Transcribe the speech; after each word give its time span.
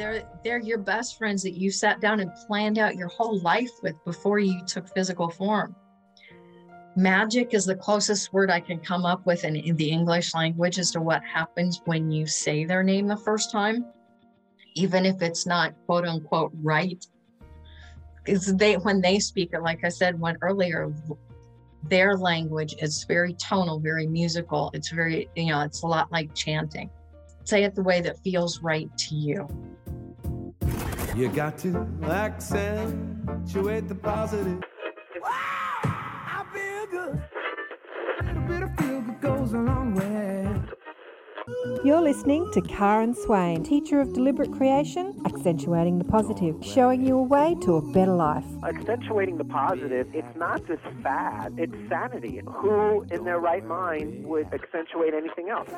they're 0.00 0.22
they're 0.42 0.60
your 0.60 0.78
best 0.78 1.18
friends 1.18 1.42
that 1.42 1.58
you 1.58 1.70
sat 1.70 2.00
down 2.00 2.20
and 2.20 2.32
planned 2.46 2.78
out 2.78 2.96
your 2.96 3.08
whole 3.08 3.38
life 3.40 3.70
with 3.82 4.02
before 4.04 4.38
you 4.38 4.64
took 4.66 4.88
physical 4.88 5.28
form. 5.28 5.76
Magic 6.96 7.52
is 7.52 7.66
the 7.66 7.74
closest 7.74 8.32
word 8.32 8.50
I 8.50 8.60
can 8.60 8.80
come 8.80 9.04
up 9.04 9.26
with 9.26 9.44
in, 9.44 9.56
in 9.56 9.76
the 9.76 9.90
English 9.90 10.34
language 10.34 10.78
as 10.78 10.90
to 10.92 11.00
what 11.00 11.22
happens 11.22 11.82
when 11.84 12.10
you 12.10 12.26
say 12.26 12.64
their 12.64 12.82
name 12.82 13.06
the 13.06 13.16
first 13.16 13.52
time, 13.52 13.84
even 14.74 15.04
if 15.04 15.20
it's 15.20 15.46
not 15.46 15.74
quote 15.84 16.06
unquote 16.06 16.52
right. 16.62 17.06
Because 18.24 18.56
they 18.56 18.76
when 18.78 19.02
they 19.02 19.18
speak 19.18 19.50
it, 19.52 19.62
like 19.62 19.84
I 19.84 19.90
said 19.90 20.18
one 20.18 20.38
earlier, 20.40 20.92
their 21.84 22.16
language 22.16 22.74
is 22.80 23.04
very 23.04 23.34
tonal, 23.34 23.78
very 23.78 24.06
musical. 24.06 24.70
It's 24.72 24.90
very, 24.90 25.28
you 25.36 25.46
know, 25.46 25.60
it's 25.60 25.82
a 25.82 25.86
lot 25.86 26.10
like 26.10 26.34
chanting. 26.34 26.88
Say 27.44 27.64
it 27.64 27.74
the 27.74 27.82
way 27.82 28.00
that 28.00 28.18
feels 28.22 28.62
right 28.62 28.88
to 28.96 29.14
you. 29.14 29.48
You 31.16 31.28
got 31.28 31.58
to 31.58 31.88
accentuate 32.04 33.88
the 33.88 33.94
positive. 33.94 34.62
Wow, 35.20 35.28
I 35.82 36.44
feel 36.54 36.86
good. 36.86 37.22
A 38.20 38.24
little 38.24 38.42
bit 38.42 38.62
of 38.62 38.76
feel 38.76 39.00
good 39.00 39.20
goes 39.20 39.52
a 39.52 39.58
long 39.58 39.94
way. 39.94 40.48
You're 41.84 42.00
listening 42.00 42.48
to 42.52 42.60
Karen 42.60 43.14
Swain, 43.14 43.64
teacher 43.64 44.00
of 44.00 44.12
deliberate 44.12 44.52
creation, 44.52 45.20
accentuating 45.26 45.98
the 45.98 46.04
positive, 46.04 46.54
showing 46.62 47.04
you 47.04 47.18
a 47.18 47.22
way 47.22 47.56
to 47.62 47.76
a 47.76 47.92
better 47.92 48.12
life. 48.12 48.44
Accentuating 48.62 49.36
the 49.36 49.44
positive, 49.44 50.06
it's 50.14 50.36
not 50.36 50.64
just 50.66 50.82
fad, 51.02 51.54
it's 51.58 51.74
sanity. 51.88 52.40
Who 52.46 53.04
in 53.10 53.24
their 53.24 53.40
right 53.40 53.66
mind 53.66 54.24
would 54.26 54.46
accentuate 54.54 55.12
anything 55.12 55.48
else? 55.48 55.68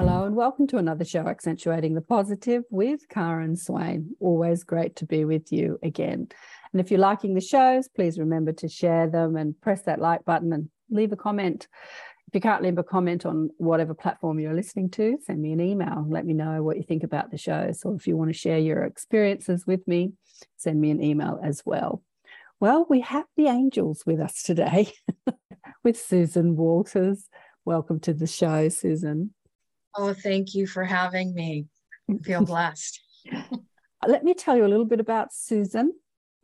Hello 0.00 0.24
and 0.24 0.34
welcome 0.34 0.66
to 0.68 0.78
another 0.78 1.04
show, 1.04 1.28
Accentuating 1.28 1.92
the 1.94 2.00
Positive 2.00 2.64
with 2.70 3.06
Karen 3.10 3.54
Swain. 3.54 4.16
Always 4.18 4.64
great 4.64 4.96
to 4.96 5.04
be 5.04 5.26
with 5.26 5.52
you 5.52 5.78
again. 5.82 6.26
And 6.72 6.80
if 6.80 6.90
you're 6.90 6.98
liking 6.98 7.34
the 7.34 7.42
shows, 7.42 7.86
please 7.86 8.18
remember 8.18 8.52
to 8.54 8.66
share 8.66 9.10
them 9.10 9.36
and 9.36 9.60
press 9.60 9.82
that 9.82 10.00
like 10.00 10.24
button 10.24 10.54
and 10.54 10.70
leave 10.88 11.12
a 11.12 11.16
comment. 11.16 11.68
If 12.28 12.34
you 12.34 12.40
can't 12.40 12.62
leave 12.62 12.78
a 12.78 12.82
comment 12.82 13.26
on 13.26 13.50
whatever 13.58 13.92
platform 13.92 14.40
you're 14.40 14.54
listening 14.54 14.88
to, 14.92 15.18
send 15.22 15.42
me 15.42 15.52
an 15.52 15.60
email. 15.60 16.06
Let 16.08 16.24
me 16.24 16.32
know 16.32 16.62
what 16.62 16.78
you 16.78 16.82
think 16.82 17.02
about 17.02 17.30
the 17.30 17.36
shows. 17.36 17.82
Or 17.84 17.94
if 17.94 18.06
you 18.06 18.16
want 18.16 18.30
to 18.30 18.38
share 18.38 18.58
your 18.58 18.84
experiences 18.84 19.66
with 19.66 19.86
me, 19.86 20.14
send 20.56 20.80
me 20.80 20.90
an 20.92 21.04
email 21.04 21.38
as 21.44 21.60
well. 21.66 22.02
Well, 22.58 22.86
we 22.88 23.00
have 23.00 23.26
the 23.36 23.48
angels 23.48 24.04
with 24.06 24.18
us 24.18 24.42
today 24.42 24.94
with 25.84 26.00
Susan 26.00 26.56
Walters. 26.56 27.28
Welcome 27.66 28.00
to 28.00 28.14
the 28.14 28.26
show, 28.26 28.70
Susan. 28.70 29.34
Oh, 29.96 30.14
thank 30.14 30.54
you 30.54 30.66
for 30.66 30.84
having 30.84 31.34
me. 31.34 31.66
I 32.08 32.18
feel 32.22 32.44
blessed. 32.44 33.00
Let 34.06 34.24
me 34.24 34.34
tell 34.34 34.56
you 34.56 34.64
a 34.64 34.68
little 34.68 34.86
bit 34.86 35.00
about 35.00 35.32
Susan. 35.32 35.92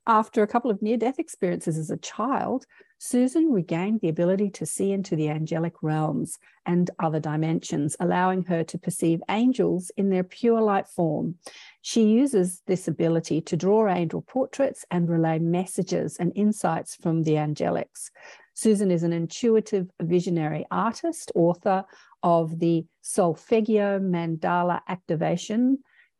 After 0.08 0.42
a 0.42 0.46
couple 0.46 0.70
of 0.70 0.82
near 0.82 0.96
death 0.96 1.18
experiences 1.18 1.76
as 1.76 1.90
a 1.90 1.96
child, 1.96 2.64
Susan 2.98 3.50
regained 3.50 4.00
the 4.00 4.08
ability 4.08 4.50
to 4.50 4.64
see 4.64 4.92
into 4.92 5.16
the 5.16 5.28
angelic 5.28 5.74
realms 5.82 6.38
and 6.64 6.90
other 6.98 7.18
dimensions, 7.18 7.96
allowing 7.98 8.44
her 8.44 8.62
to 8.64 8.78
perceive 8.78 9.20
angels 9.28 9.90
in 9.96 10.08
their 10.08 10.22
pure 10.22 10.60
light 10.60 10.86
form. 10.86 11.34
She 11.82 12.04
uses 12.04 12.62
this 12.66 12.86
ability 12.88 13.40
to 13.42 13.56
draw 13.56 13.88
angel 13.88 14.22
portraits 14.22 14.84
and 14.90 15.08
relay 15.08 15.40
messages 15.40 16.16
and 16.18 16.32
insights 16.34 16.94
from 16.94 17.24
the 17.24 17.32
angelics. 17.32 18.10
Susan 18.56 18.90
is 18.90 19.04
an 19.04 19.12
intuitive 19.12 19.88
visionary 20.02 20.66
artist, 20.70 21.30
author 21.36 21.84
of 22.22 22.58
the 22.58 22.84
Solfeggio 23.02 24.00
Mandala 24.00 24.80
Activation 24.88 25.78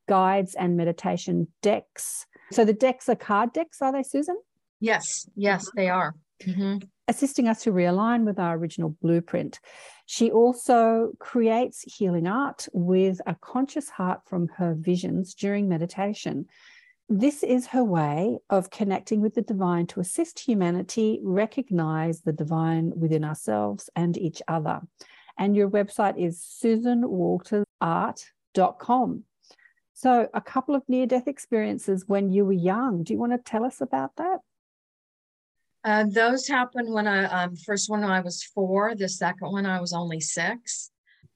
Guides 0.09 0.55
and 0.55 0.77
Meditation 0.77 1.49
Decks 1.63 2.27
so 2.53 2.65
the 2.65 2.73
decks 2.73 3.09
are 3.09 3.17
card 3.17 3.53
decks, 3.53 3.83
are 3.83 3.93
they, 3.93 4.03
Susan? 4.03 4.37
Yes, 4.81 5.29
yes, 5.35 5.71
they 5.75 5.89
are. 5.89 6.15
Mm-hmm. 6.45 6.79
Assisting 7.09 7.49
us 7.49 7.63
to 7.63 7.73
realign 7.73 8.25
with 8.25 8.39
our 8.39 8.57
original 8.57 8.97
blueprint. 9.01 9.61
She 10.07 10.31
also 10.31 11.13
creates 11.19 11.83
healing 11.83 12.27
art 12.27 12.69
with 12.73 13.21
a 13.27 13.37
conscious 13.41 13.89
heart 13.89 14.21
from 14.27 14.49
her 14.57 14.75
visions 14.79 15.35
during 15.35 15.69
meditation. 15.69 16.47
This 17.09 17.45
is 17.45 17.69
her 17.69 17.85
way 17.85 18.41
of 18.51 18.71
connecting 18.71 19.21
with 19.21 19.35
the 19.35 19.43
divine 19.43 19.87
to 19.89 20.01
assist 20.01 20.41
humanity 20.41 21.21
recognize 21.23 22.23
the 22.23 22.33
divine 22.33 22.93
within 22.97 23.23
ourselves 23.23 23.89
and 23.95 24.19
each 24.19 24.43
other. 24.49 24.81
And 25.39 25.55
your 25.55 25.71
website 25.71 26.19
is 26.19 26.41
susanwaltersart.com. 26.65 29.25
So, 29.93 30.29
a 30.35 30.41
couple 30.41 30.75
of 30.75 30.83
near 30.89 31.07
death 31.07 31.29
experiences 31.29 32.09
when 32.09 32.31
you 32.31 32.45
were 32.45 32.53
young. 32.53 33.05
Do 33.05 33.13
you 33.13 33.21
want 33.21 33.31
to 33.33 33.39
tell 33.39 33.65
us 33.65 33.81
about 33.81 34.17
that? 34.17 34.41
Uh, 35.85 36.07
those 36.09 36.49
happened 36.49 36.93
when 36.93 37.07
I 37.07 37.27
um, 37.27 37.55
first 37.55 37.89
one 37.89 38.03
I 38.03 38.19
was 38.21 38.43
four. 38.43 38.97
The 38.97 39.09
second 39.09 39.53
one 39.53 39.65
I 39.65 39.81
was 39.81 39.93
only 39.93 40.19
six. 40.21 40.91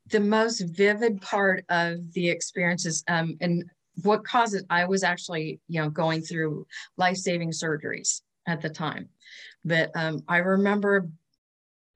The 0.09 0.19
most 0.19 0.59
vivid 0.61 1.23
part 1.23 1.65
of 1.69 2.13
the 2.13 2.29
experiences 2.29 3.05
um, 3.07 3.37
and 3.41 3.71
what 4.05 4.25
caused 4.25 4.55
it, 4.55 4.65
I 4.71 4.85
was 4.85 5.03
actually 5.03 5.61
you 5.69 5.81
know 5.81 5.91
going 5.91 6.23
through 6.23 6.67
life 6.97 7.17
saving 7.17 7.51
surgeries 7.51 8.23
at 8.47 8.61
the 8.61 8.71
time, 8.71 9.09
but 9.65 9.91
um, 9.95 10.23
I 10.29 10.39
remember 10.39 11.09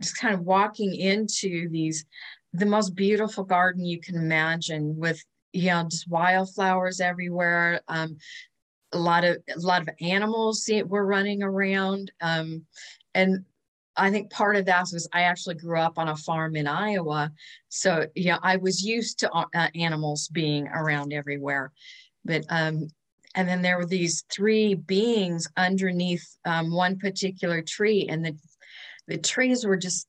just 0.03 0.19
kind 0.19 0.34
of 0.34 0.41
walking 0.41 0.94
into 0.94 1.69
these 1.70 2.04
the 2.53 2.66
most 2.66 2.94
beautiful 2.94 3.44
garden 3.44 3.84
you 3.84 4.00
can 4.00 4.16
imagine 4.16 4.97
with 4.97 5.22
you 5.54 5.69
know, 5.69 5.84
just 5.88 6.09
wildflowers 6.09 7.00
everywhere. 7.00 7.81
Um, 7.88 8.19
a 8.93 8.98
lot 8.98 9.25
of 9.25 9.38
a 9.54 9.59
lot 9.60 9.82
of 9.82 9.88
animals 10.00 10.69
were 10.87 11.06
running 11.06 11.43
around, 11.43 12.12
um, 12.20 12.64
and 13.14 13.44
I 13.97 14.10
think 14.10 14.31
part 14.31 14.56
of 14.56 14.66
that 14.66 14.88
was 14.93 15.09
I 15.12 15.22
actually 15.22 15.55
grew 15.56 15.78
up 15.78 15.99
on 15.99 16.09
a 16.09 16.16
farm 16.16 16.56
in 16.56 16.66
Iowa, 16.66 17.31
so 17.69 18.06
yeah, 18.15 18.38
I 18.43 18.56
was 18.56 18.82
used 18.82 19.21
to 19.21 19.32
uh, 19.32 19.69
animals 19.75 20.28
being 20.28 20.66
around 20.69 21.12
everywhere. 21.12 21.72
But 22.25 22.44
um, 22.49 22.88
and 23.34 23.49
then 23.49 23.62
there 23.62 23.78
were 23.78 23.87
these 23.87 24.25
three 24.32 24.75
beings 24.75 25.49
underneath 25.56 26.25
um, 26.44 26.72
one 26.72 26.99
particular 26.99 27.62
tree, 27.62 28.06
and 28.09 28.25
the 28.25 28.37
the 29.06 29.19
trees 29.19 29.65
were 29.65 29.77
just 29.77 30.09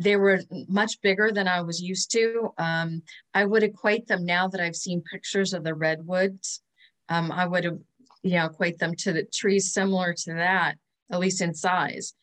they 0.00 0.16
were 0.16 0.40
much 0.66 1.00
bigger 1.02 1.30
than 1.30 1.46
I 1.46 1.60
was 1.60 1.80
used 1.80 2.10
to. 2.12 2.54
Um, 2.56 3.02
I 3.34 3.44
would 3.44 3.62
equate 3.62 4.06
them 4.06 4.24
now 4.24 4.48
that 4.48 4.60
I've 4.60 4.76
seen 4.76 5.02
pictures 5.02 5.52
of 5.52 5.62
the 5.62 5.74
redwoods. 5.74 6.62
Um, 7.10 7.30
I 7.30 7.46
would, 7.46 7.64
you 8.22 8.30
know, 8.32 8.46
equate 8.46 8.78
them 8.78 8.94
to 8.96 9.12
the 9.12 9.24
trees 9.24 9.74
similar 9.74 10.14
to 10.14 10.34
that, 10.34 10.76
at 11.12 11.20
least 11.20 11.42
in 11.42 11.52
size. 11.52 12.14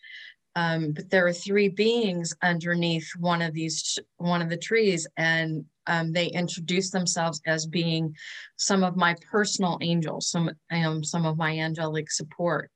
Um, 0.57 0.91
but 0.91 1.11
there 1.11 1.27
are 1.27 1.33
three 1.33 1.69
beings 1.69 2.33
underneath 2.41 3.07
one 3.19 3.43
of 3.43 3.53
these, 3.53 3.99
one 4.17 4.41
of 4.41 4.49
the 4.49 4.57
trees, 4.57 5.05
and 5.15 5.63
um, 5.85 6.11
they 6.11 6.29
introduce 6.29 6.89
themselves 6.89 7.39
as 7.45 7.67
being 7.67 8.15
some 8.55 8.83
of 8.83 8.95
my 8.95 9.15
personal 9.31 9.77
angels, 9.81 10.31
some, 10.31 10.49
um, 10.71 11.03
some 11.03 11.27
of 11.27 11.37
my 11.37 11.59
angelic 11.59 12.09
support. 12.09 12.71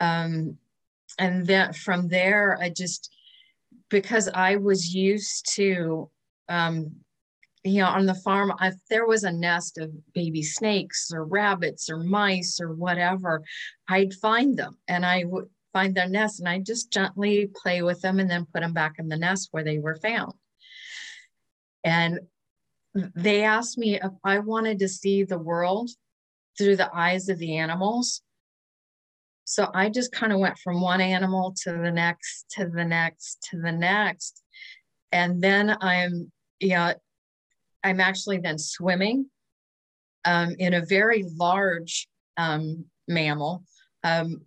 Um, 0.00 0.58
and 1.20 1.46
then 1.46 1.72
from 1.72 2.08
there, 2.08 2.58
I 2.60 2.68
just, 2.70 3.14
because 3.88 4.28
I 4.34 4.56
was 4.56 4.92
used 4.92 5.54
to, 5.54 6.10
um, 6.48 6.96
you 7.62 7.78
know, 7.78 7.86
on 7.90 8.06
the 8.06 8.14
farm, 8.14 8.52
if 8.60 8.74
there 8.90 9.06
was 9.06 9.22
a 9.22 9.30
nest 9.30 9.78
of 9.78 9.92
baby 10.14 10.42
snakes 10.42 11.12
or 11.14 11.24
rabbits 11.26 11.88
or 11.88 11.98
mice 11.98 12.58
or 12.60 12.74
whatever, 12.74 13.44
I'd 13.88 14.14
find 14.14 14.56
them 14.56 14.78
and 14.88 15.06
I 15.06 15.22
would 15.22 15.48
find 15.72 15.94
their 15.94 16.08
nest 16.08 16.40
and 16.40 16.48
I'd 16.48 16.66
just 16.66 16.92
gently 16.92 17.50
play 17.54 17.82
with 17.82 18.00
them 18.00 18.20
and 18.20 18.30
then 18.30 18.46
put 18.52 18.60
them 18.60 18.72
back 18.72 18.94
in 18.98 19.08
the 19.08 19.16
nest 19.16 19.48
where 19.50 19.64
they 19.64 19.78
were 19.78 19.96
found. 19.96 20.32
And 21.84 22.20
they 22.94 23.42
asked 23.42 23.78
me 23.78 23.96
if 23.96 24.12
I 24.24 24.38
wanted 24.38 24.78
to 24.80 24.88
see 24.88 25.24
the 25.24 25.38
world 25.38 25.90
through 26.58 26.76
the 26.76 26.94
eyes 26.94 27.28
of 27.28 27.38
the 27.38 27.56
animals. 27.56 28.22
So 29.44 29.70
I 29.74 29.88
just 29.88 30.12
kind 30.12 30.32
of 30.32 30.38
went 30.38 30.58
from 30.58 30.80
one 30.80 31.00
animal 31.00 31.54
to 31.62 31.72
the 31.72 31.90
next, 31.90 32.46
to 32.50 32.68
the 32.68 32.84
next, 32.84 33.48
to 33.50 33.60
the 33.60 33.72
next. 33.72 34.42
And 35.10 35.42
then 35.42 35.76
I'm, 35.80 36.30
yeah, 36.60 36.94
I'm 37.82 38.00
actually 38.00 38.38
then 38.38 38.58
swimming 38.58 39.26
um, 40.24 40.54
in 40.58 40.74
a 40.74 40.84
very 40.84 41.24
large 41.36 42.08
um, 42.36 42.84
mammal. 43.08 43.64
Um, 44.04 44.42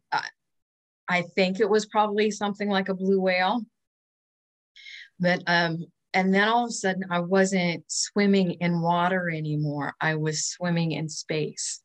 I, 1.07 1.21
think 1.21 1.59
it 1.59 1.69
was 1.69 1.85
probably 1.85 2.31
something 2.31 2.69
like 2.69 2.89
a 2.89 2.95
blue 2.95 3.19
whale. 3.21 3.61
But, 5.19 5.43
um, 5.47 5.85
and 6.13 6.33
then 6.33 6.47
all 6.47 6.65
of 6.65 6.69
a 6.69 6.73
sudden, 6.73 7.05
I 7.09 7.19
wasn't 7.19 7.83
swimming 7.87 8.53
in 8.53 8.81
water 8.81 9.29
anymore. 9.29 9.93
I 9.99 10.15
was 10.15 10.45
swimming 10.45 10.93
in 10.93 11.09
space 11.09 11.81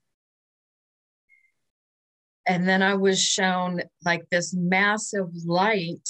and 2.50 2.68
then 2.68 2.82
I 2.82 2.94
was 2.94 3.22
shown 3.22 3.80
like 4.04 4.28
this 4.28 4.52
massive 4.52 5.28
light. 5.46 6.02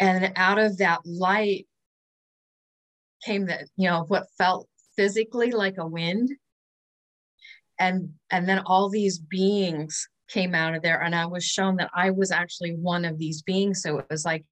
And 0.00 0.32
out 0.34 0.58
of 0.58 0.78
that 0.78 1.00
light 1.04 1.68
came 3.24 3.46
that, 3.46 3.68
you 3.76 3.88
know, 3.88 4.04
what 4.08 4.26
felt 4.36 4.68
physically 4.96 5.52
like 5.52 5.76
a 5.78 5.86
wind. 5.86 6.30
And 7.78 8.14
and 8.30 8.48
then 8.48 8.60
all 8.66 8.88
these 8.88 9.20
beings 9.20 10.08
came 10.28 10.54
out 10.54 10.74
of 10.74 10.82
there 10.82 11.02
and 11.02 11.14
I 11.14 11.26
was 11.26 11.44
shown 11.44 11.76
that 11.76 11.90
I 11.94 12.10
was 12.10 12.30
actually 12.30 12.74
one 12.74 13.04
of 13.04 13.18
these 13.18 13.42
beings. 13.42 13.82
So 13.82 13.98
it 13.98 14.06
was 14.10 14.24
like 14.24 14.44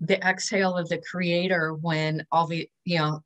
the 0.00 0.18
exhale 0.26 0.76
of 0.76 0.88
the 0.88 1.00
creator 1.10 1.74
when 1.74 2.26
all 2.32 2.46
the, 2.46 2.68
you 2.84 2.98
know, 2.98 3.20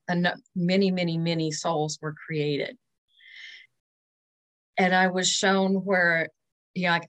many, 0.55 0.91
many, 0.91 1.19
many 1.19 1.51
souls 1.51 1.99
were 2.03 2.15
created. 2.27 2.77
And 4.77 4.95
I 4.95 5.07
was 5.09 5.29
shown 5.29 5.77
where, 5.85 6.29
you 6.75 6.89
know, 6.89 7.01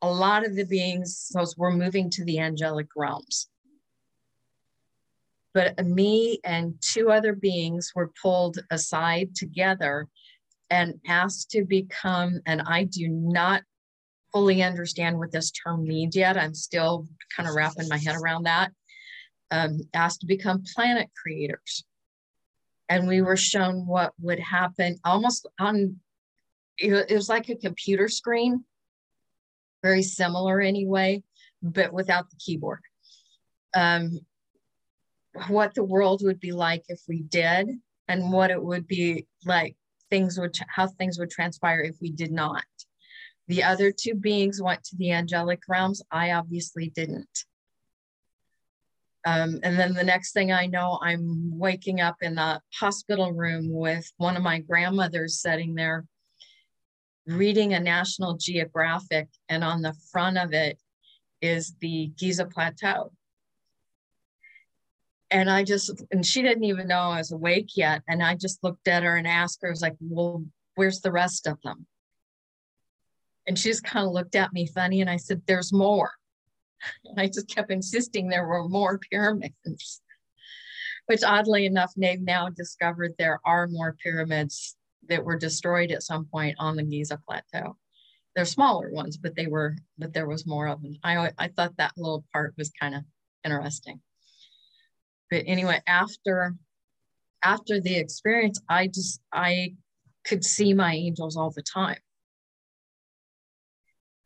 a 0.00 0.10
lot 0.10 0.46
of 0.46 0.54
the 0.54 0.64
beings 0.64 1.28
those 1.34 1.56
were 1.56 1.72
moving 1.72 2.08
to 2.10 2.24
the 2.24 2.38
angelic 2.38 2.86
realms. 2.96 3.48
But 5.54 5.84
me 5.84 6.38
and 6.44 6.74
two 6.80 7.10
other 7.10 7.34
beings 7.34 7.92
were 7.94 8.12
pulled 8.22 8.58
aside 8.70 9.34
together 9.34 10.06
and 10.70 11.00
asked 11.08 11.50
to 11.50 11.64
become, 11.64 12.40
and 12.46 12.62
I 12.62 12.84
do 12.84 13.08
not 13.08 13.62
fully 14.32 14.62
understand 14.62 15.18
what 15.18 15.32
this 15.32 15.50
term 15.50 15.84
means 15.84 16.16
yet. 16.16 16.36
I'm 16.36 16.54
still 16.54 17.06
kind 17.36 17.48
of 17.48 17.54
wrapping 17.54 17.88
my 17.88 17.98
head 17.98 18.16
around 18.16 18.44
that. 18.44 18.72
Um, 19.50 19.80
asked 19.94 20.20
to 20.20 20.26
become 20.26 20.62
planet 20.74 21.08
creators. 21.20 21.84
And 22.90 23.08
we 23.08 23.22
were 23.22 23.36
shown 23.36 23.86
what 23.86 24.12
would 24.20 24.38
happen 24.38 24.96
almost 25.04 25.46
on, 25.58 25.96
it 26.78 27.10
was 27.10 27.28
like 27.28 27.48
a 27.48 27.56
computer 27.56 28.08
screen, 28.08 28.64
very 29.82 30.02
similar 30.02 30.60
anyway, 30.60 31.22
but 31.62 31.92
without 31.92 32.30
the 32.30 32.36
keyboard. 32.36 32.80
Um, 33.74 34.20
what 35.48 35.74
the 35.74 35.84
world 35.84 36.22
would 36.24 36.40
be 36.40 36.52
like 36.52 36.84
if 36.88 37.00
we 37.08 37.22
did, 37.22 37.68
and 38.08 38.32
what 38.32 38.50
it 38.50 38.62
would 38.62 38.86
be 38.86 39.26
like, 39.44 39.76
things 40.10 40.38
would, 40.38 40.56
how 40.68 40.86
things 40.86 41.18
would 41.18 41.30
transpire 41.30 41.80
if 41.80 41.96
we 42.00 42.10
did 42.10 42.32
not. 42.32 42.64
The 43.48 43.64
other 43.64 43.90
two 43.90 44.14
beings 44.14 44.62
went 44.62 44.84
to 44.84 44.96
the 44.96 45.12
angelic 45.12 45.62
realms. 45.68 46.02
I 46.10 46.32
obviously 46.32 46.90
didn't. 46.90 47.44
Um, 49.26 49.58
and 49.62 49.78
then 49.78 49.94
the 49.94 50.04
next 50.04 50.32
thing 50.32 50.52
I 50.52 50.66
know, 50.66 50.98
I'm 51.02 51.58
waking 51.58 52.00
up 52.00 52.16
in 52.22 52.34
the 52.34 52.60
hospital 52.74 53.32
room 53.32 53.70
with 53.70 54.10
one 54.16 54.36
of 54.36 54.42
my 54.42 54.60
grandmothers 54.60 55.40
sitting 55.40 55.74
there 55.74 56.04
reading 57.26 57.74
a 57.74 57.80
National 57.80 58.38
Geographic, 58.38 59.28
and 59.50 59.62
on 59.62 59.82
the 59.82 59.94
front 60.10 60.38
of 60.38 60.54
it 60.54 60.78
is 61.42 61.74
the 61.80 62.10
Giza 62.16 62.46
Plateau. 62.46 63.12
And 65.30 65.50
I 65.50 65.62
just, 65.62 66.02
and 66.10 66.24
she 66.24 66.40
didn't 66.40 66.64
even 66.64 66.88
know 66.88 67.00
I 67.00 67.18
was 67.18 67.32
awake 67.32 67.76
yet. 67.76 68.02
And 68.08 68.22
I 68.22 68.34
just 68.34 68.64
looked 68.64 68.88
at 68.88 69.02
her 69.02 69.16
and 69.16 69.26
asked 69.26 69.58
her, 69.60 69.68
I 69.68 69.70
was 69.70 69.82
like, 69.82 69.96
well, 70.00 70.42
where's 70.74 71.00
the 71.00 71.12
rest 71.12 71.46
of 71.46 71.60
them? 71.62 71.86
And 73.48 73.58
she 73.58 73.70
just 73.70 73.82
kind 73.82 74.06
of 74.06 74.12
looked 74.12 74.36
at 74.36 74.52
me 74.52 74.66
funny. 74.66 75.00
And 75.00 75.08
I 75.08 75.16
said, 75.16 75.42
There's 75.46 75.72
more. 75.72 76.12
And 77.04 77.18
I 77.18 77.26
just 77.26 77.48
kept 77.48 77.72
insisting 77.72 78.28
there 78.28 78.46
were 78.46 78.68
more 78.68 78.98
pyramids, 79.10 80.00
which 81.06 81.24
oddly 81.24 81.66
enough, 81.66 81.92
they've 81.96 82.20
now 82.20 82.50
discovered 82.50 83.14
there 83.18 83.40
are 83.44 83.66
more 83.66 83.96
pyramids 84.00 84.76
that 85.08 85.24
were 85.24 85.36
destroyed 85.36 85.90
at 85.90 86.04
some 86.04 86.26
point 86.26 86.54
on 86.60 86.76
the 86.76 86.84
Giza 86.84 87.20
Plateau. 87.26 87.76
They're 88.36 88.44
smaller 88.44 88.92
ones, 88.92 89.16
but 89.16 89.34
they 89.34 89.48
were, 89.48 89.74
but 89.98 90.12
there 90.12 90.28
was 90.28 90.46
more 90.46 90.68
of 90.68 90.80
them. 90.80 90.98
I, 91.02 91.32
I 91.36 91.48
thought 91.48 91.76
that 91.78 91.94
little 91.96 92.24
part 92.32 92.54
was 92.56 92.70
kind 92.80 92.94
of 92.94 93.02
interesting. 93.44 94.00
But 95.32 95.44
anyway, 95.46 95.82
after 95.88 96.54
after 97.42 97.80
the 97.80 97.96
experience, 97.96 98.60
I 98.68 98.86
just 98.86 99.20
I 99.32 99.74
could 100.24 100.44
see 100.44 100.74
my 100.74 100.94
angels 100.94 101.36
all 101.36 101.50
the 101.50 101.62
time 101.62 101.98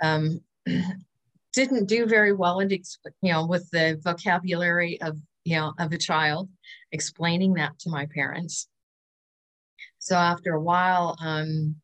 um, 0.03 0.41
didn't 1.53 1.87
do 1.87 2.07
very 2.07 2.33
well 2.33 2.61
in 2.61 2.71
you 2.71 2.81
know 3.23 3.47
with 3.47 3.69
the 3.71 4.01
vocabulary 4.03 5.01
of 5.01 5.19
you 5.45 5.57
know 5.57 5.73
of 5.79 5.93
a 5.93 5.99
child 5.99 6.49
explaining 6.93 7.55
that 7.55 7.79
to 7.81 7.91
my 7.91 8.07
parents. 8.15 8.69
So 9.99 10.17
after 10.17 10.55
a 10.55 10.61
while 10.61 11.17
um, 11.21 11.77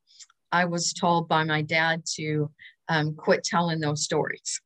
i 0.51 0.65
was 0.65 0.93
told 0.93 1.29
by 1.29 1.45
my 1.45 1.63
dad 1.63 2.03
to 2.17 2.51
um, 2.89 3.15
quit 3.15 3.45
telling 3.45 3.81
those 3.81 4.05
stories. 4.05 4.61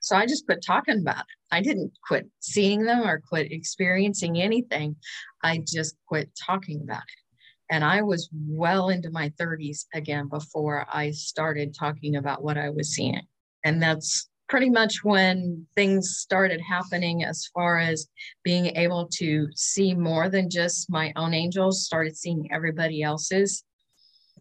So 0.00 0.16
i 0.16 0.26
just 0.26 0.46
quit 0.46 0.64
talking 0.66 1.00
about 1.00 1.20
it. 1.20 1.38
I 1.50 1.60
didn't 1.60 1.92
quit 2.06 2.26
seeing 2.40 2.84
them 2.84 3.02
or 3.02 3.20
quit 3.20 3.52
experiencing 3.52 4.40
anything. 4.40 4.96
I 5.42 5.62
just 5.66 5.96
quit 6.06 6.30
talking 6.46 6.80
about 6.82 7.02
it 7.02 7.21
and 7.70 7.84
I 7.84 8.02
was 8.02 8.28
well 8.32 8.90
into 8.90 9.10
my 9.10 9.30
30s 9.40 9.86
again 9.94 10.28
before 10.28 10.86
I 10.92 11.10
started 11.10 11.74
talking 11.74 12.16
about 12.16 12.42
what 12.42 12.58
I 12.58 12.70
was 12.70 12.90
seeing. 12.90 13.22
And 13.64 13.82
that's 13.82 14.28
pretty 14.48 14.68
much 14.68 15.02
when 15.02 15.66
things 15.74 16.18
started 16.18 16.60
happening 16.60 17.24
as 17.24 17.48
far 17.54 17.78
as 17.78 18.06
being 18.44 18.66
able 18.76 19.08
to 19.08 19.48
see 19.54 19.94
more 19.94 20.28
than 20.28 20.50
just 20.50 20.90
my 20.90 21.12
own 21.16 21.32
angels, 21.32 21.86
started 21.86 22.16
seeing 22.16 22.50
everybody 22.52 23.02
else's. 23.02 23.64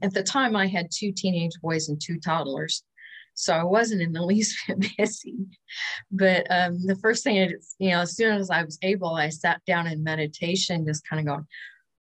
At 0.02 0.14
the 0.14 0.24
time, 0.24 0.56
I 0.56 0.68
had 0.68 0.90
two 0.92 1.14
teenage 1.14 1.54
boys 1.62 1.88
and 1.88 2.02
two 2.02 2.20
toddlers. 2.20 2.84
So 3.36 3.54
I 3.54 3.64
wasn't 3.64 4.02
in 4.02 4.12
the 4.12 4.22
least 4.26 4.58
bit 4.68 4.86
busy. 4.98 5.38
But 6.12 6.46
um, 6.50 6.86
the 6.86 6.98
first 6.98 7.24
thing, 7.24 7.42
I, 7.42 7.54
you 7.80 7.92
know, 7.92 8.02
as 8.02 8.16
soon 8.16 8.36
as 8.36 8.50
I 8.50 8.64
was 8.64 8.78
able, 8.82 9.16
I 9.16 9.30
sat 9.30 9.62
down 9.66 9.88
in 9.88 10.04
meditation, 10.04 10.86
just 10.86 11.08
kind 11.08 11.22
of 11.22 11.26
going, 11.26 11.48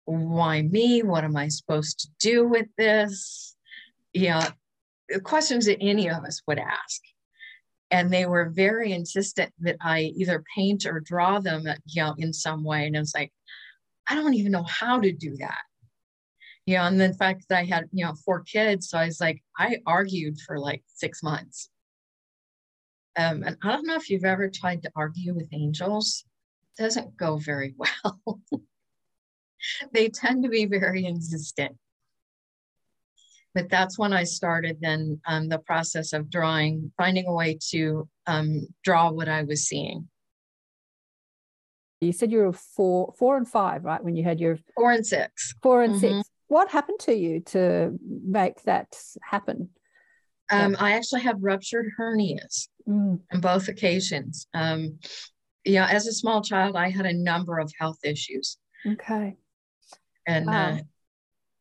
why 0.06 0.62
me? 0.62 1.04
What 1.04 1.24
am 1.24 1.36
I 1.36 1.48
supposed 1.48 2.00
to 2.00 2.08
do 2.20 2.48
with 2.48 2.68
this? 2.78 3.56
Yeah, 4.14 4.50
questions 5.24 5.66
that 5.66 5.82
any 5.82 6.10
of 6.10 6.24
us 6.24 6.42
would 6.48 6.60
ask. 6.60 7.02
And 7.92 8.12
they 8.12 8.26
were 8.26 8.50
very 8.50 8.94
insistent 8.94 9.54
that 9.60 9.78
I 9.82 10.14
either 10.16 10.44
paint 10.56 10.86
or 10.86 11.00
draw 11.00 11.40
them, 11.40 11.66
you 11.86 12.04
know, 12.04 12.16
in 12.18 12.34
some 12.34 12.64
way. 12.64 12.88
And 12.88 12.98
I 12.98 13.00
was 13.00 13.14
like, 13.14 13.32
I 14.08 14.16
don't 14.16 14.34
even 14.34 14.52
know 14.52 14.64
how 14.64 15.00
to 15.00 15.12
do 15.12 15.36
that. 15.38 15.62
You 16.66 16.78
know, 16.78 16.84
and 16.84 17.00
the 17.00 17.14
fact 17.14 17.46
that 17.50 17.60
I 17.60 17.64
had, 17.64 17.88
you 17.92 18.06
know, 18.06 18.16
four 18.26 18.42
kids. 18.42 18.90
So 18.90 18.98
I 18.98 19.06
was 19.06 19.22
like, 19.22 19.44
I 19.58 19.78
argued 19.86 20.40
for 20.40 20.60
like 20.60 20.84
six 20.88 21.22
months. 21.22 21.70
Um, 23.18 23.44
and 23.44 23.56
I 23.64 23.72
don't 23.72 23.86
know 23.86 23.96
if 23.96 24.10
you've 24.10 24.26
ever 24.26 24.50
tried 24.50 24.82
to 24.84 24.92
argue 24.96 25.34
with 25.36 25.48
angels. 25.54 26.26
It 26.78 26.82
doesn't 26.82 27.16
go 27.18 27.38
very 27.38 27.76
well. 28.04 28.42
they 29.92 30.10
tend 30.10 30.44
to 30.44 30.50
be 30.50 30.66
very 30.66 31.06
insistent. 31.06 31.78
But 33.54 33.70
that's 33.70 33.98
when 33.98 34.12
I 34.12 34.26
started 34.26 34.80
then 34.82 35.22
um, 35.26 35.48
the 35.48 35.60
process 35.60 36.12
of 36.12 36.30
drawing, 36.30 36.92
finding 36.98 37.26
a 37.26 37.34
way 37.34 37.58
to 37.72 38.08
um, 38.28 38.68
draw 38.84 39.12
what 39.12 39.30
I 39.30 39.44
was 39.44 39.66
seeing. 39.66 40.10
You 42.02 42.12
said 42.12 42.32
you 42.32 42.40
were 42.40 42.52
four, 42.52 43.14
four 43.18 43.38
and 43.38 43.48
five, 43.48 43.86
right? 43.86 44.04
When 44.04 44.18
you 44.18 44.26
had 44.26 44.42
your 44.42 44.60
four 44.76 44.92
and 44.92 45.08
six, 45.08 45.56
four 45.64 45.84
and 45.84 45.94
mm-hmm. 45.94 46.18
six. 46.18 46.30
What 46.48 46.70
happened 46.70 47.00
to 47.02 47.16
you 47.16 47.40
to 47.48 47.98
make 48.02 48.62
that 48.64 48.96
happen? 49.24 49.70
Um, 50.52 50.74
yeah. 50.74 50.78
I 50.80 50.92
actually 50.92 51.22
had 51.22 51.42
ruptured 51.42 51.88
hernias 51.98 52.68
mm. 52.88 53.20
on 53.34 53.42
both 53.42 53.68
occasions. 53.68 54.48
Um, 54.54 55.00
you 55.64 55.76
know, 55.76 55.86
as 55.86 56.06
a 56.06 56.14
small 56.14 56.44
child, 56.44 56.76
I 56.76 56.90
had 56.90 57.06
a 57.06 57.14
number 57.14 57.58
of 57.58 57.72
health 57.80 57.98
issues. 58.04 58.58
Okay. 58.86 59.38
And 60.28 60.50
uh, 60.50 60.78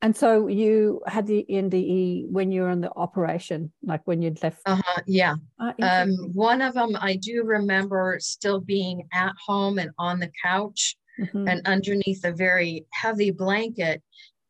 and 0.04 0.14
so 0.14 0.49
you 0.49 1.00
had 1.06 1.26
the 1.26 1.47
NDE 1.49 2.28
when 2.28 2.52
you 2.52 2.61
were 2.61 2.71
in 2.71 2.83
the 2.83 2.92
operation, 2.94 3.73
like 3.83 4.02
when 4.04 4.21
you'd 4.21 4.42
left. 4.42 4.61
Uh-huh, 4.66 5.00
yeah. 5.06 5.37
Uh, 5.59 5.73
um, 5.80 6.11
one 6.35 6.61
of 6.61 6.75
them 6.75 6.94
I 7.00 7.16
do 7.16 7.42
remember 7.42 8.18
still 8.21 8.61
being 8.61 9.09
at 9.14 9.33
home 9.47 9.78
and 9.78 9.90
on 9.99 10.21
the 10.21 10.30
couch 10.44 10.97
mm-hmm. 11.18 11.49
and 11.49 11.66
underneath 11.66 12.23
a 12.23 12.33
very 12.33 12.85
heavy 12.92 13.30
blanket. 13.30 14.02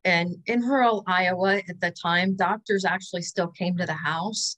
And 0.04 0.35
in 0.47 0.61
rural 0.61 1.04
Iowa 1.06 1.59
at 1.68 1.80
the 1.80 1.92
time, 1.92 2.35
doctors 2.35 2.85
actually 2.85 3.23
still 3.23 3.49
came 3.49 3.76
to 3.76 3.87
the 3.87 3.92
house. 3.92 4.56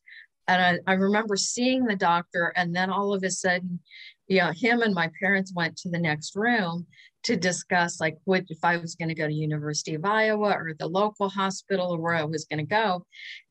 And 0.48 0.80
I, 0.86 0.92
I 0.92 0.94
remember 0.94 1.36
seeing 1.36 1.84
the 1.84 1.96
doctor, 1.96 2.54
and 2.56 2.74
then 2.74 2.88
all 2.88 3.12
of 3.12 3.22
a 3.22 3.30
sudden, 3.30 3.80
know, 4.28 4.52
him 4.52 4.82
and 4.82 4.94
my 4.94 5.10
parents 5.20 5.52
went 5.54 5.76
to 5.78 5.88
the 5.88 5.98
next 5.98 6.34
room 6.34 6.86
to 7.24 7.36
discuss 7.36 8.00
like 8.00 8.16
what 8.24 8.44
if 8.48 8.58
I 8.62 8.76
was 8.76 8.94
going 8.94 9.08
to 9.08 9.14
go 9.14 9.26
to 9.26 9.32
University 9.32 9.94
of 9.94 10.04
Iowa 10.04 10.50
or 10.50 10.74
the 10.78 10.86
local 10.86 11.28
hospital 11.28 11.92
or 11.92 12.00
where 12.00 12.14
I 12.14 12.24
was 12.24 12.44
going 12.44 12.58
to 12.60 12.64
go. 12.64 13.04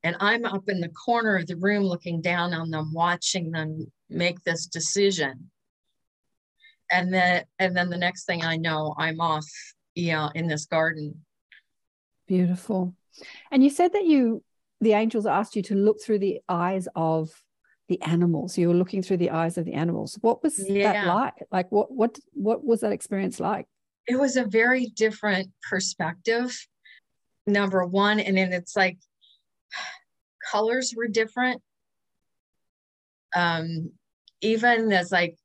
And 0.03 0.15
I'm 0.19 0.45
up 0.45 0.63
in 0.69 0.79
the 0.79 0.89
corner 0.89 1.37
of 1.37 1.47
the 1.47 1.57
room 1.57 1.83
looking 1.83 2.21
down 2.21 2.53
on 2.53 2.69
them, 2.69 2.93
watching 2.93 3.51
them 3.51 3.91
make 4.09 4.41
this 4.43 4.65
decision. 4.67 5.49
And 6.91 7.13
then 7.13 7.43
and 7.59 7.75
then 7.75 7.89
the 7.89 7.97
next 7.97 8.25
thing 8.25 8.43
I 8.43 8.57
know, 8.57 8.95
I'm 8.97 9.19
off, 9.19 9.47
know, 10.13 10.29
in 10.35 10.47
this 10.47 10.65
garden. 10.65 11.25
Beautiful. 12.27 12.95
And 13.51 13.63
you 13.63 13.69
said 13.69 13.93
that 13.93 14.05
you 14.05 14.43
the 14.81 14.93
angels 14.93 15.25
asked 15.25 15.55
you 15.55 15.63
to 15.63 15.75
look 15.75 15.97
through 16.01 16.19
the 16.19 16.39
eyes 16.47 16.87
of 16.95 17.29
the 17.87 18.01
animals 18.01 18.57
you 18.57 18.67
were 18.67 18.73
looking 18.73 19.03
through 19.03 19.17
the 19.17 19.29
eyes 19.29 19.57
of 19.57 19.65
the 19.65 19.73
animals 19.73 20.17
what 20.21 20.41
was 20.41 20.63
yeah. 20.67 20.91
that 20.93 21.07
like 21.07 21.33
like 21.51 21.71
what 21.71 21.91
what 21.91 22.17
what 22.33 22.65
was 22.65 22.81
that 22.81 22.91
experience 22.91 23.39
like 23.39 23.67
it 24.07 24.19
was 24.19 24.35
a 24.35 24.45
very 24.45 24.87
different 24.87 25.49
perspective. 25.67 26.55
Number 27.47 27.85
one, 27.85 28.19
and 28.19 28.37
then 28.37 28.53
it's 28.53 28.75
like 28.75 28.97
colors 30.51 30.93
were 30.95 31.07
different. 31.07 31.61
Um, 33.35 33.91
even 34.41 34.91
as 34.91 35.11
like 35.11 35.35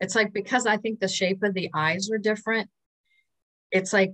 it's 0.00 0.14
like 0.14 0.32
because 0.32 0.66
I 0.66 0.76
think 0.76 1.00
the 1.00 1.08
shape 1.08 1.42
of 1.42 1.54
the 1.54 1.70
eyes 1.74 2.08
were 2.10 2.18
different. 2.18 2.70
It's 3.70 3.92
like 3.92 4.12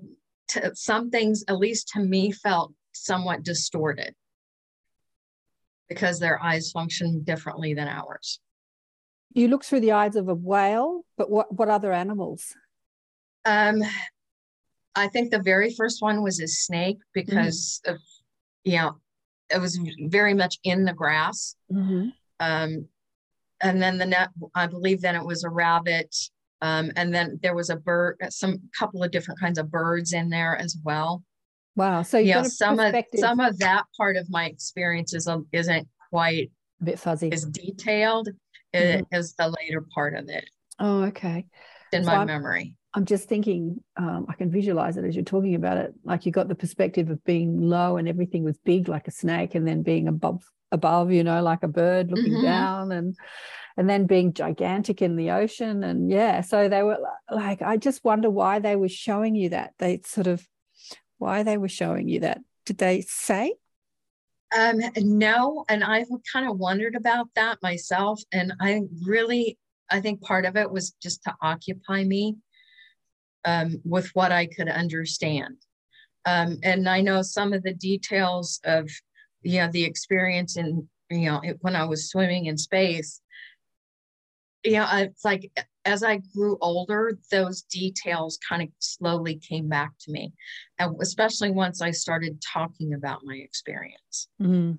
to, 0.49 0.75
some 0.75 1.11
things, 1.11 1.45
at 1.49 1.59
least 1.59 1.89
to 1.95 2.01
me, 2.01 2.33
felt 2.33 2.73
somewhat 2.93 3.43
distorted 3.43 4.15
because 5.89 6.19
their 6.19 6.43
eyes 6.43 6.71
function 6.71 7.23
differently 7.25 7.75
than 7.75 7.89
ours. 7.89 8.41
You 9.33 9.49
look 9.49 9.65
through 9.65 9.81
the 9.81 9.93
eyes 9.93 10.17
of 10.17 10.29
a 10.29 10.35
whale, 10.35 11.05
but 11.17 11.31
what, 11.31 11.53
what 11.53 11.69
other 11.69 11.93
animals? 11.93 12.55
Um, 13.45 13.83
I 14.95 15.09
think 15.09 15.31
the 15.31 15.43
very 15.43 15.75
first 15.75 16.01
one 16.01 16.23
was 16.23 16.41
a 16.41 16.47
snake 16.47 16.99
because 17.13 17.81
mm. 17.87 17.95
of, 17.95 18.01
you 18.65 18.77
know, 18.77 18.97
it 19.51 19.61
was 19.61 19.79
very 20.07 20.35
much 20.35 20.59
in 20.65 20.85
the 20.85 20.93
grass. 20.93 21.57
Mm-hmm. 21.71 22.09
Um, 22.41 22.89
and 23.61 23.83
then 23.83 23.99
the 23.99 24.07
net, 24.07 24.29
I 24.55 24.67
believe 24.67 25.01
then 25.01 25.17
it 25.17 25.25
was 25.25 25.45
a 25.45 25.51
rabbit. 25.51 26.15
Um, 26.63 26.93
and 26.97 27.15
then 27.15 27.39
there 27.43 27.55
was 27.55 27.71
a 27.71 27.77
bird, 27.77 28.17
some 28.31 28.61
couple 28.79 29.03
of 29.03 29.11
different 29.11 29.41
kinds 29.41 29.59
of 29.59 29.71
birds 29.71 30.13
in 30.13 30.31
there 30.31 30.57
as 30.57 30.77
well. 30.83 31.23
Wow. 31.77 32.03
So 32.03 32.19
yeah, 32.19 32.43
some 32.43 32.79
of 32.79 32.95
some 33.17 33.41
of 33.41 33.59
that 33.59 33.85
part 33.97 34.17
of 34.17 34.31
my 34.31 34.47
experience 34.47 35.13
is, 35.13 35.27
um, 35.27 35.47
isn't 35.53 35.89
quite 36.11 36.51
a 36.81 36.85
bit 36.85 36.99
fuzzy 36.99 37.33
as 37.33 37.45
detailed 37.45 38.29
mm-hmm. 38.73 39.03
as 39.13 39.35
the 39.35 39.49
later 39.61 39.85
part 39.95 40.15
of 40.15 40.29
it. 40.29 40.49
Oh, 40.79 41.05
okay. 41.05 41.47
In 41.93 42.05
so 42.05 42.11
my 42.11 42.19
I'm, 42.19 42.27
memory. 42.27 42.75
I'm 42.95 43.05
just 43.07 43.29
thinking, 43.29 43.83
um, 43.97 44.27
I 44.29 44.35
can 44.35 44.53
visualize 44.53 44.97
it 44.97 45.05
as 45.05 45.17
you're 45.17 45.25
talking 45.25 45.57
about 45.57 45.79
it. 45.79 45.95
Like 46.05 46.27
you 46.27 46.33
got 46.33 46.47
the 46.47 46.55
perspective 46.55 47.11
of 47.11 47.25
being 47.25 47.61
low 47.61 47.97
and 47.97 48.09
everything 48.09 48.45
was 48.45 48.57
big 48.59 48.89
like 48.89 49.09
a 49.09 49.13
snake, 49.13 49.57
and 49.57 49.67
then 49.67 49.83
being 49.83 50.07
above, 50.07 50.45
above, 50.71 51.11
you 51.11 51.25
know, 51.25 51.43
like 51.43 51.65
a 51.65 51.69
bird 51.69 52.11
looking 52.11 52.35
mm-hmm. 52.35 52.45
down, 52.45 52.93
and 52.93 53.17
and 53.77 53.91
then 53.91 54.07
being 54.07 54.33
gigantic 54.33 55.03
in 55.03 55.17
the 55.17 55.33
ocean. 55.33 55.83
And 55.83 56.09
yeah, 56.09 56.41
so 56.43 56.69
they 56.69 56.85
were 56.85 56.99
like, 57.29 57.63
I 57.63 57.77
just 57.77 58.05
wonder 58.05 58.31
why 58.31 58.61
they 58.61 58.77
were 58.77 58.89
showing 58.89 59.35
you 59.35 59.49
that. 59.49 59.73
They 59.81 60.01
sort 60.05 60.29
of 60.29 60.47
why 61.25 61.43
they 61.43 61.57
were 61.57 61.69
showing 61.69 62.07
you 62.07 62.21
that. 62.21 62.41
Did 62.67 62.79
they 62.79 63.01
say? 63.01 63.55
Um, 64.57 64.81
no, 64.97 65.65
and 65.69 65.83
I've 65.83 66.07
kind 66.31 66.49
of 66.49 66.59
wondered 66.59 66.95
about 66.95 67.29
that 67.35 67.59
myself, 67.63 68.23
and 68.31 68.53
I 68.61 68.83
really, 69.03 69.59
I 69.91 70.01
think 70.01 70.21
part 70.21 70.45
of 70.45 70.57
it 70.57 70.71
was 70.71 70.95
just 71.03 71.25
to 71.25 71.35
occupy 71.43 72.05
me 72.05 72.37
um, 73.45 73.81
with 73.85 74.11
what 74.15 74.33
I 74.33 74.47
could 74.47 74.69
understand. 74.69 75.57
Um, 76.27 76.59
and 76.63 76.89
I 76.89 77.01
know 77.01 77.23
some 77.23 77.53
of 77.53 77.63
the 77.63 77.75
details 77.75 78.61
of, 78.65 78.89
you 79.43 79.61
know, 79.61 79.71
the 79.73 79.85
experience 79.85 80.57
in, 80.57 80.89
you 81.11 81.27
know, 81.31 81.41
it, 81.43 81.59
when 81.61 81.75
I 81.75 81.85
was 81.85 82.09
swimming 82.09 82.47
in 82.47 82.57
space. 82.57 83.21
You 84.63 84.79
know, 84.79 84.89
it's 84.93 85.25
like 85.25 85.51
as 85.85 86.03
I 86.03 86.19
grew 86.35 86.57
older, 86.61 87.19
those 87.31 87.63
details 87.63 88.39
kind 88.49 88.63
of 88.63 88.69
slowly 88.79 89.37
came 89.37 89.69
back 89.69 89.93
to 90.01 90.13
me, 90.13 90.33
and 90.79 90.97
especially 91.01 91.51
once 91.51 91.83
I 91.83 91.91
started 91.91 92.43
talking 92.43 92.95
about 92.95 93.21
my 93.25 93.35
experience. 93.35 94.29
Mm, 94.41 94.79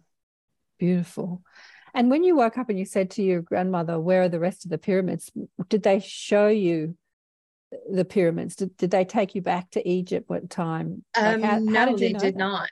beautiful. 0.80 1.44
And 1.94 2.10
when 2.10 2.24
you 2.24 2.36
woke 2.36 2.58
up 2.58 2.70
and 2.70 2.78
you 2.78 2.86
said 2.86 3.12
to 3.12 3.24
your 3.24 3.42
grandmother, 3.42 4.00
Where 4.00 4.24
are 4.24 4.30
the 4.30 4.40
rest 4.40 4.66
of 4.66 4.72
the 4.72 4.78
pyramids? 4.78 5.32
Did 5.70 5.84
they 5.84 6.00
show 6.00 6.48
you 6.48 6.98
the 7.90 8.06
pyramids? 8.06 8.56
Did, 8.56 8.76
did 8.78 8.92
they 8.92 9.06
take 9.06 9.36
you 9.36 9.42
back 9.42 9.70
to 9.72 9.88
Egypt 9.88 10.30
what 10.30 10.50
time? 10.50 11.04
Like 11.16 11.42
how, 11.42 11.58
um, 11.58 11.72
no, 11.72 11.80
how 11.80 11.86
did 11.86 12.00
they 12.00 12.14
did 12.14 12.36
that? 12.36 12.40
not. 12.40 12.70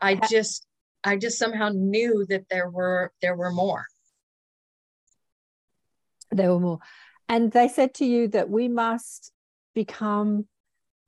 I 0.00 0.16
how, 0.16 0.26
just 0.28 0.66
I 1.04 1.16
just 1.16 1.38
somehow 1.38 1.70
knew 1.72 2.26
that 2.28 2.48
there 2.50 2.68
were 2.68 3.12
there 3.22 3.36
were 3.36 3.52
more. 3.52 3.86
There 6.30 6.52
were 6.52 6.60
more. 6.60 6.78
And 7.28 7.52
they 7.52 7.68
said 7.68 7.94
to 7.94 8.06
you 8.06 8.28
that 8.28 8.48
we 8.48 8.68
must 8.68 9.32
become 9.74 10.46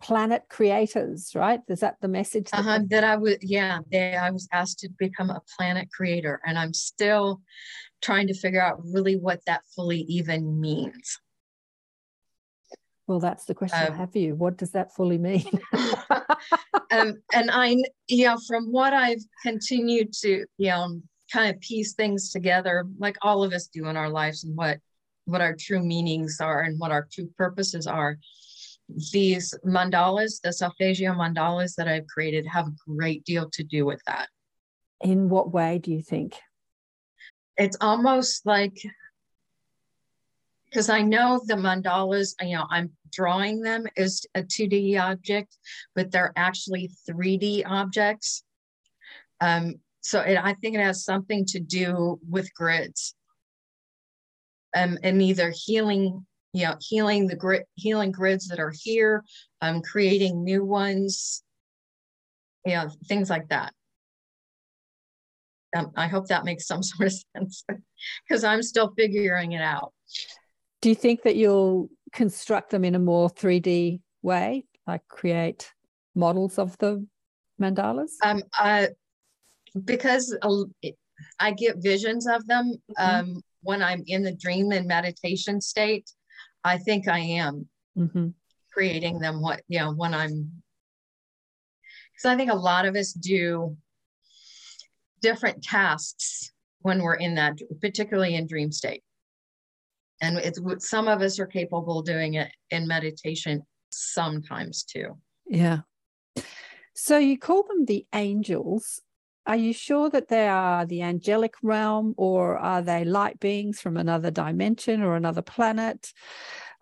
planet 0.03 0.43
creators, 0.49 1.33
right? 1.35 1.61
Is 1.69 1.81
that 1.81 1.97
the 2.01 2.09
message? 2.09 2.51
That, 2.51 2.61
uh-huh, 2.61 2.81
that 2.89 3.05
I 3.05 3.17
was, 3.17 3.37
yeah, 3.43 3.81
they, 3.91 4.17
I 4.17 4.31
was 4.31 4.49
asked 4.53 4.81
to 4.81 4.89
become 4.99 5.31
a 5.31 5.43
planet 5.57 5.89
creator, 5.93 6.41
and 6.45 6.59
I'm 6.59 6.75
still 6.75 7.41
trying 8.03 8.27
to 8.29 8.35
figure 8.35 8.63
out 8.63 8.81
really 8.85 9.17
what 9.17 9.41
that 9.47 9.63
fully 9.75 10.01
even 10.01 10.61
means. 10.61 11.19
Well, 13.07 13.21
that's 13.21 13.45
the 13.45 13.55
question 13.55 13.87
um, 13.87 13.93
I 13.93 13.97
have 13.97 14.13
for 14.13 14.19
you. 14.19 14.35
What 14.35 14.57
does 14.57 14.71
that 14.71 14.95
fully 14.95 15.19
mean? 15.19 15.45
um, 16.93 17.21
and 17.35 17.51
I, 17.51 17.77
you 18.09 18.27
know, 18.27 18.39
from 18.47 18.71
what 18.71 18.95
I've 18.95 19.23
continued 19.43 20.13
to, 20.21 20.47
you 20.59 20.69
know, 20.69 21.01
kind 21.33 21.55
of 21.55 21.61
piece 21.61 21.95
things 21.95 22.31
together, 22.31 22.87
like 22.99 23.17
all 23.23 23.43
of 23.43 23.53
us 23.53 23.67
do 23.67 23.87
in 23.87 23.97
our 23.97 24.09
lives, 24.09 24.45
and 24.45 24.57
what 24.57 24.79
what 25.31 25.41
our 25.41 25.55
true 25.55 25.83
meanings 25.83 26.39
are 26.41 26.63
and 26.63 26.79
what 26.79 26.91
our 26.91 27.09
true 27.11 27.29
purposes 27.37 27.87
are. 27.87 28.19
These 29.13 29.55
mandalas, 29.65 30.41
the 30.43 30.53
solfeggio 30.53 31.13
mandalas 31.13 31.75
that 31.77 31.89
I've 31.89 32.07
created, 32.07 32.47
have 32.47 32.67
a 32.67 32.75
great 32.87 33.25
deal 33.25 33.49
to 33.51 33.63
do 33.63 33.87
with 33.87 34.03
that. 34.07 34.29
In 35.01 35.29
what 35.29 35.53
way 35.53 35.79
do 35.79 35.93
you 35.93 36.03
think? 36.03 36.37
It's 37.57 37.77
almost 37.81 38.45
like 38.45 38.77
because 40.67 40.89
I 40.89 41.03
know 41.03 41.41
the 41.45 41.55
mandalas, 41.55 42.35
you 42.41 42.57
know, 42.57 42.67
I'm 42.71 42.93
drawing 43.13 43.61
them 43.61 43.87
as 43.97 44.25
a 44.37 44.43
2D 44.43 45.01
object, 45.01 45.57
but 45.97 46.13
they're 46.13 46.33
actually 46.37 46.91
3D 47.09 47.65
objects. 47.67 48.45
Um, 49.41 49.77
so 50.01 50.21
it, 50.21 50.37
I 50.37 50.55
think 50.55 50.77
it 50.77 50.81
has 50.81 51.05
something 51.05 51.45
to 51.47 51.61
do 51.61 52.21
with 52.29 52.55
grids 52.55 53.15
um, 54.75 54.99
and 55.03 55.23
either 55.23 55.53
healing, 55.55 56.27
you 56.53 56.65
know, 56.65 56.77
healing 56.81 57.27
the 57.27 57.37
grid, 57.37 57.65
healing 57.75 58.13
grids 58.13 58.49
that 58.49 58.59
are 58.59 58.73
here, 58.83 59.25
um, 59.61 59.83
creating 59.83 60.45
new 60.45 60.65
ones, 60.65 61.43
you 62.65 62.75
know, 62.75 62.91
things 63.07 63.31
like 63.31 63.49
that. 63.49 63.73
Um, 65.77 65.93
I 65.97 66.09
hope 66.09 66.27
that 66.29 66.45
makes 66.45 66.67
some 66.67 66.83
sort 66.83 67.09
of 67.09 67.15
sense 67.37 67.65
because 68.29 68.45
I'm 68.45 68.63
still 68.63 68.93
figuring 68.97 69.53
it 69.53 69.63
out. 69.63 69.93
Do 70.81 70.89
you 70.89 70.95
think 70.95 71.23
that 71.23 71.37
you'll 71.37 71.91
construct 72.13 72.71
them 72.71 72.85
in 72.85 72.95
a 72.95 72.99
more 72.99 73.29
3D 73.29 74.01
way, 74.23 74.65
like 74.87 75.07
create 75.09 75.73
models 76.15 76.59
of 76.59 76.77
the 76.79 77.07
mandalas? 77.61 78.13
Um, 78.23 78.43
uh, 78.59 78.87
because 79.85 80.37
uh, 80.43 80.65
I 81.39 81.53
get 81.53 81.77
visions 81.79 82.27
of 82.27 82.47
them. 82.47 82.75
Mm-hmm. 82.99 83.35
Um, 83.35 83.43
when 83.63 83.83
I'm 83.83 84.03
in 84.07 84.23
the 84.23 84.35
dream 84.35 84.73
and 84.73 84.87
meditation 84.87 85.61
state, 85.61 86.11
I 86.65 86.79
think 86.79 87.09
I 87.09 87.19
am 87.19 87.69
mm-hmm. 87.97 88.29
creating 88.73 89.19
them. 89.19 89.41
What 89.41 89.63
you 89.69 89.81
know 89.81 89.93
when 89.93 90.15
I'm, 90.15 90.63
because 92.13 92.33
I 92.33 92.37
think 92.37 92.51
a 92.51 92.57
lot 92.57 92.87
of 92.87 92.97
us 92.97 93.13
do 93.13 93.77
different 95.23 95.63
tasks 95.63 96.53
when 96.81 97.03
we're 97.03 97.15
in 97.15 97.35
that, 97.35 97.59
particularly 97.81 98.35
in 98.35 98.47
dream 98.47 98.73
state. 98.73 99.03
And 100.23 100.39
it's 100.39 100.61
some 100.79 101.09
of 101.09 101.23
us 101.23 101.39
are 101.39 101.47
capable 101.47 102.01
of 102.01 102.07
doing 102.07 102.35
it 102.35 102.51
in 102.71 102.87
meditation 102.87 103.63
sometimes 103.91 104.85
too. 104.85 105.17
Yeah. 105.47 105.81
So 106.95 107.17
you 107.17 107.39
call 107.39 107.63
them 107.63 107.87
the 107.87 108.07
angels. 108.15 109.01
Are 109.47 109.57
you 109.57 109.73
sure 109.73 110.11
that 110.11 110.29
they 110.29 110.47
are 110.47 110.85
the 110.87 111.03
angelic 111.03 111.55
realm 111.63 112.15
or 112.17 112.59
are 112.59 112.83
they 112.83 113.05
light 113.05 113.41
beings 113.41 113.81
from 113.81 113.97
another 113.97 114.31
dimension 114.31 115.03
or 115.03 115.17
another 115.17 115.43
planet? 115.43 116.13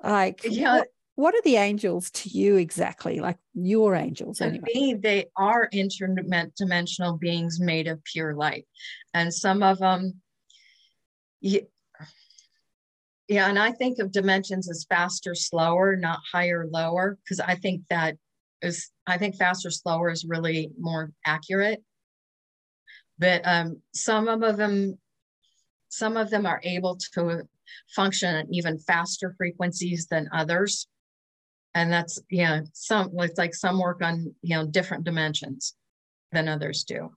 Like, 0.02 0.40
yeah. 0.44 0.78
What, 0.78 0.88
what 1.14 1.34
are 1.34 1.42
the 1.42 1.56
angels 1.56 2.10
to 2.10 2.28
you 2.28 2.56
exactly? 2.56 3.20
Like 3.20 3.38
your 3.54 3.94
angels, 3.94 4.38
to 4.38 4.46
anyway? 4.46 4.64
me, 4.72 4.94
they 4.94 5.26
are 5.36 5.68
interdimensional 5.72 7.18
beings 7.18 7.58
made 7.58 7.88
of 7.88 8.02
pure 8.04 8.34
light. 8.34 8.66
And 9.14 9.32
some 9.32 9.62
of 9.62 9.78
them, 9.78 10.20
yeah, 11.40 11.62
yeah, 13.28 13.48
and 13.48 13.58
I 13.58 13.72
think 13.72 13.98
of 13.98 14.10
dimensions 14.10 14.70
as 14.70 14.86
faster, 14.88 15.34
slower, 15.34 15.96
not 15.96 16.20
higher, 16.32 16.66
lower, 16.70 17.18
because 17.22 17.40
I 17.40 17.56
think 17.56 17.82
that 17.90 18.16
is, 18.62 18.90
I 19.06 19.18
think 19.18 19.36
faster, 19.36 19.70
slower 19.70 20.10
is 20.10 20.24
really 20.24 20.70
more 20.78 21.12
accurate 21.26 21.82
but 23.18 23.42
um, 23.44 23.82
some 23.92 24.28
of 24.28 24.56
them 24.56 24.98
some 25.88 26.16
of 26.16 26.30
them 26.30 26.46
are 26.46 26.60
able 26.64 26.96
to 27.14 27.48
function 27.94 28.34
at 28.34 28.46
even 28.50 28.78
faster 28.78 29.34
frequencies 29.36 30.06
than 30.06 30.28
others. 30.32 30.86
And 31.74 31.92
that's 31.92 32.20
know 32.30 32.62
some 32.72 33.10
it's 33.18 33.38
like 33.38 33.54
some 33.54 33.78
work 33.78 34.02
on 34.02 34.34
you 34.42 34.56
know 34.56 34.66
different 34.66 35.04
dimensions 35.04 35.74
than 36.32 36.48
others 36.48 36.84
do. 36.84 37.10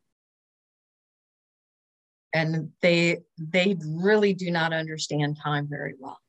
And 2.33 2.71
they 2.81 3.19
they 3.37 3.75
really 3.85 4.33
do 4.33 4.51
not 4.51 4.73
understand 4.73 5.37
time 5.41 5.67
very 5.69 5.95
well. 5.99 6.19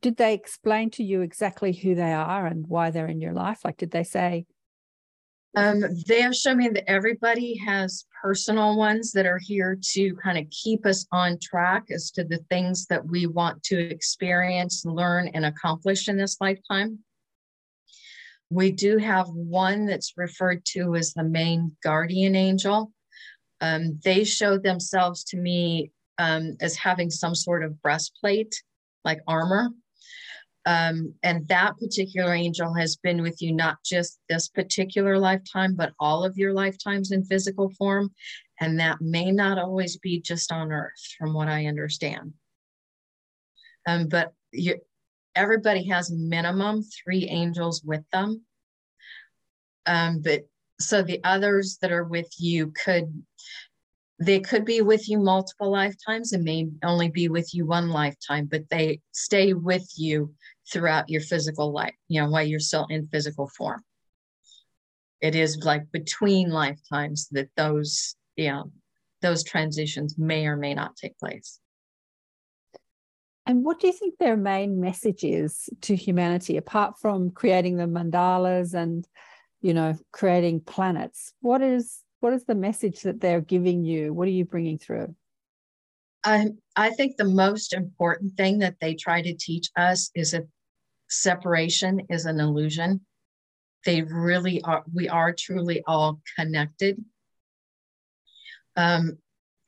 Did 0.00 0.16
they 0.16 0.34
explain 0.34 0.90
to 0.90 1.04
you 1.04 1.20
exactly 1.20 1.72
who 1.72 1.94
they 1.94 2.12
are 2.12 2.46
and 2.46 2.66
why 2.66 2.90
they're 2.90 3.06
in 3.06 3.20
your 3.20 3.32
life? 3.32 3.60
Like, 3.64 3.76
did 3.76 3.92
they 3.92 4.02
say, 4.02 4.46
um, 5.56 5.82
they 6.06 6.20
have 6.20 6.36
shown 6.36 6.58
me 6.58 6.68
that 6.68 6.88
everybody 6.88 7.56
has 7.56 8.04
personal 8.22 8.76
ones 8.76 9.10
that 9.12 9.24
are 9.24 9.38
here 9.38 9.78
to 9.94 10.14
kind 10.16 10.36
of 10.36 10.44
keep 10.50 10.84
us 10.84 11.06
on 11.12 11.38
track 11.40 11.84
as 11.90 12.10
to 12.10 12.24
the 12.24 12.44
things 12.50 12.86
that 12.86 13.04
we 13.06 13.26
want 13.26 13.62
to 13.64 13.78
experience, 13.78 14.84
learn, 14.84 15.28
and 15.28 15.46
accomplish 15.46 16.08
in 16.08 16.18
this 16.18 16.36
lifetime. 16.42 16.98
We 18.50 18.70
do 18.70 18.98
have 18.98 19.28
one 19.28 19.86
that's 19.86 20.12
referred 20.18 20.64
to 20.66 20.94
as 20.94 21.14
the 21.14 21.24
main 21.24 21.74
guardian 21.82 22.36
angel. 22.36 22.92
Um, 23.62 23.98
they 24.04 24.24
showed 24.24 24.62
themselves 24.62 25.24
to 25.24 25.38
me 25.38 25.90
um, 26.18 26.58
as 26.60 26.76
having 26.76 27.08
some 27.10 27.34
sort 27.34 27.64
of 27.64 27.80
breastplate, 27.80 28.54
like 29.06 29.20
armor. 29.26 29.70
Um, 30.66 31.14
and 31.22 31.46
that 31.46 31.78
particular 31.78 32.34
angel 32.34 32.74
has 32.74 32.96
been 32.96 33.22
with 33.22 33.40
you 33.40 33.52
not 33.52 33.76
just 33.84 34.18
this 34.28 34.48
particular 34.48 35.16
lifetime, 35.16 35.76
but 35.76 35.92
all 36.00 36.24
of 36.24 36.36
your 36.36 36.52
lifetimes 36.52 37.12
in 37.12 37.24
physical 37.24 37.70
form. 37.70 38.12
And 38.60 38.80
that 38.80 39.00
may 39.00 39.30
not 39.30 39.58
always 39.58 39.96
be 39.96 40.20
just 40.20 40.50
on 40.50 40.72
earth, 40.72 41.14
from 41.16 41.34
what 41.34 41.46
I 41.46 41.66
understand. 41.66 42.32
Um, 43.86 44.08
but 44.08 44.32
you, 44.52 44.80
everybody 45.36 45.86
has 45.88 46.10
minimum 46.10 46.82
three 46.82 47.28
angels 47.28 47.82
with 47.84 48.02
them. 48.12 48.42
Um, 49.86 50.20
but 50.20 50.48
so 50.80 51.02
the 51.02 51.20
others 51.22 51.78
that 51.80 51.92
are 51.92 52.04
with 52.04 52.28
you 52.38 52.72
could 52.84 53.22
they 54.18 54.40
could 54.40 54.64
be 54.64 54.80
with 54.80 55.08
you 55.08 55.18
multiple 55.18 55.70
lifetimes 55.70 56.32
and 56.32 56.42
may 56.42 56.68
only 56.82 57.10
be 57.10 57.28
with 57.28 57.52
you 57.52 57.66
one 57.66 57.90
lifetime, 57.90 58.46
but 58.50 58.68
they 58.70 59.00
stay 59.12 59.52
with 59.52 59.86
you 59.96 60.34
throughout 60.72 61.10
your 61.10 61.20
physical 61.20 61.72
life, 61.72 61.94
you 62.08 62.20
know, 62.20 62.30
while 62.30 62.42
you're 62.44 62.58
still 62.58 62.86
in 62.88 63.08
physical 63.08 63.48
form. 63.56 63.82
It 65.20 65.34
is 65.34 65.58
like 65.64 65.90
between 65.92 66.50
lifetimes 66.50 67.28
that 67.32 67.48
those, 67.56 68.16
you 68.36 68.48
know, 68.48 68.72
those 69.22 69.44
transitions 69.44 70.16
may 70.18 70.46
or 70.46 70.56
may 70.56 70.74
not 70.74 70.96
take 70.96 71.18
place. 71.18 71.60
And 73.46 73.64
what 73.64 73.78
do 73.78 73.86
you 73.86 73.92
think 73.92 74.18
their 74.18 74.36
main 74.36 74.80
message 74.80 75.24
is 75.24 75.68
to 75.82 75.94
humanity, 75.94 76.56
apart 76.56 76.98
from 76.98 77.30
creating 77.30 77.76
the 77.76 77.84
mandalas 77.84 78.74
and, 78.74 79.06
you 79.60 79.72
know, 79.72 79.94
creating 80.12 80.60
planets? 80.60 81.32
What 81.40 81.62
is 81.62 82.02
what 82.26 82.34
is 82.34 82.44
the 82.44 82.56
message 82.56 83.02
that 83.02 83.20
they're 83.20 83.40
giving 83.40 83.84
you? 83.84 84.12
What 84.12 84.26
are 84.26 84.32
you 84.32 84.44
bringing 84.44 84.78
through? 84.78 85.14
I, 86.24 86.48
I 86.74 86.90
think 86.90 87.16
the 87.16 87.24
most 87.24 87.72
important 87.72 88.36
thing 88.36 88.58
that 88.58 88.74
they 88.80 88.94
try 88.94 89.22
to 89.22 89.32
teach 89.32 89.70
us 89.76 90.10
is 90.12 90.32
that 90.32 90.48
separation 91.08 92.00
is 92.10 92.24
an 92.24 92.40
illusion. 92.40 93.02
They 93.84 94.02
really 94.02 94.60
are, 94.62 94.82
we 94.92 95.08
are 95.08 95.32
truly 95.32 95.84
all 95.86 96.20
connected. 96.36 96.96
Um, 98.74 99.18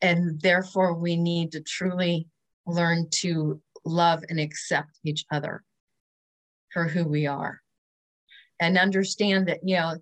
and 0.00 0.40
therefore, 0.40 0.94
we 0.94 1.14
need 1.14 1.52
to 1.52 1.60
truly 1.60 2.26
learn 2.66 3.06
to 3.20 3.62
love 3.84 4.24
and 4.28 4.40
accept 4.40 4.98
each 5.04 5.24
other 5.30 5.62
for 6.72 6.88
who 6.88 7.04
we 7.04 7.28
are 7.28 7.60
and 8.58 8.76
understand 8.76 9.46
that, 9.46 9.60
you 9.62 9.76
know, 9.76 9.94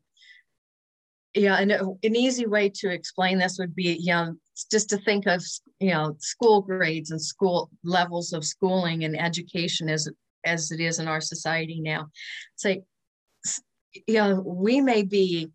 yeah, 1.36 1.56
and 1.56 1.70
an 1.70 2.16
easy 2.16 2.46
way 2.46 2.70
to 2.70 2.90
explain 2.90 3.38
this 3.38 3.58
would 3.58 3.74
be, 3.74 3.98
you 4.00 4.12
know, 4.12 4.34
just 4.70 4.88
to 4.88 4.96
think 4.96 5.26
of, 5.26 5.44
you 5.80 5.90
know, 5.90 6.16
school 6.18 6.62
grades 6.62 7.10
and 7.10 7.20
school 7.20 7.70
levels 7.84 8.32
of 8.32 8.42
schooling 8.42 9.04
and 9.04 9.20
education 9.20 9.90
as 9.90 10.08
as 10.46 10.70
it 10.70 10.80
is 10.80 10.98
in 10.98 11.08
our 11.08 11.20
society 11.20 11.80
now. 11.80 12.08
Say, 12.56 12.82
you 14.06 14.14
know, 14.14 14.42
we 14.46 14.80
may 14.80 15.02
be, 15.02 15.50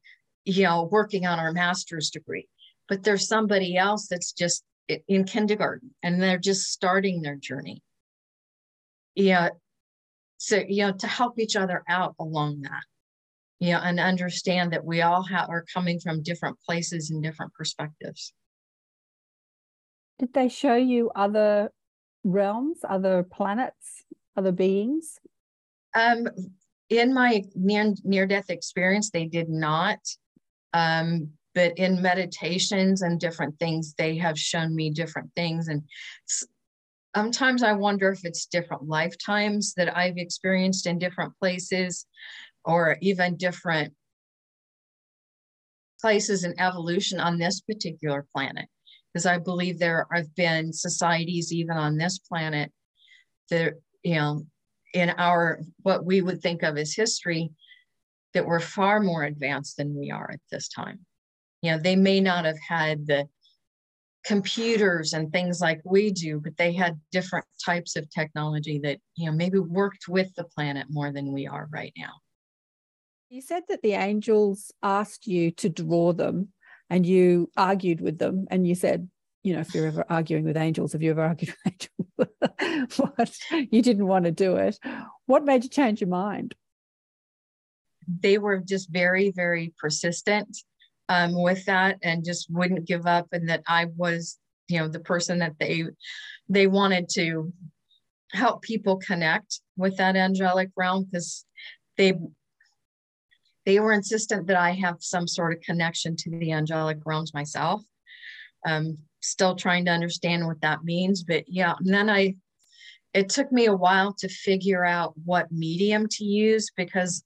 you 0.45 0.63
know, 0.63 0.83
working 0.83 1.25
on 1.25 1.39
our 1.39 1.51
master's 1.51 2.11
degree, 2.11 2.47
but 2.87 3.03
there's 3.03 3.27
somebody 3.27 3.75
else 3.75 4.07
that's 4.07 4.33
just 4.33 4.63
in 5.07 5.23
kindergarten 5.23 5.95
and 6.03 6.21
they're 6.21 6.37
just 6.37 6.71
starting 6.71 7.21
their 7.21 7.37
journey. 7.37 7.81
Yeah. 9.15 9.49
So, 10.37 10.61
you 10.67 10.85
know, 10.85 10.91
to 10.91 11.07
help 11.07 11.39
each 11.39 11.55
other 11.55 11.83
out 11.87 12.15
along 12.19 12.61
that 12.61 12.83
you 13.61 13.73
know, 13.73 13.79
and 13.79 13.99
understand 13.99 14.73
that 14.73 14.83
we 14.83 15.03
all 15.03 15.21
have, 15.23 15.47
are 15.47 15.63
coming 15.71 15.99
from 15.99 16.23
different 16.23 16.57
places 16.67 17.11
and 17.11 17.21
different 17.21 17.53
perspectives. 17.53 18.33
Did 20.17 20.33
they 20.33 20.49
show 20.49 20.75
you 20.75 21.11
other 21.15 21.71
realms, 22.23 22.79
other 22.83 23.21
planets, 23.21 24.03
other 24.35 24.51
beings? 24.51 25.19
Um, 25.93 26.27
in 26.89 27.13
my 27.13 27.43
near 27.53 27.93
near 28.03 28.25
death 28.25 28.49
experience, 28.49 29.11
they 29.11 29.25
did 29.25 29.47
not. 29.47 29.99
Um, 30.73 31.29
but 31.53 31.77
in 31.77 32.01
meditations 32.01 33.03
and 33.03 33.19
different 33.19 33.59
things, 33.59 33.93
they 33.95 34.17
have 34.17 34.39
shown 34.39 34.75
me 34.75 34.89
different 34.89 35.29
things. 35.35 35.67
And 35.67 35.83
sometimes 37.15 37.61
I 37.61 37.73
wonder 37.73 38.09
if 38.09 38.25
it's 38.25 38.45
different 38.47 38.87
lifetimes 38.87 39.73
that 39.75 39.95
I've 39.95 40.17
experienced 40.17 40.87
in 40.87 40.97
different 40.97 41.33
places 41.39 42.07
or 42.65 42.97
even 43.01 43.37
different 43.37 43.93
places 45.99 46.43
in 46.43 46.59
evolution 46.59 47.19
on 47.19 47.37
this 47.37 47.61
particular 47.61 48.25
planet. 48.33 48.67
Because 49.13 49.25
I 49.25 49.37
believe 49.37 49.77
there 49.77 50.07
have 50.13 50.33
been 50.35 50.73
societies 50.73 51.51
even 51.51 51.77
on 51.77 51.97
this 51.97 52.17
planet 52.19 52.71
that, 53.49 53.73
you 54.03 54.15
know, 54.15 54.45
in 54.93 55.09
our 55.11 55.61
what 55.83 56.05
we 56.05 56.21
would 56.21 56.41
think 56.41 56.63
of 56.63 56.77
as 56.77 56.93
history 56.93 57.51
that 58.33 58.45
were 58.45 58.59
far 58.59 58.99
more 58.99 59.23
advanced 59.23 59.77
than 59.77 59.97
we 59.97 60.11
are 60.11 60.29
at 60.31 60.39
this 60.49 60.69
time. 60.69 60.99
You 61.61 61.71
know, 61.71 61.77
they 61.77 61.95
may 61.95 62.19
not 62.19 62.45
have 62.45 62.59
had 62.67 63.05
the 63.05 63.27
computers 64.23 65.13
and 65.13 65.31
things 65.31 65.59
like 65.59 65.81
we 65.83 66.11
do, 66.11 66.39
but 66.39 66.55
they 66.57 66.73
had 66.73 66.99
different 67.11 67.45
types 67.63 67.95
of 67.95 68.09
technology 68.09 68.79
that, 68.83 68.99
you 69.15 69.29
know, 69.29 69.35
maybe 69.35 69.59
worked 69.59 70.07
with 70.07 70.33
the 70.35 70.43
planet 70.43 70.87
more 70.89 71.11
than 71.11 71.31
we 71.31 71.47
are 71.47 71.67
right 71.71 71.93
now. 71.97 72.13
You 73.31 73.39
said 73.39 73.63
that 73.69 73.81
the 73.81 73.93
angels 73.93 74.73
asked 74.83 75.25
you 75.25 75.51
to 75.51 75.69
draw 75.69 76.11
them 76.11 76.49
and 76.89 77.05
you 77.05 77.49
argued 77.55 78.01
with 78.01 78.19
them 78.19 78.45
and 78.51 78.67
you 78.67 78.75
said, 78.75 79.09
you 79.41 79.53
know, 79.53 79.61
if 79.61 79.73
you're 79.73 79.87
ever 79.87 80.03
arguing 80.09 80.43
with 80.43 80.57
angels, 80.57 80.91
have 80.91 81.01
you 81.01 81.11
ever 81.11 81.23
argued 81.23 81.55
with 81.63 82.27
angels? 82.67 82.97
what? 82.97 83.37
You 83.71 83.81
didn't 83.81 84.07
want 84.07 84.25
to 84.25 84.31
do 84.31 84.57
it. 84.57 84.77
What 85.27 85.45
made 85.45 85.63
you 85.63 85.69
change 85.69 86.01
your 86.01 86.09
mind? 86.09 86.55
They 88.05 88.37
were 88.37 88.57
just 88.57 88.91
very, 88.91 89.31
very 89.31 89.73
persistent 89.79 90.57
um, 91.07 91.31
with 91.33 91.63
that 91.67 91.99
and 92.03 92.25
just 92.25 92.51
wouldn't 92.51 92.85
give 92.85 93.05
up. 93.05 93.27
And 93.31 93.47
that 93.47 93.63
I 93.65 93.85
was, 93.95 94.37
you 94.67 94.79
know, 94.79 94.89
the 94.89 94.99
person 94.99 95.39
that 95.39 95.53
they 95.57 95.85
they 96.49 96.67
wanted 96.67 97.07
to 97.13 97.53
help 98.33 98.61
people 98.61 98.97
connect 98.97 99.61
with 99.77 99.95
that 99.97 100.17
angelic 100.17 100.71
realm 100.75 101.05
because 101.09 101.45
they 101.95 102.15
they 103.65 103.79
were 103.79 103.93
insistent 103.93 104.47
that 104.47 104.57
I 104.57 104.71
have 104.71 104.97
some 104.99 105.27
sort 105.27 105.53
of 105.53 105.61
connection 105.61 106.15
to 106.17 106.29
the 106.31 106.51
angelic 106.51 106.99
realms 107.05 107.33
myself. 107.33 107.81
Um, 108.65 108.97
still 109.21 109.55
trying 109.55 109.85
to 109.85 109.91
understand 109.91 110.45
what 110.45 110.61
that 110.61 110.83
means, 110.83 111.23
but 111.23 111.43
yeah, 111.47 111.73
and 111.79 111.93
then 111.93 112.09
I, 112.09 112.35
it 113.13 113.29
took 113.29 113.51
me 113.51 113.65
a 113.65 113.75
while 113.75 114.13
to 114.19 114.27
figure 114.27 114.85
out 114.85 115.13
what 115.25 115.51
medium 115.51 116.07
to 116.09 116.23
use 116.23 116.71
because 116.75 117.23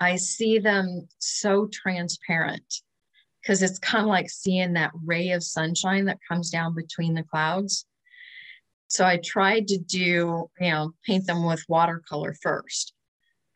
I 0.00 0.16
see 0.16 0.58
them 0.58 1.08
so 1.18 1.68
transparent 1.72 2.82
because 3.42 3.62
it's 3.62 3.78
kind 3.78 4.02
of 4.02 4.08
like 4.08 4.30
seeing 4.30 4.72
that 4.74 4.92
ray 5.04 5.30
of 5.30 5.42
sunshine 5.42 6.06
that 6.06 6.18
comes 6.26 6.50
down 6.50 6.74
between 6.74 7.14
the 7.14 7.22
clouds. 7.22 7.86
So 8.88 9.04
I 9.04 9.18
tried 9.18 9.68
to 9.68 9.78
do, 9.78 10.48
you 10.60 10.70
know, 10.70 10.94
paint 11.04 11.26
them 11.26 11.44
with 11.44 11.64
watercolor 11.68 12.34
first. 12.42 12.94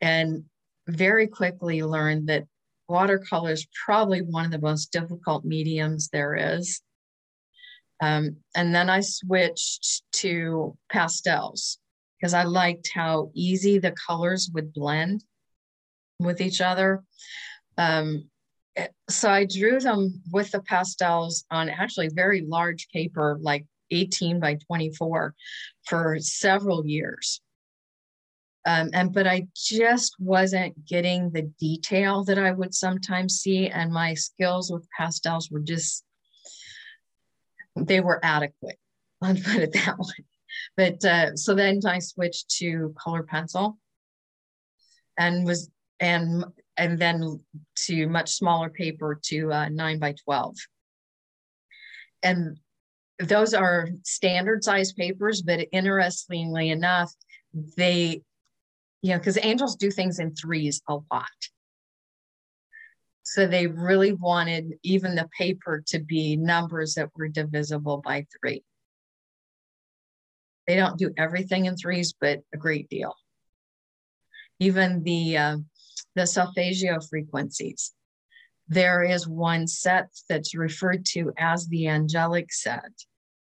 And 0.00 0.44
very 0.88 1.26
quickly 1.26 1.82
learned 1.82 2.28
that 2.28 2.44
watercolor 2.88 3.52
is 3.52 3.66
probably 3.84 4.22
one 4.22 4.46
of 4.46 4.50
the 4.50 4.58
most 4.58 4.90
difficult 4.92 5.44
mediums 5.44 6.08
there 6.08 6.34
is. 6.34 6.80
Um, 8.00 8.36
and 8.54 8.74
then 8.74 8.88
I 8.88 9.00
switched 9.00 10.02
to 10.14 10.76
pastels 10.90 11.78
because 12.18 12.32
I 12.32 12.44
liked 12.44 12.90
how 12.94 13.30
easy 13.34 13.78
the 13.78 13.92
colors 13.92 14.50
would 14.54 14.72
blend 14.72 15.24
with 16.20 16.40
each 16.40 16.60
other. 16.60 17.04
Um, 17.76 18.28
so 19.08 19.30
I 19.30 19.44
drew 19.44 19.80
them 19.80 20.22
with 20.30 20.52
the 20.52 20.62
pastels 20.62 21.44
on 21.50 21.68
actually 21.68 22.08
very 22.08 22.42
large 22.42 22.88
paper, 22.90 23.38
like 23.40 23.66
18 23.90 24.40
by 24.40 24.58
24, 24.66 25.34
for 25.86 26.18
several 26.20 26.86
years. 26.86 27.40
Um, 28.68 28.90
and 28.92 29.14
but 29.14 29.26
I 29.26 29.46
just 29.56 30.14
wasn't 30.18 30.84
getting 30.84 31.30
the 31.30 31.50
detail 31.58 32.22
that 32.24 32.38
I 32.38 32.50
would 32.50 32.74
sometimes 32.74 33.36
see, 33.36 33.68
and 33.68 33.90
my 33.90 34.12
skills 34.12 34.70
with 34.70 34.86
pastels 34.94 35.50
were 35.50 35.60
just 35.60 36.04
they 37.74 38.00
were 38.00 38.20
adequate. 38.22 38.78
I'll 39.22 39.34
put 39.34 39.56
it 39.56 39.72
that 39.72 39.98
way. 39.98 40.24
But 40.76 41.02
uh, 41.02 41.36
so 41.36 41.54
then 41.54 41.80
I 41.86 41.98
switched 41.98 42.50
to 42.58 42.94
color 43.02 43.22
pencil 43.22 43.78
and 45.18 45.46
was 45.46 45.70
and 45.98 46.44
and 46.76 46.98
then 46.98 47.40
to 47.86 48.06
much 48.06 48.32
smaller 48.32 48.68
paper 48.68 49.18
to 49.24 49.50
uh, 49.50 49.68
nine 49.70 49.98
by 49.98 50.14
12. 50.24 50.56
And 52.22 52.58
those 53.18 53.54
are 53.54 53.88
standard 54.04 54.62
size 54.62 54.92
papers, 54.92 55.40
but 55.40 55.66
interestingly 55.72 56.68
enough, 56.68 57.12
they, 57.76 58.22
you 59.02 59.10
know, 59.10 59.18
because 59.18 59.38
angels 59.42 59.76
do 59.76 59.90
things 59.90 60.18
in 60.18 60.34
threes 60.34 60.82
a 60.88 60.94
lot. 61.10 61.26
So 63.22 63.46
they 63.46 63.66
really 63.66 64.12
wanted 64.12 64.74
even 64.82 65.14
the 65.14 65.28
paper 65.36 65.82
to 65.88 66.00
be 66.00 66.36
numbers 66.36 66.94
that 66.94 67.10
were 67.14 67.28
divisible 67.28 68.00
by 68.02 68.26
three. 68.40 68.64
They 70.66 70.76
don't 70.76 70.98
do 70.98 71.12
everything 71.16 71.66
in 71.66 71.76
threes, 71.76 72.14
but 72.18 72.40
a 72.54 72.56
great 72.56 72.88
deal. 72.88 73.14
Even 74.60 75.02
the 75.02 75.36
uh, 75.36 75.56
the 76.14 76.26
solfeggio 76.26 77.00
frequencies. 77.00 77.92
There 78.66 79.02
is 79.02 79.26
one 79.26 79.66
set 79.66 80.08
that's 80.28 80.54
referred 80.54 81.06
to 81.12 81.32
as 81.38 81.66
the 81.68 81.88
angelic 81.88 82.52
set. 82.52 82.92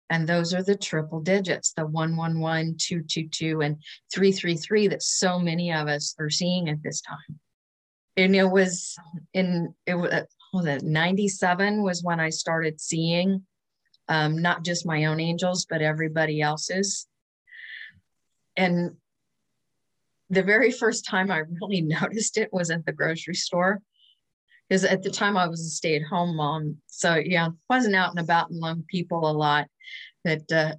And 0.10 0.28
those 0.28 0.54
are 0.54 0.64
the 0.64 0.76
triple 0.76 1.22
digits, 1.22 1.74
the 1.74 1.86
111, 1.86 2.78
222, 2.80 3.62
and 3.62 3.78
333 4.14 4.88
that 4.88 5.04
so 5.04 5.38
many 5.40 5.72
of 5.72 5.88
us 5.88 6.16
are 6.20 6.30
seeing 6.30 6.68
at 6.68 6.82
this 6.82 7.02
time 7.02 7.40
and 8.20 8.36
it 8.36 8.46
was 8.46 8.98
in 9.34 9.74
it 9.86 9.96
was, 9.96 10.14
was 10.54 10.66
it 10.66 10.84
97 10.84 11.84
was 11.84 12.04
when 12.04 12.20
I 12.20 12.30
started 12.30 12.82
seeing 12.82 13.46
um, 14.08 14.42
not 14.42 14.66
just 14.66 14.86
my 14.86 15.06
own 15.06 15.20
angels, 15.20 15.66
but 15.70 15.82
everybody 15.82 16.42
else's. 16.42 17.08
And 18.58 18.96
the 20.30 20.44
very 20.44 20.72
first 20.72 21.06
time 21.06 21.32
I 21.32 21.44
really 21.62 21.82
noticed 22.02 22.38
it 22.38 22.52
was 22.52 22.72
at 22.72 22.86
the 22.86 22.92
grocery 22.92 23.36
store. 23.36 23.82
Because 24.70 24.84
at 24.84 25.02
the 25.02 25.10
time 25.10 25.36
I 25.36 25.48
was 25.48 25.62
a 25.62 25.70
stay 25.70 25.96
at 25.96 26.04
home 26.04 26.36
mom. 26.36 26.78
So, 26.88 27.16
yeah, 27.16 27.50
wasn't 27.70 27.96
out 27.96 28.12
and 28.12 28.20
about 28.20 28.52
among 28.52 28.84
people 28.88 29.30
a 29.30 29.34
lot. 29.34 29.68
But 30.24 30.52
uh, 30.52 30.76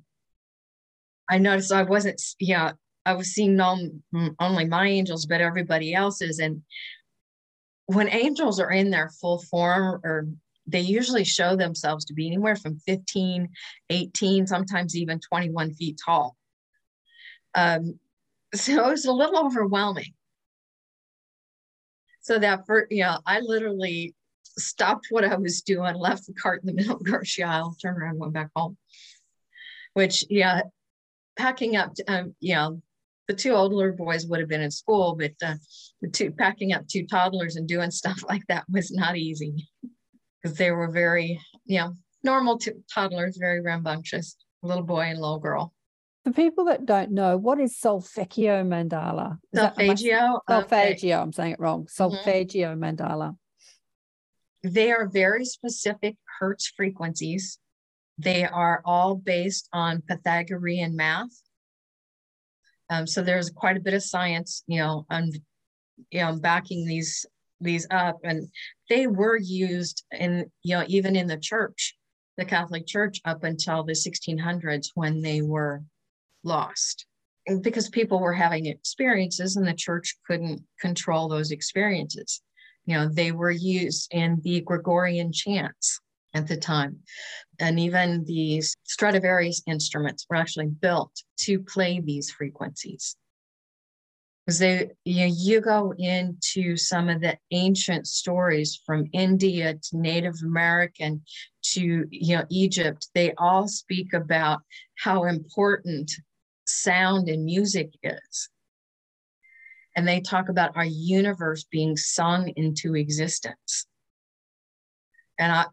I 1.29 1.39
noticed 1.39 1.73
I 1.73 1.83
wasn't, 1.83 2.23
yeah, 2.39 2.73
I 3.05 3.15
was 3.15 3.29
seeing 3.29 3.57
not 3.57 3.79
only 4.39 4.65
my 4.67 4.87
angels, 4.87 5.27
but 5.27 5.41
everybody 5.41 5.93
else's. 5.95 6.39
And 6.39 6.63
when 7.87 8.09
angels 8.09 8.61
are 8.61 8.71
in 8.71 8.91
their 8.91 9.11
full 9.21 9.43
form 9.51 10.01
or 10.05 10.29
they 10.67 10.81
usually 10.81 11.25
show 11.25 11.57
themselves 11.57 12.05
to 12.05 12.15
be 12.15 12.27
anywhere 12.27 12.55
from 12.55 12.79
15 12.87 13.49
18 13.89 14.47
sometimes 14.47 14.97
even 14.97 15.19
21 15.19 15.75
feet 15.75 15.99
tall 16.05 16.37
um, 17.55 17.99
so 18.55 18.87
it 18.87 18.91
was 18.91 19.07
a 19.07 19.13
little 19.13 19.45
overwhelming 19.45 20.13
so 22.21 22.39
that 22.39 22.67
for 22.67 22.87
you 22.91 23.03
know 23.03 23.19
i 23.27 23.41
literally 23.41 24.15
stopped 24.45 25.07
what 25.11 25.25
i 25.25 25.37
was 25.37 25.63
doing 25.63 25.95
left 25.95 26.27
the 26.27 26.35
cart 26.35 26.61
in 26.63 26.67
the 26.67 26.73
middle 26.73 26.95
of 26.95 27.03
the 27.03 27.11
grocery 27.11 27.45
aisle 27.45 27.77
turned 27.81 27.99
around 27.99 28.19
went 28.19 28.33
back 28.33 28.51
home 28.55 28.77
which 29.95 30.25
yeah 30.29 30.63
packing 31.37 31.77
up 31.77 31.93
um, 32.09 32.35
you 32.41 32.55
know 32.55 32.81
the 33.31 33.37
two 33.37 33.53
older 33.53 33.93
boys 33.93 34.27
would 34.27 34.41
have 34.41 34.49
been 34.49 34.61
in 34.61 34.73
school, 34.73 35.15
but 35.17 35.31
uh, 35.41 35.55
the 36.03 36.09
two 36.09 36.33
packing 36.33 36.73
up 36.73 36.89
two 36.89 37.07
toddlers 37.07 37.55
and 37.55 37.69
doing 37.69 37.91
stuff 37.93 38.25
like 38.29 38.45
that 38.49 38.65
was 38.69 38.91
not 38.91 39.17
easy 39.17 39.69
because 40.43 40.59
they 40.59 40.73
were 40.73 40.91
very, 40.91 41.41
you 41.65 41.79
know, 41.79 41.95
normal 42.25 42.59
to 42.59 42.75
toddlers, 42.93 43.37
very 43.39 43.61
rambunctious, 43.61 44.35
little 44.65 44.83
boy 44.83 45.03
and 45.03 45.21
little 45.21 45.39
girl. 45.39 45.73
For 46.25 46.33
people 46.33 46.67
that 46.67 46.85
don't 46.85 47.13
know, 47.13 47.39
what 47.39 47.59
is 47.59 47.79
solfeggio 47.79 48.63
mandala? 48.63 49.39
Is 49.53 49.61
solfeggio. 49.61 50.41
solfeggio. 50.49 51.17
Okay. 51.17 51.23
I'm 51.23 51.33
saying 51.33 51.53
it 51.53 51.61
wrong. 51.61 51.85
Mm-hmm. 51.85 52.03
Solfeggio 52.03 52.75
mm-hmm. 52.75 52.85
mandala. 52.85 53.37
They 54.63 54.93
are 54.93 55.09
very 55.09 55.47
specific 55.47 56.17
Hertz 56.39 56.69
frequencies. 56.77 57.59
They 58.19 58.45
are 58.45 58.83
all 58.85 59.15
based 59.15 59.69
on 59.73 60.03
Pythagorean 60.03 60.95
math. 60.95 61.31
Um, 62.91 63.07
so 63.07 63.23
there's 63.23 63.49
quite 63.49 63.79
a 63.79 63.81
bit 63.81 63.95
of 63.95 64.03
science, 64.03 64.63
you 64.67 64.81
know, 64.81 65.07
on 65.09 65.31
you 66.11 66.21
know 66.21 66.37
backing 66.37 66.85
these 66.85 67.25
these 67.61 67.87
up, 67.91 68.19
and 68.25 68.49
they 68.91 69.07
were 69.07 69.39
used 69.39 70.05
in 70.11 70.51
you 70.63 70.77
know 70.77 70.85
even 70.89 71.17
in 71.17 71.29
the 71.29 71.39
church, 71.39 71.97
the 72.37 72.45
Catholic 72.45 72.87
Church, 72.87 73.21
up 73.25 73.45
until 73.45 73.85
the 73.85 73.93
1600s 73.93 74.89
when 74.95 75.23
they 75.23 75.41
were 75.41 75.83
lost 76.45 77.07
because 77.63 77.89
people 77.89 78.21
were 78.21 78.33
having 78.33 78.67
experiences 78.67 79.57
and 79.57 79.67
the 79.67 79.75
church 79.75 80.17
couldn't 80.27 80.63
control 80.81 81.29
those 81.29 81.51
experiences. 81.51 82.43
You 82.87 82.97
know, 82.97 83.09
they 83.09 83.33
were 83.33 83.51
used 83.51 84.13
in 84.13 84.41
the 84.43 84.61
Gregorian 84.61 85.33
chants 85.33 86.01
at 86.35 86.47
the 86.47 86.57
time. 86.57 86.99
And 87.59 87.79
even 87.81 88.25
these 88.25 88.77
Stradivarius 88.85 89.63
instruments 89.67 90.27
were 90.29 90.37
actually 90.37 90.69
built 90.69 91.13
to 91.41 91.61
play 91.61 92.01
these 92.01 92.31
frequencies. 92.31 93.17
Because 94.47 94.59
they, 94.59 94.91
you, 95.05 95.27
know, 95.27 95.35
you 95.37 95.61
go 95.61 95.93
into 95.99 96.77
some 96.77 97.09
of 97.09 97.21
the 97.21 97.37
ancient 97.51 98.07
stories 98.07 98.81
from 98.87 99.07
India 99.13 99.75
to 99.75 99.99
Native 99.99 100.37
American 100.43 101.23
to 101.63 102.07
you 102.11 102.37
know 102.37 102.45
Egypt, 102.49 103.09
they 103.15 103.33
all 103.39 103.69
speak 103.69 104.13
about 104.13 104.61
how 104.97 105.25
important 105.25 106.11
sound 106.71 107.29
and 107.29 107.45
music 107.45 107.91
is. 108.03 108.49
And 109.97 110.07
they 110.07 110.21
talk 110.21 110.49
about 110.49 110.77
our 110.77 110.85
universe 110.85 111.65
being 111.65 111.97
sung 111.97 112.53
into 112.57 112.95
existence. 112.95 113.87
And 115.39 115.53
I, 115.53 115.67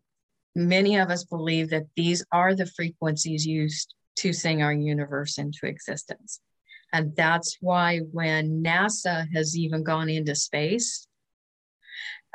Many 0.57 0.97
of 0.97 1.11
us 1.11 1.23
believe 1.23 1.69
that 1.69 1.85
these 1.95 2.25
are 2.31 2.55
the 2.55 2.65
frequencies 2.65 3.45
used 3.45 3.93
to 4.15 4.33
sing 4.33 4.63
our 4.63 4.73
universe 4.73 5.37
into 5.37 5.59
existence. 5.67 6.41
And 6.91 7.15
that's 7.15 7.57
why 7.61 7.99
when 7.99 8.63
NASA 8.63 9.27
has 9.35 9.55
even 9.55 9.83
gone 9.83 10.09
into 10.09 10.33
space, 10.33 11.05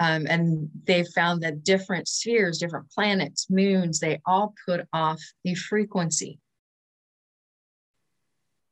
um, 0.01 0.29
and 0.29 0.70
they 0.85 1.03
found 1.03 1.42
that 1.42 1.64
different 1.64 2.07
spheres, 2.07 2.59
different 2.59 2.92
planets, 2.92 3.51
moons, 3.51 3.98
they 3.98 4.20
all 4.25 4.55
put 4.68 4.87
off 4.92 5.20
a 5.44 5.57
frequency. 5.57 6.38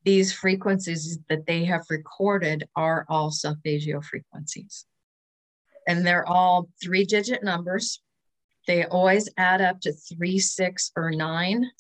These 0.05 0.33
frequencies 0.33 1.19
that 1.29 1.47
they 1.47 1.65
have 1.65 1.83
recorded 1.91 2.65
are 2.75 3.05
all 3.09 3.31
solfeggio 3.31 4.01
frequencies. 4.01 4.87
And 5.87 6.07
they're 6.07 6.27
all 6.27 6.69
three 6.83 7.05
digit 7.05 7.43
numbers 7.43 8.01
they 8.67 8.85
always 8.85 9.29
add 9.37 9.61
up 9.61 9.81
to 9.81 9.93
three, 9.93 10.39
six, 10.39 10.93
or 10.97 11.11
nine. 11.11 11.71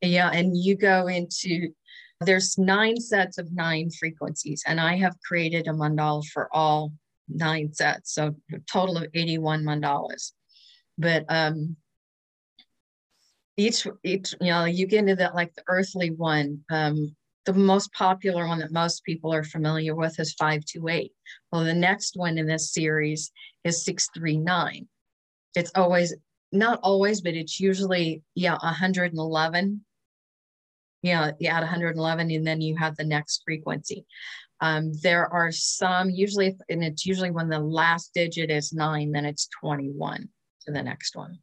Yeah, 0.00 0.30
and 0.32 0.56
you 0.56 0.76
go 0.76 1.06
into 1.06 1.68
there's 2.20 2.58
nine 2.58 3.00
sets 3.00 3.38
of 3.38 3.52
nine 3.52 3.90
frequencies, 3.90 4.62
and 4.66 4.80
I 4.80 4.96
have 4.96 5.16
created 5.24 5.68
a 5.68 5.72
mandala 5.72 6.24
for 6.26 6.48
all 6.52 6.92
nine 7.28 7.72
sets, 7.72 8.14
so 8.14 8.34
a 8.52 8.58
total 8.70 8.96
of 8.96 9.08
81 9.14 9.62
mandalas. 9.62 10.32
But 10.98 11.24
um 11.28 11.76
each 13.56 13.86
each 14.02 14.34
you 14.40 14.50
know 14.50 14.64
you 14.64 14.86
get 14.86 15.00
into 15.00 15.16
that 15.16 15.34
like 15.34 15.54
the 15.54 15.62
earthly 15.68 16.10
one 16.10 16.64
um 16.70 17.14
the 17.44 17.52
most 17.52 17.92
popular 17.92 18.46
one 18.46 18.60
that 18.60 18.72
most 18.72 19.04
people 19.04 19.32
are 19.32 19.44
familiar 19.44 19.94
with 19.94 20.18
is 20.18 20.34
528 20.34 21.12
well 21.50 21.64
the 21.64 21.74
next 21.74 22.16
one 22.16 22.38
in 22.38 22.46
this 22.46 22.72
series 22.72 23.32
is 23.64 23.84
639 23.84 24.88
it's 25.54 25.72
always 25.74 26.14
not 26.52 26.80
always, 26.82 27.20
but 27.20 27.34
it's 27.34 27.58
usually 27.58 28.22
yeah 28.34 28.58
111. 28.62 29.84
Yeah, 31.02 31.32
you 31.40 31.48
add 31.48 31.62
111, 31.62 32.30
and 32.30 32.46
then 32.46 32.60
you 32.60 32.76
have 32.76 32.96
the 32.96 33.04
next 33.04 33.42
frequency. 33.44 34.06
Um, 34.60 34.92
there 35.02 35.26
are 35.26 35.50
some 35.50 36.10
usually, 36.10 36.56
and 36.68 36.84
it's 36.84 37.04
usually 37.04 37.32
when 37.32 37.48
the 37.48 37.58
last 37.58 38.12
digit 38.14 38.50
is 38.50 38.72
nine, 38.72 39.10
then 39.10 39.24
it's 39.24 39.48
21 39.60 40.28
to 40.66 40.72
the 40.72 40.82
next 40.82 41.16
one. 41.16 41.38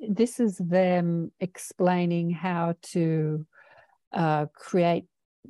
This 0.00 0.40
is 0.40 0.58
them 0.58 1.30
explaining 1.38 2.30
how 2.30 2.74
to 2.90 3.46
uh, 4.16 4.46
create 4.54 5.04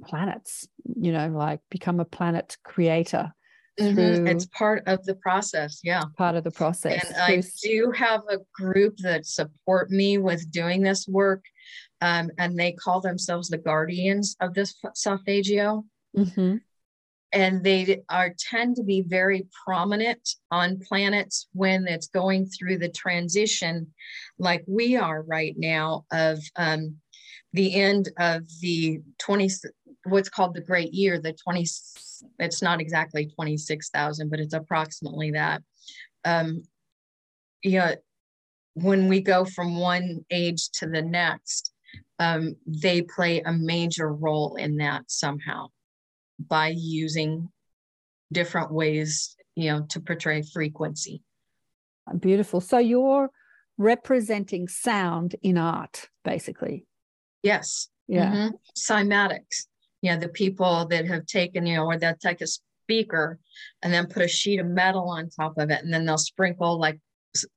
planets, 0.05 0.69
you 0.85 1.13
know, 1.13 1.29
like 1.29 1.61
become 1.71 2.01
a 2.01 2.05
planet 2.05 2.59
creator 2.65 3.33
Mm-hmm. 3.79 4.27
It's 4.27 4.47
part 4.47 4.85
of 4.87 5.05
the 5.05 5.15
process. 5.17 5.81
Yeah. 5.85 6.03
Part 6.17 6.35
of 6.35 6.45
the 6.45 6.51
process. 6.51 7.05
And 7.05 7.17
I 7.21 7.43
do 7.63 7.93
have 7.95 8.23
a 8.31 8.39
group 8.55 8.97
that 8.99 9.27
support 9.27 9.91
me 9.91 10.19
with 10.19 10.51
doing 10.51 10.83
this 10.83 11.07
work. 11.07 11.45
Um, 12.01 12.31
and 12.39 12.59
they 12.59 12.73
call 12.73 13.01
themselves 13.01 13.49
the 13.49 13.59
guardians 13.59 14.37
of 14.41 14.55
this 14.55 14.75
solfeggio. 14.95 15.85
Mm-hmm. 16.17 16.57
And 17.33 17.65
they 17.65 18.03
are 18.09 18.35
tend 18.39 18.77
to 18.77 18.83
be 18.83 19.03
very 19.03 19.47
prominent 19.67 20.27
on 20.51 20.81
planets 20.81 21.49
when 21.53 21.87
it's 21.87 22.07
going 22.07 22.47
through 22.47 22.79
the 22.79 22.89
transition, 22.89 23.93
like 24.39 24.65
we 24.67 24.97
are 24.97 25.23
right 25.23 25.55
now, 25.59 26.07
of 26.11 26.39
um, 26.55 26.97
the 27.53 27.75
end 27.75 28.11
of 28.19 28.43
the 28.61 29.01
20 29.19 29.51
what's 30.05 30.29
called 30.29 30.55
the 30.55 30.61
great 30.61 30.93
year 30.93 31.19
the 31.19 31.33
20 31.33 31.67
it's 32.39 32.63
not 32.63 32.81
exactly 32.81 33.27
26,000 33.27 34.31
but 34.31 34.41
it's 34.41 34.55
approximately 34.55 35.33
that. 35.33 35.63
Um 36.25 36.63
yeah 37.63 37.97
when 38.75 39.09
we 39.09 39.21
go 39.21 39.45
from 39.45 39.79
one 39.79 40.25
age 40.31 40.69
to 40.71 40.87
the 40.87 41.03
next 41.03 41.73
um 42.19 42.57
they 42.67 43.03
play 43.03 43.41
a 43.41 43.53
major 43.53 44.13
role 44.13 44.57
in 44.57 44.77
that 44.77 45.03
somehow 45.09 45.69
by 46.39 46.69
using 46.77 47.49
different 48.33 48.73
ways 48.73 49.37
you 49.55 49.71
know 49.71 49.87
to 49.89 50.01
portray 50.01 50.43
frequency. 50.43 51.23
Beautiful. 52.21 52.61
So 52.61 52.79
you're 52.79 53.31
representing 53.79 54.69
sound 54.69 55.35
in 55.43 55.59
art 55.59 56.09
basically 56.25 56.87
yes. 57.47 57.89
Yeah. 58.09 58.33
Mm-hmm. 58.33 58.55
cymatics. 58.77 59.67
Yeah 60.03 60.17
the 60.17 60.29
people 60.29 60.87
that 60.87 61.07
have 61.07 61.27
taken 61.27 61.67
you 61.67 61.77
know 61.77 61.87
or 61.87 61.97
they'll 61.99 62.15
take 62.29 62.41
a 62.41 62.47
speaker 62.47 63.39
and 63.83 63.93
then 63.93 64.07
put 64.07 64.23
a 64.23 64.29
sheet 64.29 64.61
of 64.61 64.67
metal 64.67 65.09
on 65.09 65.29
top 65.29 65.55
of 65.59 65.71
it 65.71 65.83
and 65.83 65.93
then 65.93 66.05
they'll 66.05 66.19
sprinkle 66.19 66.79
like 66.79 66.99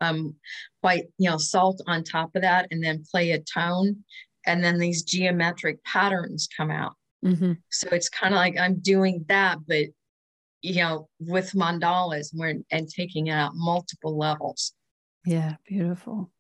um 0.01 0.35
white 0.81 1.05
you 1.17 1.29
know 1.29 1.37
salt 1.37 1.81
on 1.87 2.03
top 2.03 2.35
of 2.35 2.41
that 2.41 2.67
and 2.71 2.83
then 2.83 3.03
play 3.11 3.31
a 3.31 3.39
tone 3.39 4.03
and 4.45 4.63
then 4.63 4.79
these 4.79 5.03
geometric 5.03 5.83
patterns 5.83 6.47
come 6.55 6.71
out. 6.71 6.93
Mm-hmm. 7.23 7.53
so 7.69 7.89
it's 7.91 8.07
kind 8.07 8.33
of 8.33 8.37
like 8.37 8.57
i'm 8.57 8.79
doing 8.79 9.25
that 9.27 9.57
but 9.67 9.87
you 10.61 10.81
know 10.81 11.09
with 11.19 11.51
mandalas 11.51 12.29
and, 12.33 12.63
and 12.71 12.87
taking 12.89 13.27
it 13.27 13.33
out 13.33 13.51
multiple 13.55 14.17
levels. 14.17 14.73
Yeah 15.25 15.55
beautiful. 15.67 16.31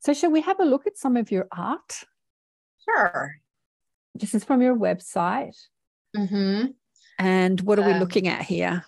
So 0.00 0.12
shall 0.12 0.30
we 0.30 0.42
have 0.42 0.60
a 0.60 0.64
look 0.64 0.86
at 0.86 0.98
some 0.98 1.16
of 1.16 1.30
your 1.30 1.46
art 1.50 2.04
sure 2.88 3.36
this 4.14 4.34
is 4.34 4.44
from 4.44 4.62
your 4.62 4.76
website 4.76 5.56
mm-hmm. 6.16 6.66
and 7.18 7.60
what 7.60 7.78
are 7.78 7.86
we 7.86 7.92
Um, 7.92 8.00
looking 8.00 8.28
at 8.28 8.42
here 8.42 8.84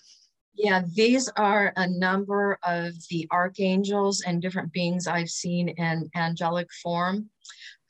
Yeah, 0.54 0.82
these 0.92 1.28
are 1.36 1.72
a 1.76 1.86
number 1.88 2.58
of 2.64 2.92
the 3.10 3.28
archangels 3.30 4.22
and 4.26 4.42
different 4.42 4.72
beings 4.72 5.06
I've 5.06 5.30
seen 5.30 5.68
in 5.68 6.10
angelic 6.16 6.68
form. 6.82 7.30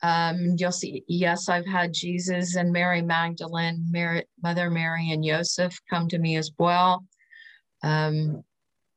Um, 0.03 0.55
you'll 0.57 0.71
see, 0.71 1.03
yes, 1.07 1.49
I've 1.49 1.65
had 1.65 1.93
Jesus 1.93 2.55
and 2.55 2.71
Mary 2.71 3.01
Magdalene, 3.01 3.85
Mary, 3.89 4.25
Mother 4.41 4.69
Mary, 4.69 5.11
and 5.11 5.23
Joseph 5.23 5.77
come 5.89 6.07
to 6.09 6.19
me 6.19 6.37
as 6.37 6.51
well. 6.59 7.05
Um, 7.83 8.43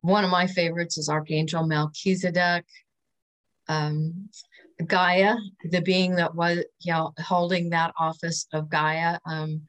one 0.03 0.25
of 0.25 0.31
my 0.31 0.46
favorites 0.46 0.98
is 0.98 1.09
Archangel 1.09 1.66
Melchizedek. 1.66 2.66
Um, 3.68 4.29
Gaia, 4.87 5.37
the 5.64 5.81
being 5.81 6.16
that 6.16 6.35
was, 6.35 6.59
you 6.81 6.92
know, 6.92 7.12
holding 7.18 7.71
that 7.71 7.95
office 7.99 8.47
of 8.53 8.68
Gaia, 8.68 9.18
um, 9.27 9.62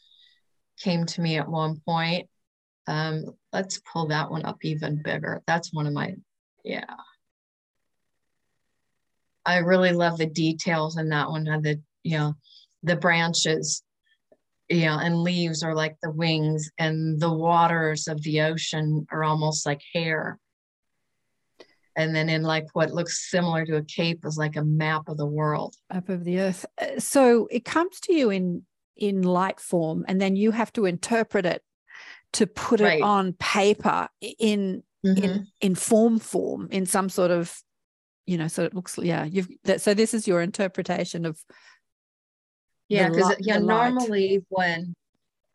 came 0.80 1.06
to 1.06 1.22
me 1.22 1.38
at 1.38 1.48
one 1.48 1.82
point. 1.86 2.28
Um, 2.88 3.26
let's 3.52 3.82
pull 3.92 4.08
that 4.08 4.30
one 4.30 4.46
up 4.46 4.58
even 4.64 5.02
bigger. 5.02 5.42
That's 5.48 5.74
one 5.74 5.88
of 5.88 5.94
my, 5.94 6.16
yeah. 6.64 6.96
I 9.46 9.58
really 9.58 9.92
love 9.92 10.18
the 10.18 10.26
details 10.26 10.98
in 10.98 11.10
that 11.10 11.30
one. 11.30 11.44
The, 11.44 11.82
you 12.04 12.18
know, 12.18 12.34
the 12.84 12.96
branches, 12.96 13.84
you 14.70 14.86
know, 14.86 14.98
and 15.00 15.22
leaves 15.22 15.64
are 15.64 15.76
like 15.76 15.98
the 16.02 16.12
wings, 16.12 16.70
and 16.78 17.20
the 17.20 17.32
waters 17.32 18.08
of 18.08 18.22
the 18.24 18.42
ocean 18.42 19.06
are 19.12 19.24
almost 19.24 19.66
like 19.66 19.82
hair. 19.94 20.40
And 21.96 22.16
then 22.16 22.30
in 22.30 22.42
like 22.44 22.66
what 22.74 22.92
looks 22.92 23.30
similar 23.30 23.66
to 23.66 23.76
a 23.78 23.84
cape 23.84 24.26
is 24.26 24.38
like 24.38 24.56
a 24.56 24.64
map 24.64 25.08
of 25.08 25.18
the 25.18 25.26
world. 25.26 25.76
up 25.92 26.10
of 26.10 26.24
the 26.24 26.40
earth 26.40 26.66
Uh, 26.82 27.00
so 27.00 27.48
it 27.52 27.66
comes 27.66 28.00
to 28.02 28.14
you 28.14 28.30
in 28.30 28.64
in 28.96 29.24
light 29.24 29.60
form 29.60 30.06
and 30.08 30.22
then 30.22 30.36
you 30.36 30.52
have 30.52 30.72
to 30.74 30.86
interpret 30.86 31.46
it 31.46 31.64
to 32.32 32.46
put 32.46 32.80
Right. 32.80 33.00
it 33.00 33.04
on 33.04 33.34
paper 33.34 34.08
in 34.22 34.84
Mhm. 35.06 35.18
in 35.24 35.48
in 35.62 35.76
form 35.76 36.20
form 36.20 36.68
in 36.72 36.86
some 36.86 37.10
sort 37.10 37.32
of 37.32 37.62
you 38.26 38.38
know 38.38 38.48
so 38.48 38.64
it 38.64 38.74
looks 38.74 38.98
yeah 39.00 39.24
you've 39.26 39.50
that 39.64 39.82
so 39.82 39.94
this 39.94 40.14
is 40.14 40.28
your 40.28 40.42
interpretation 40.42 41.26
of 41.26 41.44
Yeah, 42.90 43.10
because 43.10 43.30
li- 43.30 43.36
yeah, 43.40 43.58
normally 43.60 44.46
when 44.50 44.94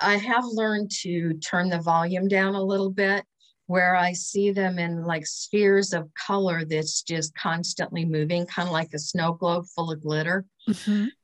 I 0.00 0.16
have 0.16 0.44
learned 0.44 0.90
to 1.02 1.34
turn 1.34 1.68
the 1.70 1.80
volume 1.80 2.28
down 2.28 2.54
a 2.54 2.62
little 2.62 2.90
bit, 2.90 3.24
where 3.68 3.94
I 3.94 4.14
see 4.14 4.50
them 4.50 4.78
in 4.78 5.04
like 5.04 5.26
spheres 5.26 5.92
of 5.92 6.08
color 6.14 6.64
that's 6.64 7.02
just 7.02 7.34
constantly 7.34 8.04
moving, 8.06 8.46
kind 8.46 8.66
of 8.66 8.72
like 8.72 8.88
a 8.94 8.98
snow 8.98 9.34
globe 9.34 9.66
full 9.76 9.92
of 9.92 10.00
glitter. 10.00 10.46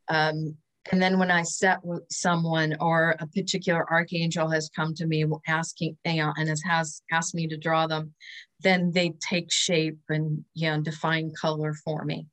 Um, 0.08 0.56
and 0.92 1.00
then 1.00 1.18
when 1.18 1.30
I 1.30 1.42
set 1.42 1.82
with 1.82 2.02
someone 2.10 2.76
or 2.80 3.16
a 3.18 3.26
particular 3.26 3.90
archangel 3.90 4.50
has 4.50 4.70
come 4.76 4.94
to 4.96 5.06
me 5.06 5.24
asking, 5.48 5.96
you 6.04 6.16
know, 6.16 6.34
and 6.36 6.50
has, 6.50 6.62
has 6.68 7.00
asked 7.10 7.34
me 7.34 7.48
to 7.48 7.56
draw 7.56 7.86
them, 7.86 8.12
then 8.60 8.92
they 8.92 9.14
take 9.26 9.50
shape 9.50 9.98
and, 10.10 10.44
you 10.52 10.70
know, 10.70 10.82
define 10.82 11.32
color 11.40 11.72
for 11.82 12.04
me. 12.04 12.26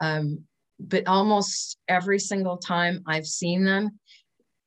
Um, 0.00 0.44
but 0.80 1.06
almost 1.06 1.76
every 1.88 2.18
single 2.18 2.56
time 2.56 3.02
I've 3.06 3.26
seen 3.26 3.64
them, 3.64 3.98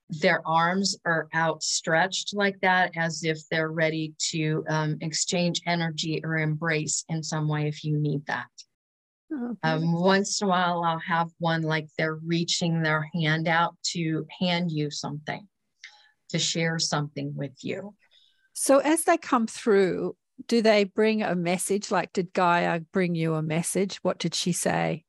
their 0.10 0.42
arms 0.48 0.96
are 1.06 1.28
outstretched 1.36 2.34
like 2.36 2.60
that 2.62 2.92
as 2.96 3.24
if 3.24 3.40
they're 3.50 3.72
ready 3.72 4.14
to 4.32 4.64
um, 4.70 4.98
exchange 5.02 5.62
energy 5.66 6.22
or 6.24 6.38
embrace 6.38 7.04
in 7.10 7.24
some 7.24 7.48
way 7.48 7.68
if 7.68 7.84
you 7.84 7.98
need 7.98 8.26
that. 8.28 8.48
Oh, 9.34 9.58
Um, 9.64 9.94
once 9.94 10.42
in 10.42 10.48
a 10.48 10.50
while, 10.50 10.84
I'll 10.84 11.00
have 11.00 11.30
one 11.40 11.64
like 11.64 11.88
they're 11.98 12.20
reaching 12.24 12.84
their 12.84 13.10
hand 13.16 13.48
out 13.48 13.76
to 13.94 14.28
hand 14.40 14.72
you 14.72 14.92
something, 14.92 15.48
to 16.30 16.38
share 16.40 16.78
something 16.78 17.34
with 17.36 17.54
you. 17.64 17.96
so 18.54 18.78
as 18.80 19.04
they 19.06 19.18
come 19.18 19.48
through 19.48 20.16
do 20.48 20.62
they 20.62 20.84
bring 20.84 21.24
a 21.24 21.34
message 21.36 21.90
like 21.92 22.12
did 22.14 22.32
gaia 22.34 22.80
bring 22.92 23.16
you 23.16 23.34
a 23.36 23.42
message 23.42 23.98
what 24.04 24.20
did 24.20 24.36
she 24.36 24.52
say 24.52 25.04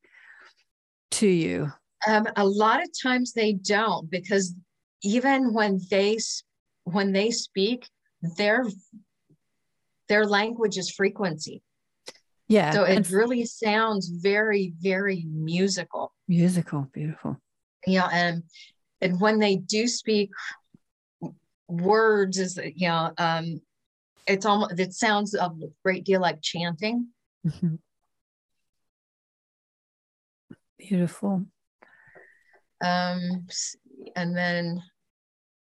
to 1.10 1.26
you 1.26 1.72
Um, 2.06 2.26
a 2.36 2.46
lot 2.46 2.82
of 2.82 2.88
times 3.02 3.32
they 3.32 3.52
don't 3.52 4.10
because 4.10 4.54
even 5.02 5.52
when 5.52 5.80
they 5.90 6.18
when 6.84 7.12
they 7.12 7.30
speak, 7.30 7.88
their 8.36 8.64
their 10.08 10.24
language 10.26 10.78
is 10.78 10.90
frequency. 10.90 11.62
yeah 12.48 12.72
So 12.72 12.84
it 12.84 13.10
really 13.10 13.44
sounds 13.44 14.08
very, 14.08 14.72
very 14.80 15.26
musical. 15.28 16.12
musical 16.28 16.88
beautiful 16.92 17.36
Yeah. 17.86 18.08
and 18.12 18.42
and 19.00 19.20
when 19.20 19.38
they 19.38 19.56
do 19.56 19.86
speak 19.88 20.30
words 21.68 22.38
is 22.38 22.58
you 22.74 22.88
know, 22.88 23.12
um 23.18 23.60
it's 24.26 24.46
almost 24.46 24.78
it 24.78 24.92
sounds 24.92 25.34
a 25.34 25.50
great 25.84 26.04
deal 26.04 26.20
like 26.20 26.40
chanting. 26.42 27.08
Mhm. 27.44 27.78
beautiful 30.78 31.46
Um, 32.82 33.46
and 34.14 34.36
then 34.36 34.82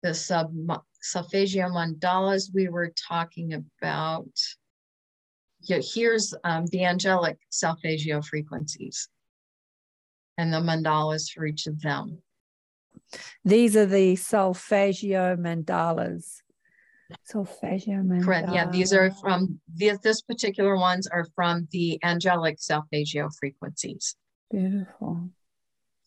the 0.02 0.14
sub 0.14 0.52
solfeggio 1.00 1.68
mandalas 1.68 2.50
we 2.54 2.68
were 2.68 2.92
talking 3.08 3.54
about. 3.54 4.28
Yeah, 5.60 5.80
here's 5.82 6.34
um, 6.44 6.66
the 6.66 6.84
angelic 6.84 7.38
solfeggio 7.50 8.22
frequencies 8.22 9.08
and 10.36 10.52
the 10.52 10.58
mandalas 10.58 11.30
for 11.30 11.46
each 11.46 11.66
of 11.66 11.80
them. 11.80 12.22
These 13.44 13.76
are 13.76 13.86
the 13.86 14.16
solfeggio 14.16 15.36
mandalas. 15.36 16.42
Solfeggio 17.24 18.02
mandala. 18.02 18.24
Correct. 18.24 18.48
Yeah, 18.52 18.70
these 18.70 18.92
are 18.92 19.10
from 19.10 19.60
these, 19.74 19.98
this 20.00 20.20
particular 20.20 20.76
ones 20.76 21.06
are 21.06 21.26
from 21.34 21.66
the 21.72 21.98
angelic 22.04 22.60
solfeggio 22.60 23.30
frequencies. 23.38 24.14
beautiful. 24.50 25.30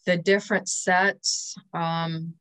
The 0.06 0.18
different 0.18 0.68
sets 0.68 1.56
um, 1.74 2.34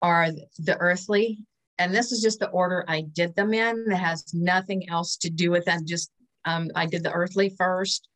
are 0.00 0.28
the 0.58 0.76
earthly, 0.78 1.38
and 1.78 1.94
this 1.94 2.12
is 2.12 2.22
just 2.22 2.38
the 2.38 2.50
order 2.50 2.84
I 2.86 3.02
did 3.12 3.34
them 3.34 3.54
in. 3.54 3.86
That 3.88 3.96
has 3.96 4.32
nothing 4.32 4.88
else 4.88 5.16
to 5.18 5.30
do 5.30 5.50
with 5.50 5.64
that. 5.64 5.84
Just 5.84 6.10
um, 6.44 6.70
I 6.74 6.86
did 6.86 7.02
the 7.02 7.12
earthly 7.12 7.54
first 7.56 8.08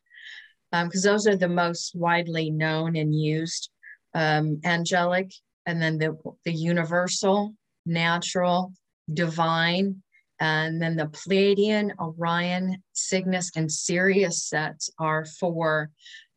because 0.71 1.03
those 1.03 1.27
are 1.27 1.35
the 1.35 1.49
most 1.49 1.95
widely 1.95 2.49
known 2.49 2.95
and 2.95 3.13
used. 3.13 3.69
Um, 4.13 4.61
angelic, 4.63 5.31
and 5.65 5.81
then 5.81 5.97
the 5.97 6.17
the 6.43 6.53
universal, 6.53 7.53
natural, 7.85 8.73
divine, 9.13 10.01
and 10.39 10.81
then 10.81 10.95
the 10.95 11.07
Pleiadian, 11.07 11.91
Orion, 11.99 12.81
Cygnus, 12.93 13.51
and 13.55 13.71
Sirius 13.71 14.43
sets 14.43 14.89
are 14.99 15.25
for 15.25 15.89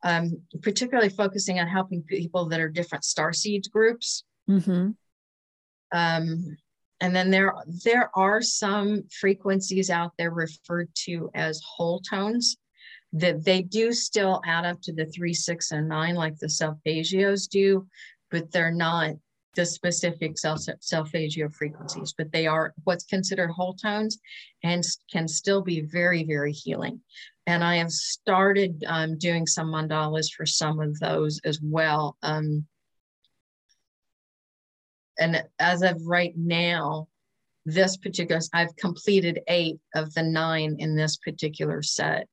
um, 0.03 0.41
particularly 0.63 1.11
focusing 1.11 1.59
on 1.61 1.69
helping 1.69 2.03
people 2.03 2.47
that 2.49 2.61
are 2.61 2.69
different 2.69 3.05
star 3.05 3.33
seeds 3.33 3.69
groups. 3.69 4.25
hmm 4.47 4.91
Um, 5.93 6.57
and 7.01 7.17
then 7.17 7.31
there, 7.31 7.55
there 7.85 8.11
are 8.15 8.43
some 8.43 9.05
frequencies 9.21 9.91
out 9.91 10.13
there 10.19 10.31
referred 10.31 10.89
to 11.07 11.31
as 11.35 11.61
whole 11.65 12.01
tones. 12.01 12.57
that 13.13 13.45
they 13.45 13.63
do 13.63 13.93
still 13.93 14.41
add 14.47 14.65
up 14.65 14.81
to 14.83 14.93
the 14.93 15.07
three, 15.07 15.35
six, 15.35 15.73
and 15.73 15.89
nine, 15.89 16.15
like 16.15 16.39
the 16.39 16.47
solfeggios 16.47 17.49
do, 17.49 17.87
but 18.31 18.53
they're 18.53 18.71
not 18.73 19.15
the 19.55 19.67
specific 19.67 20.37
solfeggio 20.39 21.49
frequencies, 21.49 22.15
but 22.17 22.31
they 22.33 22.47
are 22.47 22.73
what's 22.85 23.05
considered 23.05 23.51
whole 23.51 23.75
tones 23.75 24.19
and 24.63 24.85
can 25.11 25.27
still 25.27 25.61
be 25.61 25.81
very, 25.81 26.25
very 26.25 26.53
healing. 26.53 27.01
And 27.47 27.65
I 27.65 27.77
have 27.77 27.91
started 27.91 28.85
um, 28.87 29.19
doing 29.19 29.47
some 29.47 29.69
mandalas 29.69 30.33
for 30.33 30.47
some 30.47 30.81
of 30.81 30.99
those 31.01 31.41
as 31.45 31.61
well. 31.61 32.17
Um, 32.23 32.67
and 35.19 35.45
as 35.59 35.83
of 35.83 36.01
right 36.07 36.33
now, 36.37 37.09
this 37.67 37.97
particular, 37.97 38.41
I've 38.55 38.75
completed 38.77 39.41
eight 39.49 39.81
of 39.95 40.15
the 40.15 40.23
nine 40.23 40.77
in 40.79 40.97
this 40.97 41.17
particular 41.17 41.83
set. 41.83 42.27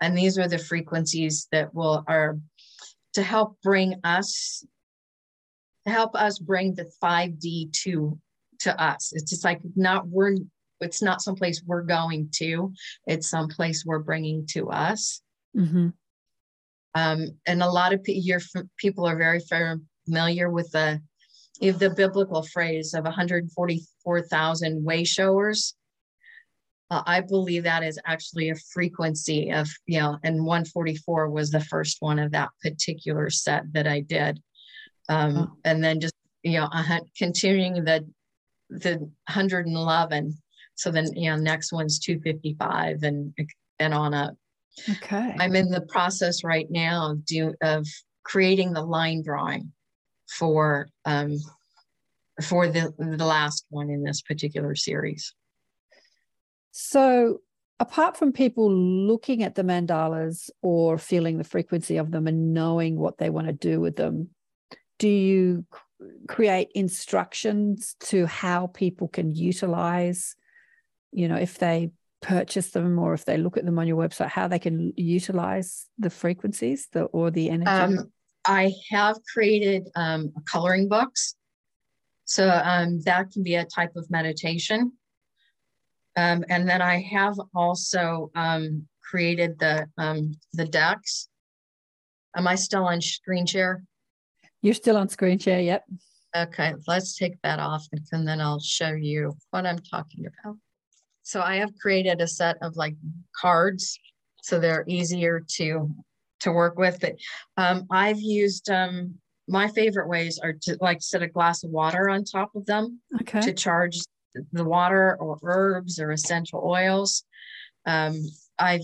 And 0.00 0.16
these 0.16 0.38
are 0.38 0.48
the 0.48 0.58
frequencies 0.58 1.46
that 1.52 1.74
will 1.74 2.04
are 2.06 2.38
to 3.14 3.22
help 3.22 3.56
bring 3.62 4.00
us, 4.04 4.64
help 5.86 6.14
us 6.14 6.38
bring 6.38 6.74
the 6.74 6.90
5D 7.02 7.72
to 7.82 8.18
to 8.60 8.82
us. 8.82 9.12
It's 9.14 9.30
just 9.30 9.44
like 9.44 9.60
not 9.76 10.06
we're 10.06 10.36
it's 10.80 11.02
not 11.02 11.20
someplace 11.20 11.62
we're 11.66 11.82
going 11.82 12.30
to, 12.36 12.72
it's 13.06 13.28
someplace 13.28 13.84
we're 13.84 13.98
bringing 13.98 14.46
to 14.46 14.70
us. 14.70 15.20
Mm-hmm. 15.56 15.88
Um, 16.94 17.26
and 17.46 17.62
a 17.62 17.70
lot 17.70 17.92
of 17.92 18.00
your 18.06 18.40
people 18.78 19.06
are 19.06 19.16
very 19.16 19.40
familiar 19.40 20.50
with 20.50 20.70
the 20.72 21.00
if 21.60 21.78
the 21.78 21.90
biblical 21.90 22.42
phrase 22.42 22.94
of 22.94 23.04
144,000 23.04 24.84
way 24.84 25.04
showers. 25.04 25.74
Uh, 26.90 27.02
I 27.06 27.20
believe 27.20 27.64
that 27.64 27.84
is 27.84 28.00
actually 28.06 28.50
a 28.50 28.56
frequency 28.72 29.52
of, 29.52 29.68
you 29.86 30.00
know, 30.00 30.18
and 30.24 30.44
144 30.44 31.30
was 31.30 31.50
the 31.50 31.60
first 31.60 31.98
one 32.00 32.18
of 32.18 32.32
that 32.32 32.48
particular 32.62 33.30
set 33.30 33.72
that 33.74 33.86
I 33.86 34.00
did. 34.00 34.42
Um, 35.10 35.36
oh. 35.36 35.56
And 35.64 35.84
then 35.84 36.00
just, 36.00 36.14
you 36.42 36.58
know, 36.58 36.68
uh, 36.72 37.00
continuing 37.18 37.84
the, 37.84 38.08
the 38.70 38.98
111. 38.98 40.38
So 40.76 40.90
then, 40.90 41.06
you 41.14 41.30
know, 41.30 41.36
next 41.36 41.72
one's 41.72 41.98
255 41.98 43.02
and, 43.02 43.34
and 43.78 43.92
on 43.92 44.14
up. 44.14 44.34
Okay. 44.88 45.34
I'm 45.38 45.56
in 45.56 45.68
the 45.68 45.82
process 45.82 46.42
right 46.44 46.66
now 46.70 47.10
of, 47.10 47.26
do, 47.26 47.52
of 47.60 47.86
creating 48.22 48.72
the 48.72 48.82
line 48.82 49.22
drawing 49.22 49.72
for 50.38 50.88
um, 51.04 51.36
for 52.42 52.68
the, 52.68 52.92
the 52.98 53.24
last 53.24 53.66
one 53.68 53.90
in 53.90 54.02
this 54.02 54.22
particular 54.22 54.74
series. 54.74 55.34
So, 56.70 57.40
apart 57.78 58.16
from 58.16 58.32
people 58.32 58.72
looking 58.72 59.42
at 59.42 59.54
the 59.54 59.62
mandalas 59.62 60.50
or 60.62 60.98
feeling 60.98 61.38
the 61.38 61.44
frequency 61.44 61.96
of 61.96 62.10
them 62.10 62.26
and 62.26 62.54
knowing 62.54 62.98
what 62.98 63.18
they 63.18 63.30
want 63.30 63.48
to 63.48 63.52
do 63.52 63.80
with 63.80 63.96
them, 63.96 64.30
do 65.00 65.08
you 65.08 65.64
create 66.28 66.68
instructions 66.74 67.96
to 68.00 68.26
how 68.26 68.68
people 68.68 69.08
can 69.08 69.34
utilize, 69.34 70.36
you 71.10 71.26
know, 71.26 71.36
if 71.36 71.58
they 71.58 71.90
purchase 72.22 72.70
them 72.70 72.98
or 72.98 73.14
if 73.14 73.24
they 73.24 73.36
look 73.36 73.56
at 73.56 73.64
them 73.64 73.78
on 73.78 73.88
your 73.88 73.96
website, 73.96 74.28
how 74.28 74.46
they 74.46 74.58
can 74.58 74.92
utilize 74.96 75.86
the 75.98 76.10
frequencies 76.10 76.88
the, 76.92 77.04
or 77.06 77.32
the 77.32 77.50
energy? 77.50 77.70
Um, 77.70 78.12
I 78.44 78.72
have 78.90 79.16
created 79.34 79.88
um, 79.96 80.32
coloring 80.50 80.88
books 80.88 81.34
so 82.30 82.48
um, 82.48 83.00
that 83.06 83.32
can 83.32 83.42
be 83.42 83.56
a 83.56 83.64
type 83.64 83.96
of 83.96 84.08
meditation. 84.08 84.92
Um, 86.14 86.44
and 86.48 86.68
then 86.68 86.80
I 86.80 87.02
have 87.10 87.34
also 87.56 88.30
um, 88.36 88.86
created 89.02 89.58
the 89.58 89.88
um, 89.98 90.36
the 90.52 90.64
decks. 90.64 91.28
Am 92.36 92.46
I 92.46 92.54
still 92.54 92.84
on 92.84 93.00
screen 93.00 93.46
share? 93.46 93.82
You're 94.62 94.74
still 94.74 94.96
on 94.96 95.08
screen 95.08 95.38
share, 95.38 95.60
yep. 95.60 95.84
Okay, 96.36 96.74
let's 96.86 97.16
take 97.16 97.40
that 97.42 97.58
off 97.58 97.86
and 98.12 98.26
then 98.26 98.40
I'll 98.40 98.60
show 98.60 98.92
you 98.92 99.36
what 99.50 99.66
I'm 99.66 99.78
talking 99.78 100.26
about. 100.26 100.56
So 101.22 101.40
I 101.40 101.56
have 101.56 101.70
created 101.80 102.20
a 102.20 102.26
set 102.28 102.56
of 102.62 102.76
like 102.76 102.94
cards 103.40 103.98
so 104.42 104.58
they're 104.58 104.84
easier 104.86 105.44
to 105.56 105.94
to 106.40 106.52
work 106.52 106.78
with. 106.78 106.98
But 107.00 107.16
um, 107.56 107.86
I've 107.90 108.20
used 108.20 108.70
um, 108.70 109.14
my 109.46 109.68
favorite 109.68 110.08
ways 110.08 110.38
are 110.42 110.54
to 110.62 110.78
like 110.80 111.02
set 111.02 111.22
a 111.22 111.28
glass 111.28 111.64
of 111.64 111.70
water 111.70 112.08
on 112.08 112.24
top 112.24 112.54
of 112.54 112.64
them 112.66 113.00
okay. 113.20 113.40
to 113.42 113.52
charge 113.52 113.98
the 114.52 114.64
water 114.64 115.16
or 115.20 115.38
herbs 115.42 115.98
or 116.00 116.12
essential 116.12 116.62
oils. 116.64 117.24
Um, 117.86 118.22
I've 118.58 118.80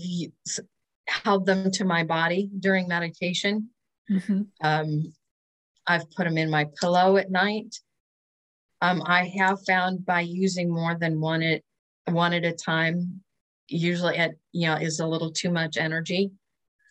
held 1.07 1.45
them 1.45 1.71
to 1.71 1.85
my 1.85 2.03
body 2.03 2.49
during 2.59 2.87
meditation. 2.87 3.69
Mm-hmm. 4.11 4.41
Um, 4.63 5.13
I've 5.87 6.09
put 6.11 6.25
them 6.25 6.37
in 6.37 6.49
my 6.49 6.65
pillow 6.79 7.17
at 7.17 7.31
night. 7.31 7.75
Um, 8.81 9.01
I 9.05 9.25
have 9.39 9.59
found 9.65 10.05
by 10.05 10.21
using 10.21 10.69
more 10.69 10.95
than 10.95 11.19
one 11.19 11.41
at 11.41 11.61
one 12.05 12.33
at 12.33 12.45
a 12.45 12.53
time, 12.53 13.21
usually 13.67 14.17
at 14.17 14.31
you 14.51 14.67
know 14.67 14.75
is 14.75 14.99
a 14.99 15.07
little 15.07 15.31
too 15.31 15.51
much 15.51 15.77
energy. 15.77 16.31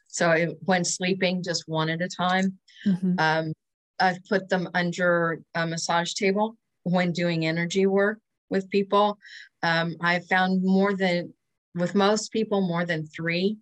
So 0.09 0.31
it, 0.31 0.57
when 0.61 0.85
sleeping, 0.85 1.43
just 1.43 1.65
one 1.67 1.91
at 1.91 2.01
a 2.01 2.09
time. 2.09 2.59
Mm-hmm. 2.87 3.15
Um, 3.19 3.53
I've 3.99 4.25
put 4.25 4.49
them 4.49 4.69
under 4.75 5.41
a 5.55 5.67
massage 5.67 6.15
table 6.15 6.57
when 6.83 7.13
doing 7.13 7.47
energy 7.47 7.87
work 7.87 8.19
with 8.51 8.71
people. 8.71 9.19
Um, 9.63 9.97
I've 10.01 10.27
found 10.27 10.63
more 10.63 10.95
than, 10.95 11.33
with 11.75 11.95
most 11.95 12.33
people, 12.33 12.61
more 12.61 12.85
than 12.85 13.07
three 13.07 13.57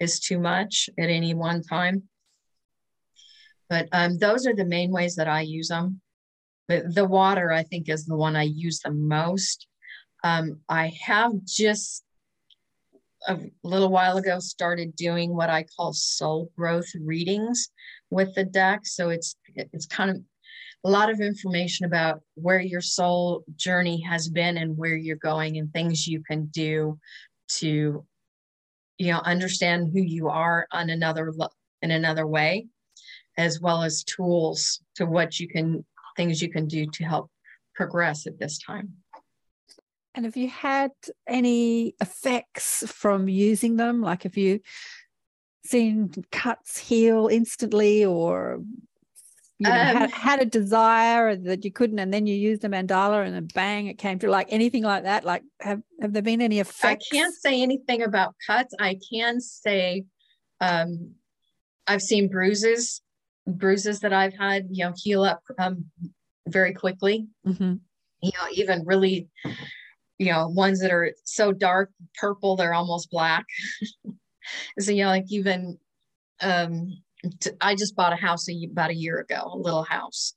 is 0.00 0.20
too 0.20 0.38
much 0.38 0.88
at 0.98 1.08
any 1.08 1.34
one 1.34 1.62
time. 1.62 2.07
But 3.68 3.88
um, 3.92 4.18
those 4.18 4.46
are 4.46 4.54
the 4.54 4.64
main 4.64 4.90
ways 4.90 5.16
that 5.16 5.28
I 5.28 5.42
use 5.42 5.68
them. 5.68 6.00
But 6.68 6.94
the 6.94 7.06
water, 7.06 7.50
I 7.50 7.62
think, 7.62 7.88
is 7.88 8.04
the 8.04 8.16
one 8.16 8.36
I 8.36 8.42
use 8.42 8.80
the 8.80 8.92
most. 8.92 9.66
Um, 10.24 10.60
I 10.68 10.92
have 11.02 11.32
just 11.44 12.04
a 13.26 13.38
little 13.62 13.90
while 13.90 14.16
ago 14.16 14.38
started 14.38 14.94
doing 14.96 15.34
what 15.34 15.50
I 15.50 15.64
call 15.64 15.92
soul 15.92 16.50
growth 16.56 16.88
readings 17.00 17.68
with 18.10 18.34
the 18.34 18.44
deck. 18.44 18.80
So 18.84 19.10
it's 19.10 19.36
it's 19.54 19.86
kind 19.86 20.10
of 20.10 20.18
a 20.84 20.90
lot 20.90 21.10
of 21.10 21.20
information 21.20 21.86
about 21.86 22.20
where 22.34 22.60
your 22.60 22.80
soul 22.80 23.44
journey 23.56 24.00
has 24.02 24.28
been 24.28 24.56
and 24.56 24.76
where 24.76 24.96
you're 24.96 25.16
going 25.16 25.58
and 25.58 25.72
things 25.72 26.06
you 26.06 26.22
can 26.22 26.46
do 26.46 26.98
to 27.48 28.04
you 28.98 29.12
know 29.12 29.20
understand 29.24 29.90
who 29.92 30.00
you 30.00 30.28
are 30.28 30.66
on 30.72 30.90
another 30.90 31.32
in 31.82 31.90
another 31.90 32.26
way 32.26 32.66
as 33.38 33.60
well 33.60 33.82
as 33.82 34.04
tools 34.04 34.80
to 34.96 35.06
what 35.06 35.40
you 35.40 35.48
can 35.48 35.84
things 36.16 36.42
you 36.42 36.50
can 36.50 36.66
do 36.66 36.84
to 36.86 37.04
help 37.04 37.30
progress 37.74 38.26
at 38.26 38.38
this 38.38 38.58
time 38.58 38.92
and 40.18 40.24
have 40.24 40.36
you 40.36 40.48
had 40.48 40.90
any 41.28 41.94
effects 42.00 42.82
from 42.88 43.28
using 43.28 43.76
them? 43.76 44.02
Like, 44.02 44.24
have 44.24 44.36
you 44.36 44.58
seen 45.64 46.10
cuts 46.32 46.76
heal 46.76 47.28
instantly 47.30 48.04
or 48.04 48.60
you 49.60 49.68
know, 49.68 49.72
um, 49.72 49.96
had, 49.96 50.10
had, 50.10 50.42
a 50.42 50.44
desire 50.44 51.36
that 51.36 51.64
you 51.64 51.70
couldn't, 51.70 52.00
and 52.00 52.12
then 52.12 52.26
you 52.26 52.34
used 52.34 52.64
a 52.64 52.68
mandala 52.68 53.24
and 53.24 53.34
then 53.34 53.48
bang, 53.54 53.86
it 53.86 53.98
came 53.98 54.18
through. 54.18 54.30
Like 54.30 54.48
anything 54.50 54.82
like 54.82 55.04
that? 55.04 55.24
Like, 55.24 55.44
have 55.60 55.82
have 56.00 56.12
there 56.12 56.22
been 56.22 56.40
any 56.40 56.58
effects? 56.58 57.08
I 57.12 57.16
can't 57.16 57.34
say 57.34 57.62
anything 57.62 58.02
about 58.02 58.34
cuts. 58.44 58.74
I 58.80 58.98
can 59.12 59.40
say, 59.40 60.04
um, 60.60 61.12
I've 61.86 62.02
seen 62.02 62.28
bruises, 62.28 63.02
bruises 63.48 64.00
that 64.00 64.12
I've 64.12 64.34
had, 64.34 64.68
you 64.70 64.84
know, 64.84 64.92
heal 64.96 65.22
up 65.24 65.42
um, 65.58 65.86
very 66.46 66.74
quickly. 66.74 67.26
Mm-hmm. 67.46 67.74
You 68.20 68.32
know, 68.34 68.48
even 68.52 68.84
really 68.84 69.28
you 70.18 70.32
know, 70.32 70.48
ones 70.48 70.80
that 70.80 70.90
are 70.90 71.12
so 71.24 71.52
dark 71.52 71.90
purple, 72.16 72.56
they're 72.56 72.74
almost 72.74 73.10
black. 73.10 73.46
so, 74.78 74.90
you 74.90 75.04
know, 75.04 75.10
like 75.10 75.30
even, 75.30 75.78
um, 76.40 77.00
t- 77.40 77.52
I 77.60 77.74
just 77.76 77.94
bought 77.94 78.12
a 78.12 78.16
house 78.16 78.48
a, 78.48 78.68
about 78.70 78.90
a 78.90 78.96
year 78.96 79.18
ago, 79.18 79.50
a 79.52 79.56
little 79.56 79.84
house. 79.84 80.34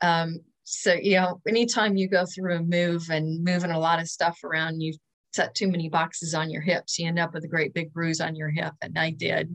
Um, 0.00 0.38
so, 0.62 0.94
you 0.94 1.16
know, 1.16 1.40
anytime 1.48 1.96
you 1.96 2.08
go 2.08 2.24
through 2.26 2.56
a 2.56 2.62
move 2.62 3.10
and 3.10 3.44
moving 3.44 3.72
a 3.72 3.78
lot 3.78 4.00
of 4.00 4.08
stuff 4.08 4.38
around, 4.44 4.80
you 4.80 4.94
set 5.34 5.54
too 5.54 5.68
many 5.68 5.88
boxes 5.88 6.32
on 6.32 6.48
your 6.48 6.62
hips, 6.62 6.98
you 6.98 7.08
end 7.08 7.18
up 7.18 7.34
with 7.34 7.44
a 7.44 7.48
great 7.48 7.74
big 7.74 7.92
bruise 7.92 8.20
on 8.20 8.36
your 8.36 8.50
hip. 8.50 8.72
And 8.80 8.96
I 8.96 9.10
did. 9.10 9.54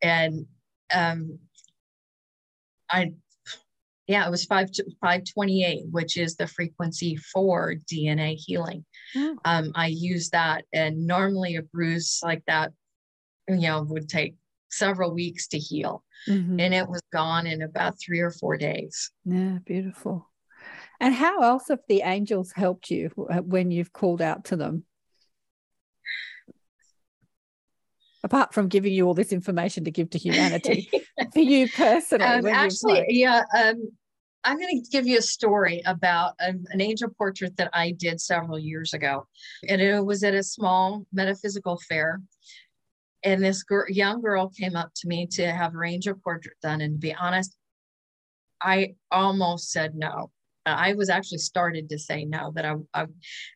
And 0.00 0.46
um, 0.94 1.38
I 2.92 3.12
yeah, 4.08 4.26
it 4.26 4.30
was 4.30 4.44
five 4.44 4.68
five 5.00 5.22
twenty 5.32 5.64
eight, 5.64 5.84
which 5.90 6.16
is 6.16 6.36
the 6.36 6.46
frequency 6.46 7.16
for 7.16 7.76
DNA 7.90 8.34
healing. 8.36 8.84
Mm. 9.16 9.36
Um, 9.44 9.72
I 9.74 9.86
use 9.86 10.30
that, 10.30 10.64
and 10.72 11.06
normally 11.06 11.56
a 11.56 11.62
bruise 11.62 12.20
like 12.22 12.42
that, 12.46 12.72
you 13.48 13.56
know, 13.56 13.82
would 13.82 14.08
take 14.08 14.34
several 14.70 15.14
weeks 15.14 15.48
to 15.48 15.58
heal, 15.58 16.04
mm-hmm. 16.28 16.58
and 16.58 16.74
it 16.74 16.88
was 16.88 17.02
gone 17.12 17.46
in 17.46 17.62
about 17.62 17.94
three 18.00 18.20
or 18.20 18.30
four 18.30 18.56
days. 18.56 19.10
Yeah, 19.24 19.58
beautiful. 19.64 20.28
And 21.00 21.14
how 21.14 21.40
else 21.42 21.68
have 21.68 21.80
the 21.88 22.02
angels 22.02 22.52
helped 22.54 22.90
you 22.90 23.10
uh, 23.30 23.38
when 23.40 23.70
you've 23.70 23.92
called 23.92 24.22
out 24.22 24.44
to 24.46 24.56
them? 24.56 24.84
Apart 28.22 28.54
from 28.54 28.68
giving 28.68 28.92
you 28.92 29.06
all 29.06 29.14
this 29.14 29.32
information 29.32 29.84
to 29.84 29.90
give 29.90 30.10
to 30.10 30.18
humanity 30.18 30.90
for 31.32 31.40
you 31.40 31.68
personally 31.68 32.24
um, 32.24 32.46
actually 32.46 33.04
yeah 33.08 33.42
um, 33.56 33.88
i'm 34.44 34.58
going 34.58 34.82
to 34.82 34.90
give 34.90 35.06
you 35.06 35.18
a 35.18 35.22
story 35.22 35.82
about 35.86 36.34
a, 36.40 36.48
an 36.48 36.80
angel 36.80 37.08
portrait 37.16 37.56
that 37.56 37.70
i 37.72 37.90
did 37.92 38.20
several 38.20 38.58
years 38.58 38.94
ago. 38.94 39.26
And 39.68 39.80
it 39.80 40.04
was 40.04 40.22
at 40.24 40.34
a 40.34 40.42
small 40.42 41.06
metaphysical 41.12 41.80
fair. 41.88 42.20
And 43.24 43.42
this 43.42 43.62
girl, 43.62 43.84
young 43.88 44.20
girl 44.20 44.48
came 44.48 44.74
up 44.74 44.90
to 44.96 45.08
me 45.08 45.28
to 45.32 45.52
have 45.52 45.72
her 45.72 45.84
angel 45.84 46.14
portrait 46.24 46.56
done. 46.60 46.80
And 46.80 46.94
to 46.94 46.98
be 46.98 47.14
honest 47.14 47.56
i 48.62 48.94
almost 49.10 49.70
said 49.70 49.94
no. 49.94 50.30
I 50.64 50.94
was 50.94 51.10
actually 51.10 51.38
started 51.38 51.88
to 51.88 51.98
say 51.98 52.24
no 52.24 52.52
that 52.54 52.64
I, 52.64 52.74
I, 52.94 53.06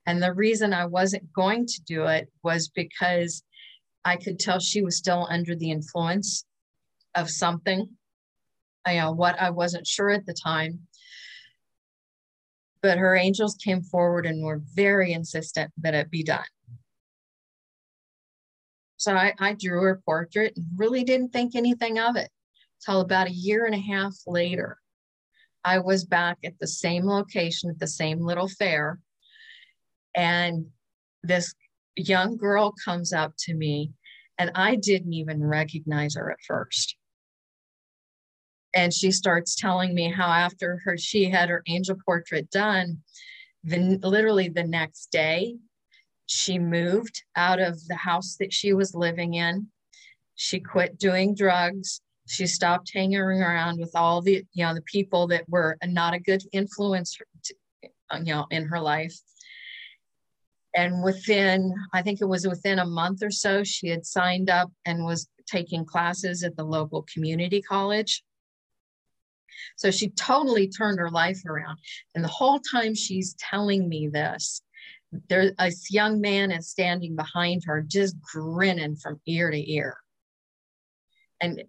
and 0.06 0.20
the 0.20 0.34
reason 0.34 0.72
I 0.72 0.86
wasn't 0.86 1.32
going 1.32 1.66
to 1.66 1.82
do 1.86 2.06
it 2.06 2.28
was 2.42 2.68
because 2.68 3.44
I 4.06 4.16
could 4.16 4.38
tell 4.38 4.60
she 4.60 4.82
was 4.82 4.96
still 4.96 5.26
under 5.28 5.56
the 5.56 5.72
influence 5.72 6.44
of 7.16 7.28
something. 7.28 7.88
I 8.84 8.98
know 8.98 9.10
what 9.10 9.38
I 9.40 9.50
wasn't 9.50 9.86
sure 9.86 10.10
at 10.10 10.26
the 10.26 10.32
time. 10.32 10.86
But 12.82 12.98
her 12.98 13.16
angels 13.16 13.56
came 13.56 13.82
forward 13.82 14.24
and 14.24 14.44
were 14.44 14.62
very 14.74 15.12
insistent 15.12 15.72
that 15.78 15.94
it 15.94 16.08
be 16.08 16.22
done. 16.22 16.44
So 18.96 19.16
I, 19.16 19.34
I 19.40 19.54
drew 19.54 19.82
her 19.82 20.00
portrait 20.04 20.52
and 20.56 20.66
really 20.76 21.02
didn't 21.02 21.32
think 21.32 21.56
anything 21.56 21.98
of 21.98 22.14
it 22.14 22.30
till 22.84 23.00
about 23.00 23.26
a 23.26 23.32
year 23.32 23.66
and 23.66 23.74
a 23.74 23.80
half 23.80 24.14
later 24.26 24.78
I 25.64 25.80
was 25.80 26.04
back 26.04 26.38
at 26.44 26.56
the 26.60 26.68
same 26.68 27.06
location 27.06 27.70
at 27.70 27.80
the 27.80 27.88
same 27.88 28.20
little 28.20 28.46
fair. 28.46 29.00
And 30.14 30.66
this 31.24 31.52
young 31.96 32.36
girl 32.36 32.74
comes 32.84 33.12
up 33.12 33.34
to 33.40 33.54
me, 33.54 33.92
and 34.38 34.50
I 34.54 34.76
didn't 34.76 35.12
even 35.12 35.42
recognize 35.42 36.14
her 36.14 36.30
at 36.30 36.40
first. 36.46 36.96
And 38.74 38.92
she 38.92 39.10
starts 39.10 39.56
telling 39.56 39.94
me 39.94 40.10
how 40.10 40.26
after 40.26 40.82
her 40.84 40.98
she 40.98 41.30
had 41.30 41.48
her 41.48 41.62
angel 41.66 41.96
portrait 42.04 42.50
done, 42.50 42.98
then 43.64 43.98
literally 44.02 44.48
the 44.48 44.64
next 44.64 45.10
day, 45.10 45.56
she 46.26 46.58
moved 46.58 47.22
out 47.36 47.60
of 47.60 47.86
the 47.86 47.94
house 47.94 48.36
that 48.40 48.52
she 48.52 48.72
was 48.72 48.94
living 48.94 49.34
in. 49.34 49.68
She 50.34 50.60
quit 50.60 50.98
doing 50.98 51.34
drugs 51.34 52.00
she 52.26 52.46
stopped 52.46 52.90
hanging 52.92 53.18
around 53.18 53.78
with 53.78 53.92
all 53.94 54.20
the 54.20 54.44
you 54.52 54.64
know 54.64 54.74
the 54.74 54.82
people 54.82 55.26
that 55.28 55.48
were 55.48 55.76
not 55.84 56.14
a 56.14 56.18
good 56.18 56.42
influence 56.52 57.16
you 58.24 58.24
know 58.24 58.46
in 58.50 58.66
her 58.66 58.80
life 58.80 59.16
and 60.76 61.02
within 61.02 61.74
i 61.92 62.02
think 62.02 62.20
it 62.20 62.28
was 62.28 62.46
within 62.46 62.78
a 62.78 62.86
month 62.86 63.22
or 63.22 63.30
so 63.30 63.64
she 63.64 63.88
had 63.88 64.06
signed 64.06 64.48
up 64.48 64.70
and 64.84 65.04
was 65.04 65.28
taking 65.46 65.84
classes 65.84 66.42
at 66.42 66.56
the 66.56 66.64
local 66.64 67.06
community 67.12 67.62
college. 67.62 68.22
So 69.76 69.90
she 69.90 70.10
totally 70.10 70.68
turned 70.68 70.98
her 70.98 71.10
life 71.10 71.44
around. 71.46 71.78
And 72.14 72.22
the 72.22 72.28
whole 72.28 72.60
time 72.60 72.94
she's 72.94 73.34
telling 73.34 73.88
me 73.88 74.08
this 74.08 74.62
there 75.28 75.52
a 75.58 75.72
young 75.88 76.20
man 76.20 76.50
is 76.50 76.68
standing 76.68 77.14
behind 77.14 77.62
her 77.64 77.80
just 77.80 78.20
grinning 78.20 78.96
from 78.96 79.20
ear 79.26 79.50
to 79.50 79.72
ear. 79.72 79.96
And 81.40 81.62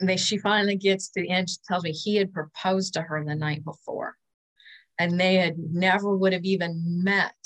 they, 0.00 0.16
she 0.16 0.36
finally 0.36 0.76
gets 0.76 1.08
to 1.10 1.22
the 1.22 1.30
end. 1.30 1.48
She 1.48 1.56
tells 1.66 1.84
me 1.84 1.92
he 1.92 2.16
had 2.16 2.34
proposed 2.34 2.94
to 2.94 3.02
her 3.02 3.24
the 3.24 3.36
night 3.36 3.64
before, 3.64 4.16
and 4.98 5.18
they 5.18 5.36
had 5.36 5.58
never 5.58 6.16
would 6.16 6.32
have 6.32 6.44
even 6.44 7.04
met 7.04 7.36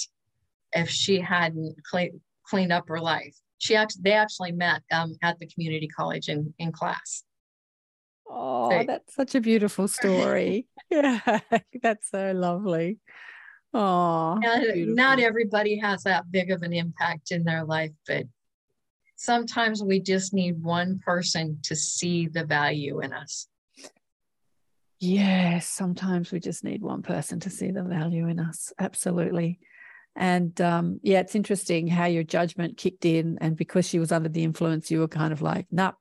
if 0.72 0.88
she 0.88 1.20
hadn't 1.20 1.76
clean, 1.84 2.20
cleaned 2.46 2.72
up 2.72 2.88
her 2.88 3.00
life. 3.00 3.34
She 3.58 3.74
actually, 3.74 4.02
they 4.02 4.12
actually 4.12 4.52
met 4.52 4.82
um, 4.92 5.14
at 5.22 5.38
the 5.38 5.46
community 5.46 5.88
college 5.88 6.28
in, 6.28 6.52
in 6.58 6.72
class. 6.72 7.22
Oh, 8.28 8.70
so, 8.70 8.84
that's 8.86 9.14
such 9.14 9.34
a 9.34 9.40
beautiful 9.40 9.88
story. 9.88 10.66
yeah, 10.90 11.20
that's 11.82 12.10
so 12.10 12.32
lovely. 12.32 12.98
Oh, 13.72 14.40
not 14.72 15.18
everybody 15.18 15.78
has 15.78 16.04
that 16.04 16.30
big 16.30 16.50
of 16.50 16.62
an 16.62 16.72
impact 16.72 17.30
in 17.30 17.44
their 17.44 17.64
life, 17.64 17.90
but 18.06 18.24
sometimes 19.16 19.82
we 19.82 20.00
just 20.00 20.32
need 20.32 20.62
one 20.62 20.98
person 21.04 21.58
to 21.64 21.76
see 21.76 22.26
the 22.26 22.44
value 22.44 23.00
in 23.00 23.12
us. 23.12 23.48
Yes, 24.98 25.68
sometimes 25.68 26.32
we 26.32 26.40
just 26.40 26.64
need 26.64 26.80
one 26.80 27.02
person 27.02 27.38
to 27.40 27.50
see 27.50 27.70
the 27.70 27.82
value 27.82 28.28
in 28.28 28.40
us. 28.40 28.72
Absolutely. 28.78 29.58
And 30.16 30.58
um, 30.60 30.98
yeah, 31.02 31.20
it's 31.20 31.34
interesting 31.34 31.86
how 31.86 32.06
your 32.06 32.24
judgment 32.24 32.78
kicked 32.78 33.04
in. 33.04 33.38
And 33.40 33.56
because 33.56 33.86
she 33.86 33.98
was 33.98 34.12
under 34.12 34.30
the 34.30 34.44
influence, 34.44 34.90
you 34.90 35.00
were 35.00 35.08
kind 35.08 35.32
of 35.32 35.42
like, 35.42 35.66
nah, 35.70 35.92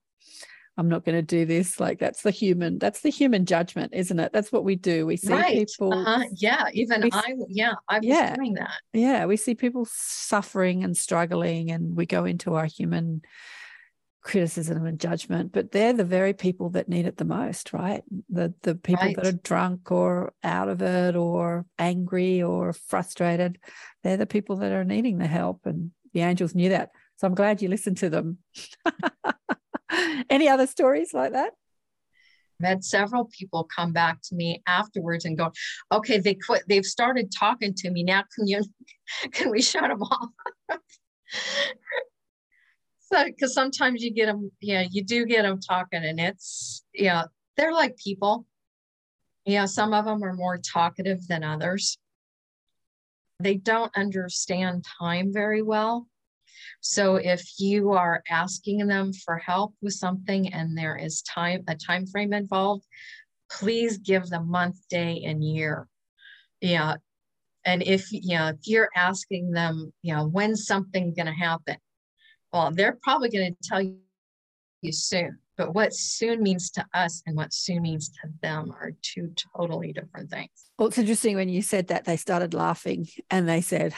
I'm 0.77 0.89
not 0.89 1.05
going 1.05 1.15
to 1.15 1.21
do 1.21 1.45
this. 1.45 1.79
Like 1.79 1.99
that's 1.99 2.21
the 2.21 2.31
human, 2.31 2.79
that's 2.79 3.01
the 3.01 3.09
human 3.09 3.45
judgment, 3.45 3.93
isn't 3.93 4.19
it? 4.19 4.31
That's 4.33 4.51
what 4.51 4.63
we 4.63 4.75
do. 4.75 5.05
We 5.05 5.17
see 5.17 5.33
right. 5.33 5.53
people. 5.53 5.93
Uh-huh. 5.93 6.23
Yeah. 6.33 6.65
Even 6.73 7.01
we, 7.01 7.09
I, 7.11 7.35
yeah, 7.49 7.73
I 7.89 7.99
was 7.99 8.07
yeah, 8.07 8.35
doing 8.35 8.53
that. 8.53 8.79
Yeah. 8.93 9.25
We 9.25 9.37
see 9.37 9.55
people 9.55 9.85
suffering 9.89 10.83
and 10.83 10.95
struggling, 10.95 11.71
and 11.71 11.95
we 11.95 12.05
go 12.05 12.25
into 12.25 12.55
our 12.55 12.65
human 12.65 13.21
criticism 14.25 14.87
and 14.87 14.99
judgment, 14.99 15.51
but 15.53 15.71
they're 15.71 15.93
the 15.93 16.03
very 16.03 16.33
people 16.33 16.71
that 16.71 16.89
need 16.89 17.05
it 17.05 17.17
the 17.17 17.23
most, 17.23 17.71
right? 17.71 18.03
The 18.29 18.53
the 18.63 18.73
people 18.73 19.05
right. 19.05 19.15
that 19.15 19.27
are 19.27 19.31
drunk 19.31 19.91
or 19.91 20.33
out 20.43 20.67
of 20.67 20.81
it 20.81 21.15
or 21.15 21.65
angry 21.77 22.41
or 22.41 22.73
frustrated, 22.73 23.59
they're 24.03 24.17
the 24.17 24.25
people 24.25 24.57
that 24.57 24.71
are 24.71 24.83
needing 24.83 25.19
the 25.19 25.27
help. 25.27 25.61
And 25.65 25.91
the 26.13 26.21
angels 26.21 26.55
knew 26.55 26.69
that. 26.69 26.89
So 27.17 27.27
I'm 27.27 27.35
glad 27.35 27.61
you 27.61 27.69
listened 27.69 27.97
to 27.97 28.09
them. 28.09 28.39
Any 30.29 30.49
other 30.49 30.65
stories 30.65 31.13
like 31.13 31.33
that? 31.33 31.51
I've 32.59 32.67
had 32.67 32.83
several 32.83 33.25
people 33.25 33.69
come 33.75 33.93
back 33.93 34.21
to 34.23 34.35
me 34.35 34.63
afterwards 34.65 35.25
and 35.25 35.37
go, 35.37 35.51
okay, 35.91 36.19
they 36.19 36.33
quit, 36.33 36.63
they've 36.67 36.85
started 36.85 37.31
talking 37.31 37.75
to 37.75 37.91
me. 37.91 38.03
Now 38.03 38.23
can 38.35 38.47
you 38.47 38.63
can 39.33 39.51
we 39.51 39.61
shut 39.61 39.83
them 39.83 40.01
off? 40.01 40.29
so 43.11 43.23
because 43.25 43.53
sometimes 43.53 44.03
you 44.03 44.11
get 44.11 44.25
them, 44.27 44.51
yeah, 44.61 44.85
you 44.89 45.03
do 45.03 45.25
get 45.25 45.43
them 45.43 45.59
talking, 45.59 46.03
and 46.03 46.19
it's 46.19 46.83
yeah, 46.93 47.25
they're 47.55 47.73
like 47.73 47.97
people. 47.97 48.45
Yeah, 49.45 49.65
some 49.65 49.93
of 49.93 50.05
them 50.05 50.23
are 50.23 50.33
more 50.33 50.57
talkative 50.57 51.27
than 51.27 51.43
others. 51.43 51.99
They 53.39 53.55
don't 53.55 53.95
understand 53.95 54.85
time 54.99 55.31
very 55.31 55.61
well. 55.61 56.07
So 56.81 57.15
if 57.17 57.43
you 57.59 57.91
are 57.91 58.23
asking 58.29 58.87
them 58.87 59.13
for 59.13 59.37
help 59.37 59.75
with 59.81 59.93
something 59.93 60.51
and 60.51 60.75
there 60.75 60.95
is 60.95 61.21
time 61.21 61.63
a 61.67 61.75
time 61.75 62.07
frame 62.07 62.33
involved, 62.33 62.85
please 63.51 63.99
give 63.99 64.29
them 64.29 64.49
month, 64.49 64.77
day, 64.89 65.21
and 65.25 65.43
year. 65.43 65.87
Yeah. 66.59 66.95
And 67.65 67.83
if 67.83 68.11
you 68.11 68.35
know 68.35 68.47
if 68.47 68.67
you're 68.67 68.89
asking 68.95 69.51
them, 69.51 69.93
you 70.01 70.15
know, 70.15 70.25
when's 70.25 70.65
something 70.65 71.13
gonna 71.15 71.35
happen? 71.35 71.77
Well, 72.55 72.71
they're 72.71 72.97
probably 73.03 73.29
gonna 73.29 73.51
tell 73.61 73.81
you 73.81 74.91
soon. 74.91 75.39
But 75.57 75.73
what 75.73 75.93
soon 75.93 76.41
means 76.41 76.69
to 76.71 76.85
us 76.93 77.21
and 77.25 77.35
what 77.35 77.53
soon 77.53 77.81
means 77.81 78.09
to 78.09 78.29
them 78.41 78.71
are 78.71 78.91
two 79.01 79.33
totally 79.55 79.93
different 79.93 80.29
things. 80.29 80.49
Well, 80.77 80.87
it's 80.89 80.97
interesting 80.97 81.35
when 81.35 81.47
you 81.47 81.61
said 81.61 81.87
that 81.87 82.05
they 82.05 82.17
started 82.17 82.53
laughing 82.53 83.07
and 83.29 83.47
they 83.47 83.59
said, 83.61 83.93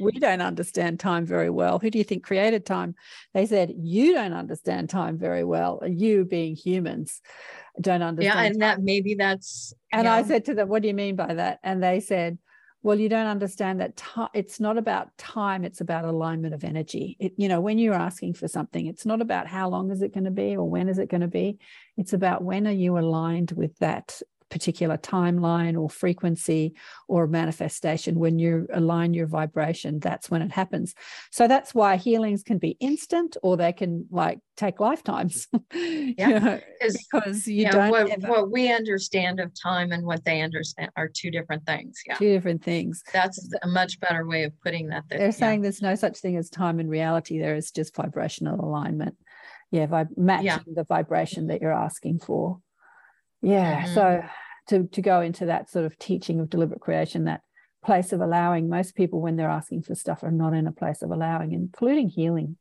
We 0.00 0.12
don't 0.12 0.42
understand 0.42 1.00
time 1.00 1.24
very 1.24 1.50
well. 1.50 1.78
Who 1.78 1.90
do 1.90 1.98
you 1.98 2.04
think 2.04 2.24
created 2.24 2.66
time? 2.66 2.94
They 3.32 3.46
said, 3.46 3.72
You 3.74 4.12
don't 4.12 4.34
understand 4.34 4.90
time 4.90 5.18
very 5.18 5.44
well. 5.44 5.82
You 5.86 6.26
being 6.26 6.56
humans 6.56 7.22
don't 7.80 8.02
understand. 8.02 8.38
Yeah, 8.38 8.44
and 8.44 8.54
time. 8.54 8.60
that 8.60 8.82
maybe 8.82 9.14
that's. 9.14 9.74
And 9.92 10.08
I 10.08 10.22
said 10.24 10.46
to 10.46 10.54
them, 10.54 10.68
What 10.68 10.82
do 10.82 10.88
you 10.88 10.94
mean 10.94 11.16
by 11.16 11.34
that? 11.34 11.58
And 11.62 11.82
they 11.82 12.00
said, 12.00 12.38
well 12.84 13.00
you 13.00 13.08
don't 13.08 13.26
understand 13.26 13.80
that 13.80 13.96
t- 13.96 14.26
it's 14.34 14.60
not 14.60 14.78
about 14.78 15.16
time 15.18 15.64
it's 15.64 15.80
about 15.80 16.04
alignment 16.04 16.54
of 16.54 16.62
energy. 16.62 17.16
It, 17.18 17.32
you 17.36 17.48
know 17.48 17.60
when 17.60 17.78
you're 17.78 17.94
asking 17.94 18.34
for 18.34 18.46
something 18.46 18.86
it's 18.86 19.04
not 19.04 19.20
about 19.20 19.48
how 19.48 19.68
long 19.68 19.90
is 19.90 20.02
it 20.02 20.14
going 20.14 20.24
to 20.24 20.30
be 20.30 20.54
or 20.54 20.68
when 20.68 20.88
is 20.88 20.98
it 20.98 21.10
going 21.10 21.22
to 21.22 21.26
be. 21.28 21.58
It's 21.96 22.12
about 22.12 22.44
when 22.44 22.68
are 22.68 22.72
you 22.72 22.96
aligned 22.98 23.52
with 23.52 23.76
that 23.78 24.20
particular 24.50 24.96
timeline 24.96 25.80
or 25.80 25.88
frequency 25.90 26.74
or 27.08 27.26
manifestation 27.26 28.18
when 28.18 28.38
you 28.38 28.66
align 28.72 29.14
your 29.14 29.26
vibration 29.26 29.98
that's 29.98 30.30
when 30.30 30.42
it 30.42 30.52
happens. 30.52 30.94
So 31.30 31.48
that's 31.48 31.74
why 31.74 31.96
healings 31.96 32.42
can 32.42 32.58
be 32.58 32.76
instant 32.80 33.36
or 33.42 33.56
they 33.56 33.72
can 33.72 34.06
like 34.10 34.38
take 34.56 34.80
lifetimes. 34.80 35.46
Yeah 36.16 36.28
you 36.28 36.40
know, 36.40 36.60
because 36.80 37.46
you, 37.46 37.70
don't 37.70 37.90
what, 37.90 38.08
ever... 38.08 38.28
what, 38.28 38.50
we 38.50 38.72
understand 38.72 39.40
of 39.40 39.50
time 39.60 39.90
and 39.90 40.04
what 40.04 40.24
they 40.24 40.40
understand 40.42 40.90
are 40.96 41.08
two 41.08 41.30
different 41.30 41.64
things 41.66 42.00
yeah. 42.06 42.14
Two 42.14 42.32
different 42.32 42.62
things. 42.62 43.02
That's 43.12 43.48
a 43.62 43.66
much 43.66 43.98
better 44.00 44.26
way 44.26 44.44
of 44.44 44.52
putting 44.60 44.88
that 44.88 45.04
they're 45.08 45.20
yeah. 45.20 45.30
saying 45.30 45.62
there's 45.62 45.82
no 45.82 45.94
such 45.94 46.18
thing 46.18 46.36
as 46.36 46.50
time 46.50 46.78
in 46.78 46.88
reality 46.88 47.38
there 47.38 47.56
is 47.56 47.70
just 47.70 47.96
vibrational 47.96 48.64
alignment. 48.64 49.16
Yeah 49.70 49.86
by 49.86 50.06
matching 50.16 50.46
yeah. 50.46 50.58
the 50.66 50.84
vibration 50.84 51.48
that 51.48 51.60
you're 51.60 51.72
asking 51.72 52.20
for 52.20 52.60
yeah 53.44 53.84
mm-hmm. 53.84 53.94
so 53.94 54.22
to, 54.68 54.84
to 54.88 55.02
go 55.02 55.20
into 55.20 55.46
that 55.46 55.70
sort 55.70 55.84
of 55.84 55.98
teaching 55.98 56.40
of 56.40 56.50
deliberate 56.50 56.80
creation, 56.80 57.24
that 57.24 57.42
place 57.84 58.12
of 58.12 58.20
allowing. 58.20 58.68
Most 58.68 58.94
people, 58.94 59.20
when 59.20 59.36
they're 59.36 59.50
asking 59.50 59.82
for 59.82 59.94
stuff, 59.94 60.22
are 60.22 60.30
not 60.30 60.54
in 60.54 60.66
a 60.66 60.72
place 60.72 61.02
of 61.02 61.10
allowing, 61.10 61.52
including 61.52 62.08
healing. 62.08 62.56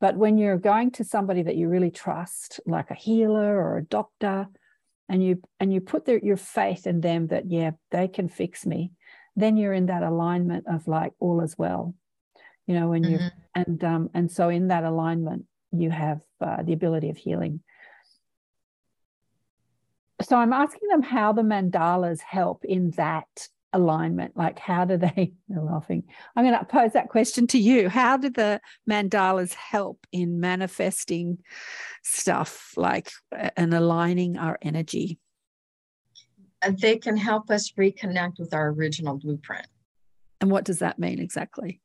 But 0.00 0.16
when 0.16 0.38
you're 0.38 0.58
going 0.58 0.92
to 0.92 1.04
somebody 1.04 1.42
that 1.42 1.56
you 1.56 1.68
really 1.68 1.90
trust, 1.90 2.60
like 2.66 2.90
a 2.90 2.94
healer 2.94 3.56
or 3.56 3.78
a 3.78 3.84
doctor, 3.84 4.48
and 5.08 5.24
you 5.24 5.42
and 5.58 5.72
you 5.72 5.80
put 5.80 6.04
their, 6.04 6.18
your 6.18 6.36
faith 6.36 6.86
in 6.86 7.00
them 7.00 7.26
that 7.28 7.50
yeah 7.50 7.72
they 7.90 8.06
can 8.06 8.28
fix 8.28 8.64
me, 8.64 8.92
then 9.34 9.56
you're 9.56 9.72
in 9.72 9.86
that 9.86 10.02
alignment 10.02 10.66
of 10.68 10.86
like 10.86 11.12
all 11.18 11.40
is 11.40 11.58
well, 11.58 11.94
you 12.66 12.74
know. 12.74 12.88
When 12.88 13.02
mm-hmm. 13.02 13.12
you 13.24 13.30
and 13.54 13.84
um 13.84 14.10
and 14.14 14.30
so 14.30 14.48
in 14.48 14.68
that 14.68 14.84
alignment 14.84 15.46
you 15.72 15.90
have 15.90 16.20
uh, 16.40 16.62
the 16.62 16.72
ability 16.72 17.10
of 17.10 17.16
healing. 17.16 17.60
So 20.22 20.36
I'm 20.36 20.52
asking 20.52 20.88
them 20.88 21.02
how 21.02 21.32
the 21.32 21.42
mandalas 21.42 22.20
help 22.20 22.64
in 22.64 22.90
that 22.92 23.48
alignment 23.72 24.36
like 24.36 24.58
how 24.58 24.84
do 24.84 24.96
they 24.96 25.32
they're 25.48 25.62
laughing. 25.62 26.04
I'm 26.34 26.44
going 26.44 26.58
to 26.58 26.64
pose 26.64 26.92
that 26.92 27.08
question 27.08 27.46
to 27.48 27.58
you. 27.58 27.88
How 27.88 28.16
do 28.16 28.30
the 28.30 28.60
mandalas 28.88 29.54
help 29.54 30.06
in 30.12 30.40
manifesting 30.40 31.38
stuff 32.02 32.72
like 32.76 33.10
and 33.56 33.72
aligning 33.72 34.36
our 34.36 34.58
energy? 34.62 35.18
They 36.68 36.98
can 36.98 37.16
help 37.16 37.50
us 37.50 37.72
reconnect 37.72 38.38
with 38.38 38.52
our 38.52 38.68
original 38.68 39.16
blueprint. 39.16 39.66
And 40.40 40.50
what 40.50 40.64
does 40.64 40.80
that 40.80 40.98
mean 40.98 41.18
exactly? 41.18 41.80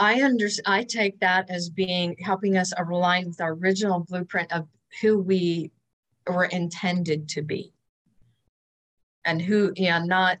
I 0.00 0.22
under 0.22 0.48
i 0.64 0.84
take 0.84 1.18
that 1.20 1.50
as 1.50 1.70
being 1.70 2.14
helping 2.20 2.56
us 2.56 2.72
align 2.78 3.26
with 3.26 3.40
our 3.40 3.54
original 3.54 4.00
blueprint 4.00 4.52
of 4.52 4.68
who 5.00 5.18
we 5.18 5.72
were 6.28 6.44
intended 6.44 7.28
to 7.30 7.42
be. 7.42 7.72
And 9.24 9.42
who 9.42 9.72
yeah 9.76 10.02
not 10.04 10.38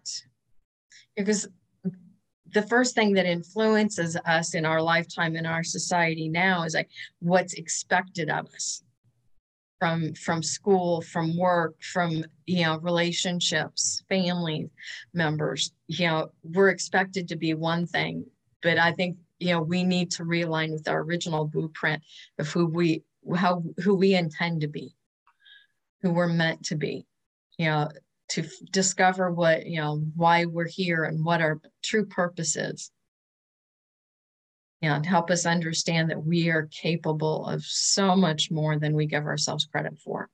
because 1.16 1.48
the 2.54 2.62
first 2.62 2.94
thing 2.94 3.12
that 3.14 3.26
influences 3.26 4.16
us 4.24 4.54
in 4.54 4.64
our 4.64 4.80
lifetime 4.80 5.36
in 5.36 5.44
our 5.44 5.62
society 5.62 6.28
now 6.28 6.62
is 6.62 6.74
like 6.74 6.88
what's 7.20 7.54
expected 7.54 8.30
of 8.30 8.46
us 8.54 8.82
from 9.78 10.14
from 10.14 10.42
school 10.42 11.02
from 11.02 11.36
work 11.36 11.76
from 11.82 12.24
you 12.46 12.64
know 12.64 12.78
relationships 12.78 14.02
family 14.08 14.70
members. 15.12 15.72
You 15.88 16.06
know 16.06 16.28
we're 16.42 16.70
expected 16.70 17.28
to 17.28 17.36
be 17.36 17.54
one 17.54 17.86
thing 17.86 18.24
but 18.62 18.78
i 18.78 18.92
think 18.92 19.16
you 19.38 19.52
know 19.52 19.62
we 19.62 19.84
need 19.84 20.10
to 20.12 20.24
realign 20.24 20.72
with 20.72 20.88
our 20.88 21.00
original 21.02 21.46
blueprint 21.46 22.02
of 22.38 22.48
who 22.48 22.66
we 22.66 23.02
how 23.36 23.62
who 23.78 23.94
we 23.94 24.14
intend 24.14 24.60
to 24.62 24.68
be 24.68 24.94
who 26.02 26.12
we're 26.12 26.28
meant 26.28 26.64
to 26.66 26.76
be 26.76 27.06
you 27.58 27.66
know 27.66 27.88
to 28.28 28.42
f- 28.44 28.50
discover 28.70 29.30
what 29.30 29.66
you 29.66 29.80
know 29.80 30.02
why 30.14 30.44
we're 30.44 30.68
here 30.68 31.04
and 31.04 31.24
what 31.24 31.40
our 31.40 31.60
true 31.82 32.06
purpose 32.06 32.56
is. 32.56 32.90
And 34.80 35.04
help 35.04 35.28
us 35.32 35.44
understand 35.44 36.10
that 36.10 36.24
we 36.24 36.50
are 36.50 36.68
capable 36.70 37.46
of 37.46 37.64
so 37.64 38.14
much 38.14 38.48
more 38.48 38.78
than 38.78 38.94
we 38.94 39.06
give 39.06 39.24
ourselves 39.24 39.64
credit 39.66 39.98
for. 39.98 40.30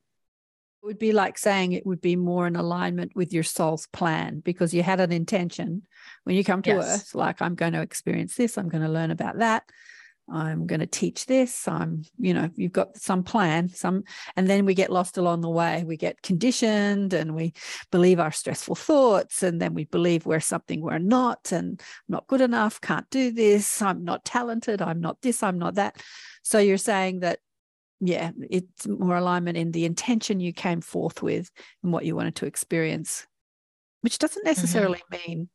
It 0.83 0.85
would 0.85 0.99
be 0.99 1.13
like 1.13 1.39
saying 1.39 1.71
it 1.71 1.83
would 1.83 1.99
be 1.99 2.15
more 2.15 2.45
in 2.45 2.55
alignment 2.55 3.13
with 3.15 3.33
your 3.33 3.41
soul's 3.41 3.87
plan 3.87 4.41
because 4.41 4.71
you 4.71 4.83
had 4.83 4.99
an 4.99 5.11
intention. 5.11 5.87
When 6.25 6.35
you 6.35 6.43
come 6.43 6.61
to 6.63 6.69
yes. 6.69 6.85
earth 6.85 7.15
like 7.15 7.41
i'm 7.41 7.55
going 7.55 7.73
to 7.73 7.81
experience 7.81 8.35
this 8.35 8.57
i'm 8.57 8.69
going 8.69 8.83
to 8.83 8.89
learn 8.89 9.09
about 9.09 9.39
that 9.39 9.63
I'm 10.27 10.65
going 10.65 10.79
to 10.79 10.87
teach 10.87 11.27
this. 11.27 11.67
I'm, 11.67 12.03
you 12.17 12.33
know, 12.33 12.49
you've 12.55 12.71
got 12.71 12.97
some 12.97 13.23
plan, 13.23 13.69
some, 13.69 14.03
and 14.35 14.49
then 14.49 14.65
we 14.65 14.73
get 14.73 14.91
lost 14.91 15.17
along 15.17 15.41
the 15.41 15.49
way. 15.49 15.83
We 15.85 15.97
get 15.97 16.21
conditioned 16.23 17.13
and 17.13 17.35
we 17.35 17.53
believe 17.91 18.19
our 18.19 18.31
stressful 18.31 18.75
thoughts, 18.75 19.43
and 19.43 19.61
then 19.61 19.75
we 19.75 19.85
believe 19.85 20.25
we're 20.25 20.39
something 20.39 20.81
we're 20.81 20.97
not, 20.97 21.51
and 21.51 21.79
not 22.09 22.25
good 22.25 22.41
enough, 22.41 22.81
can't 22.81 23.09
do 23.11 23.31
this. 23.31 23.81
I'm 23.81 24.03
not 24.03 24.25
talented. 24.25 24.81
I'm 24.81 24.99
not 24.99 25.21
this. 25.21 25.43
I'm 25.43 25.59
not 25.59 25.75
that. 25.75 26.01
So 26.41 26.57
you're 26.57 26.77
saying 26.77 27.19
that, 27.19 27.39
yeah, 27.99 28.31
it's 28.49 28.87
more 28.87 29.17
alignment 29.17 29.57
in 29.57 29.71
the 29.71 29.85
intention 29.85 30.39
you 30.39 30.53
came 30.53 30.81
forth 30.81 31.21
with 31.21 31.51
and 31.83 31.93
what 31.93 32.03
you 32.05 32.15
wanted 32.15 32.35
to 32.37 32.47
experience, 32.47 33.27
which 34.01 34.17
doesn't 34.17 34.41
mm-hmm. 34.41 34.49
necessarily 34.49 35.03
mm-hmm. 35.11 35.31
mean 35.31 35.49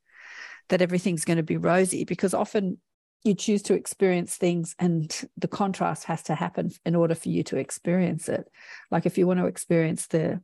that 0.69 0.81
everything's 0.81 1.25
going 1.25 1.39
to 1.39 1.43
be 1.43 1.57
rosy 1.57 2.05
because 2.05 2.35
often 2.35 2.79
you 3.25 3.35
choose 3.35 3.63
to 3.63 3.75
experience 3.75 4.37
things 4.37 4.75
and 4.79 5.29
the 5.37 5.49
contrast 5.49 6.05
has 6.05 6.23
to 6.23 6.35
happen 6.35 6.71
in 6.85 6.95
order 6.95 7.15
for 7.15 7.29
you 7.29 7.43
to 7.45 7.59
experience 7.59 8.29
it. 8.29 8.51
Like 8.91 9.07
if 9.07 9.19
you 9.19 9.27
want 9.27 9.41
to 9.41 9.47
experience 9.47 10.07
the 10.07 10.41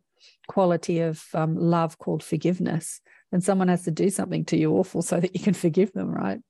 quality 0.49 1.01
of 1.01 1.25
um, 1.35 1.57
love 1.57 1.99
called 1.99 2.23
forgiveness 2.23 3.01
then 3.33 3.41
someone 3.41 3.69
has 3.69 3.83
to 3.85 3.91
do 3.91 4.09
something 4.09 4.45
to 4.45 4.57
you 4.57 4.73
awful 4.73 5.03
so 5.03 5.19
that 5.21 5.35
you 5.35 5.41
can 5.41 5.55
forgive 5.55 5.93
them 5.93 6.11
right? 6.11 6.41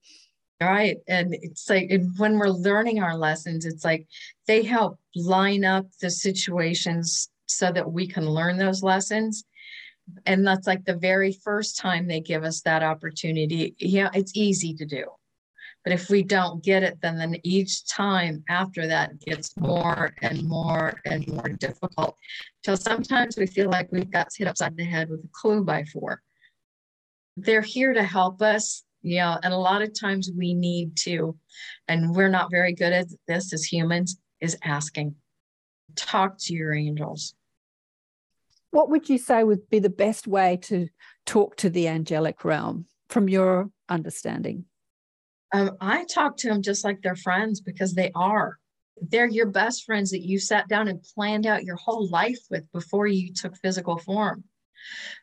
Right. 0.61 0.97
And 1.07 1.37
it's 1.43 1.68
like 1.68 1.91
when 2.16 2.39
we're 2.39 2.49
learning 2.49 3.01
our 3.01 3.16
lessons 3.16 3.64
it's 3.64 3.85
like 3.85 4.07
they 4.47 4.62
help 4.62 4.99
line 5.14 5.64
up 5.64 5.87
the 6.01 6.11
situations 6.11 7.29
so 7.47 7.70
that 7.72 7.91
we 7.91 8.07
can 8.07 8.29
learn 8.29 8.57
those 8.57 8.83
lessons. 8.83 9.45
And 10.24 10.47
that's 10.47 10.66
like 10.66 10.85
the 10.85 10.97
very 10.97 11.33
first 11.33 11.79
time 11.79 12.07
they 12.07 12.20
give 12.20 12.45
us 12.45 12.62
that 12.62 12.83
opportunity. 12.83 13.74
Yeah 13.79 14.11
it's 14.14 14.33
easy 14.35 14.74
to 14.74 14.87
do 14.87 15.05
but 15.87 15.93
if 15.93 16.11
we 16.11 16.24
don't 16.24 16.64
get 16.64 16.82
it, 16.82 16.99
then 17.01 17.16
then 17.16 17.37
each 17.45 17.87
time 17.87 18.43
after 18.49 18.89
that 18.89 19.20
gets 19.20 19.57
more 19.57 20.12
and 20.20 20.43
more 20.43 21.01
and 21.05 21.24
more 21.28 21.49
difficult. 21.49 22.16
Till 22.64 22.76
sometimes 22.76 23.37
we 23.37 23.47
feel 23.47 23.70
like 23.70 23.93
we've 23.93 24.11
got 24.11 24.26
hit 24.37 24.49
upside 24.49 24.76
the 24.76 24.84
head 24.84 25.09
with 25.09 25.20
a 25.20 25.28
clue 25.30 25.62
by 25.62 25.84
four. 25.84 26.22
They're 27.37 27.62
here 27.62 27.93
to 27.93 28.03
help 28.03 28.43
us, 28.43 28.82
know, 29.05 29.39
and 29.45 29.55
a 29.55 29.59
lot 29.59 29.80
of 29.80 29.97
times 29.97 30.28
we 30.37 30.55
need 30.55 30.97
to, 31.05 31.39
and 31.87 32.16
we're 32.16 32.30
not 32.30 32.51
very 32.51 32.72
good 32.72 32.93
at 32.93 33.07
this 33.28 33.53
as 33.53 33.62
humans, 33.62 34.18
is 34.41 34.59
asking. 34.64 35.14
Talk 35.95 36.37
to 36.41 36.53
your 36.53 36.74
angels. 36.74 37.37
What 38.72 38.91
would 38.91 39.09
you 39.09 39.18
say 39.18 39.45
would 39.45 39.70
be 39.70 39.78
the 39.78 39.89
best 39.89 40.26
way 40.26 40.59
to 40.62 40.89
talk 41.26 41.55
to 41.59 41.70
the 41.70 41.87
angelic 41.87 42.45
realm 42.45 42.87
from 43.09 43.28
your 43.28 43.70
understanding? 43.89 44.64
Um, 45.53 45.77
I 45.81 46.05
talk 46.05 46.37
to 46.39 46.49
them 46.49 46.63
just 46.63 46.85
like 46.85 47.03
they're 47.03 47.17
friends 47.17 47.61
because 47.61 47.95
they 47.95 48.11
are. 48.15 48.59
They're 49.01 49.29
your 49.29 49.47
best 49.47 49.85
friends 49.85 50.11
that 50.11 50.27
you 50.27 50.39
sat 50.39 50.69
down 50.69 50.89
and 50.89 51.05
planned 51.15 51.47
out 51.47 51.65
your 51.65 51.77
whole 51.77 52.09
life 52.09 52.41
with 52.51 52.71
before 52.73 53.07
you 53.07 53.33
took 53.33 53.57
physical 53.57 53.99
form. 53.99 54.45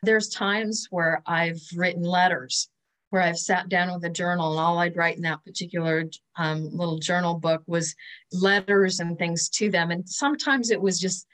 There's 0.02 0.28
times 0.28 0.86
where 0.90 1.22
I've 1.26 1.60
written 1.74 2.02
letters 2.02 2.68
where 3.14 3.22
I've 3.22 3.38
sat 3.38 3.68
down 3.68 3.94
with 3.94 4.04
a 4.04 4.10
journal 4.10 4.50
and 4.50 4.58
all 4.58 4.78
I'd 4.80 4.96
write 4.96 5.14
in 5.14 5.22
that 5.22 5.44
particular 5.44 6.06
um, 6.36 6.68
little 6.72 6.98
journal 6.98 7.34
book 7.34 7.62
was 7.64 7.94
letters 8.32 8.98
and 8.98 9.16
things 9.16 9.48
to 9.50 9.70
them. 9.70 9.92
And 9.92 10.08
sometimes 10.08 10.72
it 10.72 10.80
was 10.80 10.98
just 10.98 11.28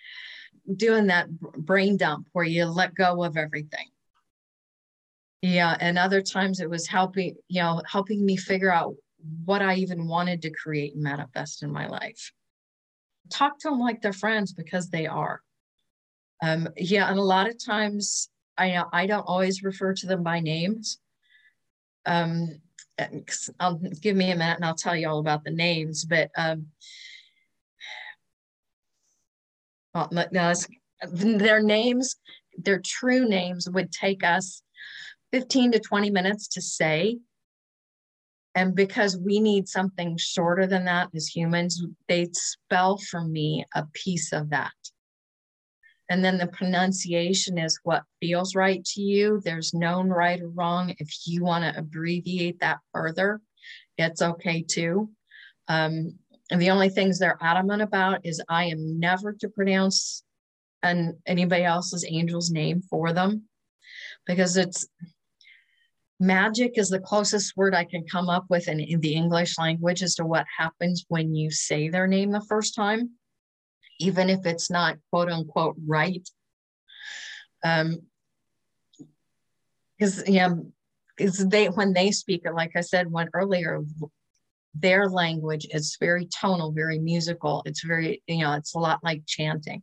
doing 0.77 1.07
that 1.07 1.31
brain 1.41 1.97
dump 1.97 2.27
where 2.33 2.45
you 2.45 2.67
let 2.67 2.95
go 2.95 3.25
of 3.25 3.39
everything 3.39 3.87
yeah 5.43 5.77
and 5.81 5.99
other 5.99 6.21
times 6.21 6.61
it 6.61 6.69
was 6.69 6.87
helping 6.87 7.35
you 7.49 7.63
know 7.63 7.81
helping 7.87 8.25
me 8.25 8.37
figure 8.37 8.73
out 8.73 8.95
what 9.45 9.63
i 9.63 9.75
even 9.75 10.07
wanted 10.07 10.43
to 10.43 10.51
create 10.51 10.95
and 10.95 11.03
manifest 11.03 11.63
in 11.63 11.71
my 11.71 11.87
life. 11.87 12.33
Talk 13.31 13.59
to 13.61 13.71
them 13.71 13.79
like 13.79 14.03
they're 14.03 14.13
friends 14.13 14.53
because 14.53 14.91
they 14.91 15.07
are. 15.07 15.41
Um 16.43 16.69
yeah 16.77 17.09
and 17.09 17.19
a 17.19 17.23
lot 17.23 17.49
of 17.49 17.63
times 17.63 18.29
i 18.59 18.83
i 18.93 19.07
don't 19.07 19.27
always 19.27 19.63
refer 19.63 19.95
to 19.95 20.07
them 20.07 20.23
by 20.23 20.41
names. 20.41 20.99
Um 22.07 22.61
i'll 23.59 23.81
give 24.03 24.17
me 24.17 24.31
a 24.31 24.37
minute 24.37 24.57
and 24.57 24.65
i'll 24.65 24.75
tell 24.75 24.97
you 24.97 25.09
all 25.09 25.21
about 25.21 25.43
the 25.45 25.51
names 25.51 26.05
but 26.05 26.31
um 26.37 26.67
well, 29.95 30.09
no, 30.13 30.53
their 31.13 31.63
names 31.63 32.17
their 32.59 32.81
true 32.85 33.29
names 33.29 33.69
would 33.71 33.91
take 33.91 34.23
us 34.23 34.63
15 35.33 35.73
to 35.73 35.81
20 35.81 36.11
minutes 36.11 36.49
to 36.49 36.63
say. 36.63 37.19
And 38.55 38.75
because 38.75 39.17
we 39.17 39.39
need 39.39 39.69
something 39.69 40.17
shorter 40.19 40.67
than 40.67 40.85
that 40.87 41.11
as 41.15 41.29
humans, 41.29 41.83
they 42.09 42.29
spell 42.33 42.99
for 42.99 43.23
me 43.23 43.65
a 43.75 43.87
piece 43.93 44.33
of 44.33 44.51
that. 44.51 44.73
And 46.09 46.25
then 46.25 46.39
the 46.39 46.49
pronunciation 46.49 47.57
is 47.57 47.79
what 47.85 48.03
feels 48.21 48.57
right 48.57 48.85
to 48.85 49.01
you. 49.01 49.41
There's 49.45 49.73
no 49.73 50.03
right 50.03 50.41
or 50.41 50.49
wrong. 50.49 50.93
If 50.99 51.09
you 51.27 51.45
want 51.45 51.63
to 51.63 51.79
abbreviate 51.79 52.59
that 52.61 52.79
further, 52.93 53.41
it's 53.97 54.21
okay 54.21 54.63
too. 54.63 55.11
Um, 55.69 56.19
and 56.51 56.61
the 56.61 56.71
only 56.71 56.89
things 56.89 57.21
they're 57.21 57.39
adamant 57.41 57.83
about 57.83 58.27
is 58.27 58.43
I 58.49 58.65
am 58.65 58.99
never 58.99 59.33
to 59.35 59.49
pronounce 59.49 60.25
an 60.83 61.19
anybody 61.27 61.63
else's 61.63 62.05
angel's 62.05 62.51
name 62.51 62.83
for 62.83 63.13
them 63.13 63.45
because 64.27 64.57
it's 64.57 64.89
magic 66.21 66.73
is 66.77 66.91
the 66.91 67.01
closest 67.01 67.57
word 67.57 67.75
I 67.75 67.85
can 67.85 68.05
come 68.07 68.29
up 68.29 68.45
with 68.49 68.69
in, 68.69 68.79
in 68.79 69.01
the 69.01 69.15
English 69.15 69.59
language 69.59 70.03
as 70.03 70.15
to 70.17 70.25
what 70.25 70.47
happens 70.57 71.05
when 71.09 71.35
you 71.35 71.51
say 71.51 71.89
their 71.89 72.07
name 72.07 72.31
the 72.31 72.43
first 72.43 72.75
time, 72.75 73.11
even 73.99 74.29
if 74.31 74.45
it's 74.47 74.71
not 74.71 74.99
quote 75.11 75.31
unquote 75.31 75.77
right. 75.87 76.29
Um, 77.65 78.03
because 79.99 80.27
yeah, 80.29 80.51
because 81.17 81.47
they 81.49 81.67
when 81.69 81.93
they 81.93 82.11
speak 82.11 82.43
it, 82.45 82.55
like 82.55 82.73
I 82.77 82.81
said 82.81 83.11
one 83.11 83.29
earlier, 83.35 83.81
their 84.75 85.09
language. 85.09 85.67
is 85.71 85.97
very 86.01 86.27
tonal, 86.27 86.73
very 86.73 86.99
musical. 86.99 87.63
It's 87.67 87.85
very, 87.85 88.23
you 88.27 88.39
know, 88.39 88.55
it's 88.55 88.75
a 88.75 88.79
lot 88.79 89.03
like 89.03 89.23
chanting. 89.27 89.83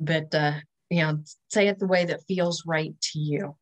But, 0.00 0.34
uh, 0.34 0.54
you 0.90 1.02
know, 1.02 1.18
say 1.50 1.68
it 1.68 1.78
the 1.78 1.86
way 1.86 2.04
that 2.06 2.26
feels 2.26 2.64
right 2.66 2.94
to 3.12 3.18
you. 3.18 3.56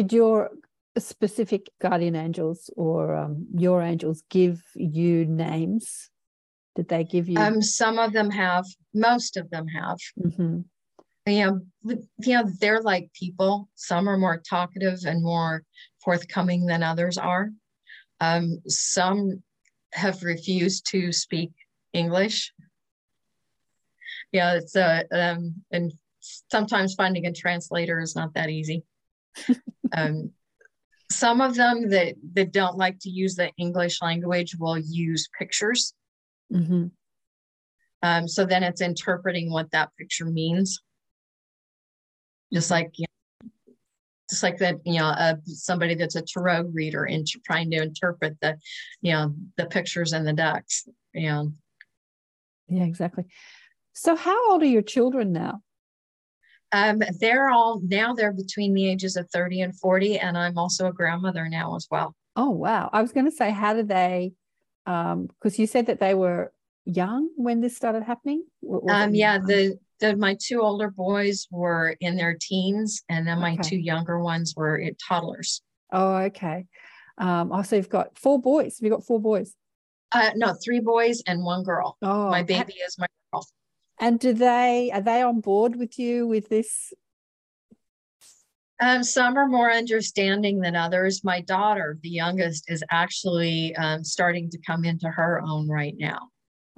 Did 0.00 0.14
your 0.14 0.48
specific 0.96 1.68
guardian 1.78 2.16
angels 2.16 2.70
or 2.74 3.14
um, 3.14 3.46
your 3.52 3.82
angels 3.82 4.22
give 4.30 4.62
you 4.74 5.26
names? 5.26 6.08
Did 6.74 6.88
they 6.88 7.04
give 7.04 7.28
you? 7.28 7.38
Um, 7.38 7.60
some 7.60 7.98
of 7.98 8.14
them 8.14 8.30
have, 8.30 8.64
most 8.94 9.36
of 9.36 9.50
them 9.50 9.66
have. 9.68 9.98
Mhm. 10.18 10.64
you 11.26 11.44
know, 11.44 11.60
you 12.16 12.32
know, 12.32 12.44
they're 12.60 12.80
like 12.80 13.12
people. 13.12 13.68
Some 13.74 14.08
are 14.08 14.16
more 14.16 14.38
talkative 14.38 15.00
and 15.04 15.22
more 15.22 15.64
forthcoming 16.02 16.64
than 16.64 16.82
others 16.82 17.18
are. 17.18 17.50
Um, 18.20 18.62
some 18.68 19.42
have 19.92 20.22
refused 20.22 20.86
to 20.92 21.12
speak 21.12 21.50
English. 21.92 22.54
Yeah, 24.32 24.54
it's 24.54 24.74
uh, 24.74 25.02
um, 25.12 25.56
and 25.70 25.92
sometimes 26.50 26.94
finding 26.94 27.26
a 27.26 27.34
translator 27.34 28.00
is 28.00 28.16
not 28.16 28.32
that 28.32 28.48
easy. 28.48 28.82
um, 29.92 30.32
some 31.10 31.40
of 31.40 31.54
them 31.56 31.90
that 31.90 32.14
that 32.34 32.52
don't 32.52 32.76
like 32.76 32.98
to 33.00 33.10
use 33.10 33.34
the 33.34 33.50
English 33.58 34.00
language 34.00 34.54
will 34.58 34.78
use 34.78 35.28
pictures. 35.38 35.92
Mhm. 36.52 36.90
Um, 38.02 38.28
so 38.28 38.46
then 38.46 38.62
it's 38.62 38.80
interpreting 38.80 39.50
what 39.50 39.70
that 39.72 39.90
picture 39.98 40.24
means. 40.24 40.80
Just 42.52 42.70
like, 42.70 42.92
you 42.96 43.04
know, 43.04 43.72
just 44.30 44.42
like 44.42 44.58
that, 44.58 44.76
you 44.84 44.98
know, 44.98 45.06
uh, 45.06 45.34
somebody 45.44 45.94
that's 45.94 46.16
a 46.16 46.22
tarot 46.22 46.62
reader 46.72 47.04
and 47.04 47.26
trying 47.44 47.70
to 47.72 47.82
interpret 47.82 48.38
the, 48.40 48.56
you 49.00 49.12
know, 49.12 49.34
the 49.56 49.66
pictures 49.66 50.12
and 50.12 50.26
the 50.26 50.32
decks. 50.32 50.88
You 51.12 51.28
know, 51.28 51.52
Yeah, 52.68 52.84
exactly. 52.84 53.24
So, 53.92 54.16
how 54.16 54.52
old 54.52 54.62
are 54.62 54.66
your 54.66 54.82
children 54.82 55.32
now? 55.32 55.62
Um, 56.72 57.02
they're 57.20 57.50
all 57.50 57.80
now 57.84 58.14
they're 58.14 58.32
between 58.32 58.74
the 58.74 58.88
ages 58.88 59.16
of 59.16 59.28
30 59.30 59.62
and 59.62 59.78
40, 59.78 60.18
and 60.18 60.36
I'm 60.38 60.58
also 60.58 60.86
a 60.88 60.92
grandmother 60.92 61.48
now 61.48 61.76
as 61.76 61.86
well. 61.90 62.14
Oh, 62.36 62.50
wow. 62.50 62.90
I 62.92 63.02
was 63.02 63.12
going 63.12 63.26
to 63.26 63.32
say, 63.32 63.50
how 63.50 63.74
do 63.74 63.82
they? 63.82 64.32
Because 64.86 65.58
you 65.58 65.66
said 65.66 65.86
that 65.86 66.00
they 66.00 66.14
were 66.14 66.52
young 66.84 67.28
when 67.36 67.60
this 67.60 67.76
started 67.76 68.02
happening. 68.02 68.44
Um, 68.88 69.14
yeah, 69.14 69.34
young? 69.34 69.46
the, 69.46 69.78
the 70.00 70.16
my 70.16 70.36
two 70.40 70.60
older 70.62 70.90
boys 70.90 71.46
were 71.50 71.96
in 72.00 72.16
their 72.16 72.36
teens, 72.40 73.02
and 73.08 73.26
then 73.26 73.40
my 73.40 73.54
Okay. 73.54 73.62
two 73.68 73.76
younger 73.76 74.20
ones 74.20 74.54
were 74.56 74.82
toddlers. 75.06 75.62
Oh, 75.92 76.14
okay. 76.16 76.66
Um, 77.18 77.52
oh, 77.52 77.62
so 77.62 77.76
you've 77.76 77.88
got 77.88 78.16
four 78.16 78.40
boys. 78.40 78.78
Have 78.78 78.84
you 78.84 78.90
got 78.90 79.04
four 79.04 79.20
boys? 79.20 79.54
Uh, 80.12 80.30
no, 80.34 80.54
three 80.64 80.80
boys 80.80 81.22
and 81.26 81.44
one 81.44 81.62
girl. 81.62 81.96
Oh, 82.02 82.30
my 82.30 82.42
baby 82.42 82.74
is 82.86 82.96
my. 82.98 83.06
And 84.00 84.18
do 84.18 84.32
they 84.32 84.90
are 84.92 85.00
they 85.00 85.22
on 85.22 85.40
board 85.40 85.76
with 85.76 85.98
you 85.98 86.26
with 86.26 86.48
this? 86.48 86.92
Um, 88.80 89.04
some 89.04 89.36
are 89.36 89.46
more 89.46 89.70
understanding 89.70 90.60
than 90.60 90.74
others. 90.74 91.22
My 91.22 91.42
daughter, 91.42 91.98
the 92.02 92.08
youngest, 92.08 92.70
is 92.70 92.82
actually 92.90 93.76
um, 93.76 94.02
starting 94.02 94.48
to 94.50 94.58
come 94.66 94.86
into 94.86 95.08
her 95.08 95.42
own 95.44 95.68
right 95.68 95.94
now 95.98 96.30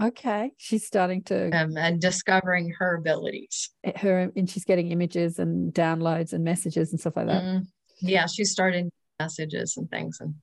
Okay, 0.03 0.51
she's 0.57 0.85
starting 0.85 1.23
to 1.25 1.51
um, 1.51 1.77
and 1.77 2.01
discovering 2.01 2.75
her 2.79 2.97
abilities. 2.97 3.71
her 3.97 4.33
and 4.35 4.51
she's 4.51 4.65
getting 4.65 4.91
images 4.91 5.39
and 5.39 5.73
downloads 5.73 6.33
and 6.33 6.43
messages 6.43 6.91
and 6.91 6.99
stuff 6.99 7.17
like 7.17 7.27
that. 7.27 7.43
Mm, 7.43 7.67
yeah, 8.01 8.27
she's 8.27 8.51
starting 8.51 8.91
messages 9.21 9.77
and 9.77 9.89
things 9.91 10.19
and 10.21 10.35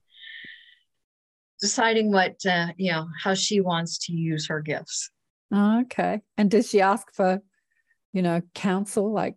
deciding 1.60 2.10
what 2.10 2.36
uh, 2.46 2.68
you 2.78 2.90
know 2.90 3.06
how 3.22 3.34
she 3.34 3.60
wants 3.60 4.06
to 4.06 4.12
use 4.12 4.46
her 4.48 4.62
gifts. 4.62 5.10
Oh, 5.52 5.80
okay. 5.82 6.20
And 6.36 6.50
does 6.50 6.68
she 6.68 6.80
ask 6.80 7.12
for, 7.12 7.40
you 8.12 8.22
know, 8.22 8.42
counsel? 8.54 9.12
Like, 9.12 9.36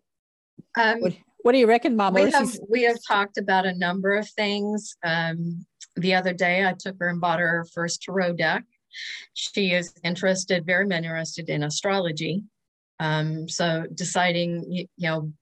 Um, 0.78 1.00
what, 1.00 1.12
what 1.42 1.52
do 1.52 1.58
you 1.58 1.66
reckon, 1.66 1.96
Mum? 1.96 2.14
We 2.14 2.30
have 2.30 2.50
we 2.68 2.82
have 2.84 2.98
talked 3.06 3.38
about 3.38 3.66
a 3.66 3.74
number 3.76 4.14
of 4.14 4.28
things. 4.30 4.96
Um, 5.04 5.66
the 5.96 6.14
other 6.14 6.32
day, 6.32 6.66
I 6.66 6.74
took 6.78 6.96
her 7.00 7.08
and 7.08 7.20
bought 7.20 7.40
her 7.40 7.48
her 7.48 7.64
first 7.74 8.02
tarot 8.02 8.34
deck. 8.34 8.64
She 9.34 9.72
is 9.72 9.92
interested, 10.04 10.64
very 10.64 10.88
interested 10.88 11.48
in 11.48 11.64
astrology. 11.64 12.42
Um, 13.00 13.48
so 13.48 13.86
deciding, 13.92 14.64
you, 14.70 14.86
you 14.96 15.08
know, 15.08 15.32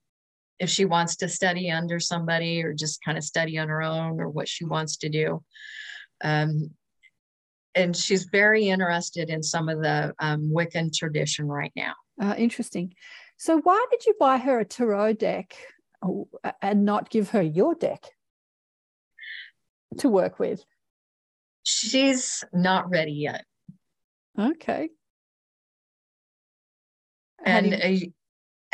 if 0.59 0.69
she 0.69 0.85
wants 0.85 1.15
to 1.17 1.29
study 1.29 1.69
under 1.69 1.99
somebody 1.99 2.63
or 2.63 2.73
just 2.73 3.03
kind 3.03 3.17
of 3.17 3.23
study 3.23 3.57
on 3.57 3.69
her 3.69 3.83
own 3.83 4.19
or 4.19 4.29
what 4.29 4.47
she 4.47 4.65
wants 4.65 4.97
to 4.97 5.09
do. 5.09 5.43
Um, 6.23 6.71
and 7.75 7.95
she's 7.95 8.25
very 8.25 8.69
interested 8.69 9.29
in 9.29 9.41
some 9.43 9.69
of 9.69 9.81
the 9.81 10.13
um, 10.19 10.51
Wiccan 10.53 10.93
tradition 10.93 11.47
right 11.47 11.71
now. 11.75 11.93
Uh, 12.21 12.35
interesting. 12.37 12.93
So, 13.37 13.59
why 13.59 13.85
did 13.91 14.05
you 14.05 14.13
buy 14.19 14.37
her 14.37 14.59
a 14.59 14.65
tarot 14.65 15.13
deck 15.13 15.55
oh, 16.03 16.27
and 16.61 16.85
not 16.85 17.09
give 17.09 17.31
her 17.31 17.41
your 17.41 17.75
deck 17.75 18.03
to 19.99 20.09
work 20.09 20.39
with? 20.39 20.63
She's 21.63 22.43
not 22.53 22.89
ready 22.89 23.13
yet. 23.13 23.45
Okay. 24.39 24.89
And 27.45 27.71
you- 27.71 28.07
uh, 28.07 28.09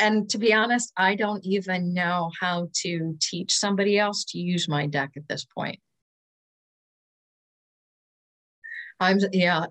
and 0.00 0.28
to 0.30 0.38
be 0.38 0.52
honest 0.52 0.92
i 0.96 1.14
don't 1.14 1.44
even 1.44 1.94
know 1.94 2.30
how 2.40 2.68
to 2.72 3.16
teach 3.20 3.54
somebody 3.54 3.98
else 3.98 4.24
to 4.24 4.38
use 4.38 4.68
my 4.68 4.86
deck 4.86 5.10
at 5.16 5.28
this 5.28 5.44
point 5.44 5.78
i'm 9.00 9.18
yeah 9.32 9.66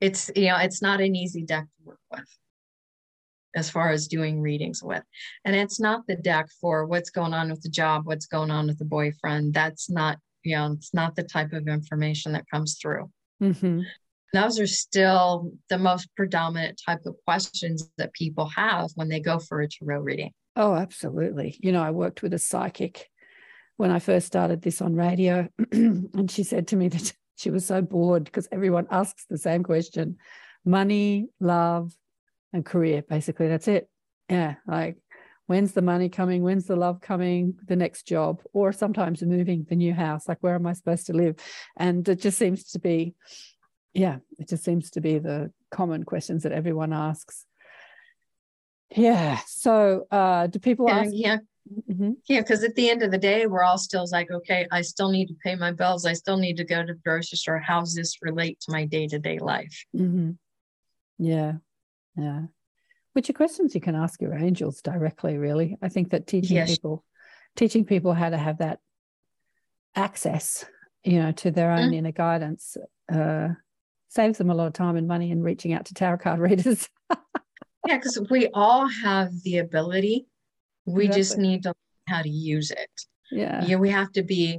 it's 0.00 0.30
you 0.36 0.48
know 0.48 0.56
it's 0.58 0.82
not 0.82 1.00
an 1.00 1.16
easy 1.16 1.42
deck 1.42 1.64
to 1.64 1.84
work 1.84 1.98
with 2.12 2.28
as 3.54 3.70
far 3.70 3.90
as 3.90 4.06
doing 4.08 4.40
readings 4.40 4.82
with 4.82 5.02
and 5.44 5.56
it's 5.56 5.80
not 5.80 6.06
the 6.06 6.16
deck 6.16 6.46
for 6.60 6.86
what's 6.86 7.10
going 7.10 7.32
on 7.34 7.50
with 7.50 7.62
the 7.62 7.68
job 7.68 8.06
what's 8.06 8.26
going 8.26 8.50
on 8.50 8.66
with 8.66 8.78
the 8.78 8.84
boyfriend 8.84 9.54
that's 9.54 9.90
not 9.90 10.18
you 10.44 10.54
know 10.54 10.72
it's 10.72 10.94
not 10.94 11.16
the 11.16 11.22
type 11.22 11.52
of 11.52 11.66
information 11.66 12.32
that 12.32 12.44
comes 12.50 12.78
through 12.80 13.10
Mhm. 13.42 13.84
those 14.32 14.58
are 14.60 14.66
still 14.66 15.52
the 15.70 15.78
most 15.78 16.08
predominant 16.16 16.80
type 16.84 17.06
of 17.06 17.16
questions 17.24 17.88
that 17.96 18.12
people 18.12 18.46
have 18.48 18.90
when 18.94 19.08
they 19.08 19.20
go 19.20 19.38
for 19.38 19.60
a 19.62 19.68
tarot 19.68 20.00
reading. 20.00 20.32
Oh, 20.56 20.74
absolutely. 20.74 21.56
You 21.62 21.70
know, 21.70 21.82
I 21.82 21.92
worked 21.92 22.22
with 22.22 22.34
a 22.34 22.38
psychic 22.38 23.08
when 23.78 23.90
I 23.92 24.00
first 24.00 24.26
started 24.26 24.60
this 24.60 24.82
on 24.82 24.94
radio, 24.94 25.48
and 25.72 26.30
she 26.30 26.42
said 26.42 26.66
to 26.68 26.76
me 26.76 26.88
that 26.88 27.12
she 27.36 27.50
was 27.50 27.64
so 27.64 27.80
bored 27.80 28.24
because 28.24 28.48
everyone 28.52 28.86
asks 28.90 29.24
the 29.30 29.38
same 29.38 29.62
question 29.62 30.18
money, 30.64 31.28
love, 31.40 31.94
and 32.52 32.66
career. 32.66 33.02
Basically, 33.08 33.48
that's 33.48 33.68
it. 33.68 33.88
Yeah. 34.28 34.56
Like, 34.66 34.98
when's 35.46 35.72
the 35.72 35.80
money 35.80 36.08
coming? 36.08 36.42
When's 36.42 36.66
the 36.66 36.76
love 36.76 37.00
coming? 37.00 37.54
The 37.66 37.76
next 37.76 38.06
job, 38.06 38.42
or 38.52 38.72
sometimes 38.72 39.22
moving 39.22 39.64
the 39.68 39.76
new 39.76 39.94
house. 39.94 40.28
Like, 40.28 40.38
where 40.40 40.56
am 40.56 40.66
I 40.66 40.72
supposed 40.74 41.06
to 41.06 41.12
live? 41.14 41.36
And 41.76 42.06
it 42.08 42.20
just 42.20 42.36
seems 42.36 42.64
to 42.72 42.80
be, 42.80 43.14
yeah, 43.94 44.18
it 44.38 44.48
just 44.48 44.64
seems 44.64 44.90
to 44.90 45.00
be 45.00 45.18
the 45.20 45.52
common 45.70 46.02
questions 46.02 46.42
that 46.42 46.52
everyone 46.52 46.92
asks. 46.92 47.46
Yeah. 48.94 49.38
So, 49.46 50.06
uh, 50.10 50.48
do 50.48 50.58
people 50.58 50.86
Yeah, 50.88 50.98
ask? 50.98 51.10
yeah, 51.14 51.36
Mhm. 51.88 52.16
yeah. 52.28 52.40
Because 52.40 52.64
at 52.64 52.74
the 52.74 52.90
end 52.90 53.02
of 53.02 53.10
the 53.10 53.18
day, 53.18 53.46
we're 53.46 53.62
all 53.62 53.78
still 53.78 54.06
like, 54.10 54.30
okay, 54.30 54.66
I 54.70 54.82
still 54.82 55.10
need 55.10 55.26
to 55.26 55.34
pay 55.42 55.54
my 55.54 55.72
bills. 55.72 56.04
I 56.06 56.12
still 56.14 56.36
need 56.36 56.56
to 56.58 56.64
go 56.64 56.82
to 56.84 56.94
the 56.94 57.00
grocery 57.04 57.36
store. 57.36 57.58
How 57.58 57.80
does 57.80 57.94
this 57.94 58.16
relate 58.22 58.60
to 58.60 58.72
my 58.72 58.84
day 58.84 59.06
to 59.08 59.18
day 59.18 59.38
life? 59.38 59.84
hmm 59.92 60.32
Yeah, 61.18 61.54
yeah. 62.16 62.42
Which 63.14 63.28
are 63.30 63.34
questions 63.34 63.74
you 63.74 63.80
can 63.80 63.94
ask 63.96 64.20
your 64.22 64.34
angels 64.34 64.80
directly, 64.82 65.36
really. 65.38 65.76
I 65.82 65.88
think 65.88 66.10
that 66.10 66.26
teaching 66.26 66.56
Yes. 66.56 66.70
people, 66.70 67.04
teaching 67.56 67.84
people 67.84 68.14
how 68.14 68.30
to 68.30 68.36
have 68.36 68.58
that 68.58 68.80
access, 69.94 70.64
you 71.04 71.18
know, 71.18 71.32
to 71.32 71.50
their 71.50 71.72
own 71.72 71.90
Mm. 71.90 71.94
inner 71.94 72.12
guidance, 72.12 72.76
uh, 73.12 73.48
saves 74.08 74.38
them 74.38 74.50
a 74.50 74.54
lot 74.54 74.66
of 74.68 74.72
time 74.72 74.96
and 74.96 75.08
money 75.08 75.30
in 75.30 75.42
reaching 75.42 75.72
out 75.72 75.86
to 75.86 75.94
tarot 75.94 76.18
card 76.18 76.38
readers. 76.66 76.88
Yeah, 77.86 77.96
because 77.96 78.20
we 78.30 78.48
all 78.54 78.86
have 78.86 79.30
the 79.42 79.58
ability. 79.58 80.26
We 80.88 81.08
just 81.08 81.38
need 81.38 81.62
to 81.64 81.68
learn 81.68 82.16
how 82.16 82.22
to 82.22 82.28
use 82.28 82.70
it. 82.70 82.90
yeah. 83.30 83.64
Yeah, 83.64 83.76
we 83.76 83.90
have 83.90 84.12
to 84.12 84.22
be 84.22 84.58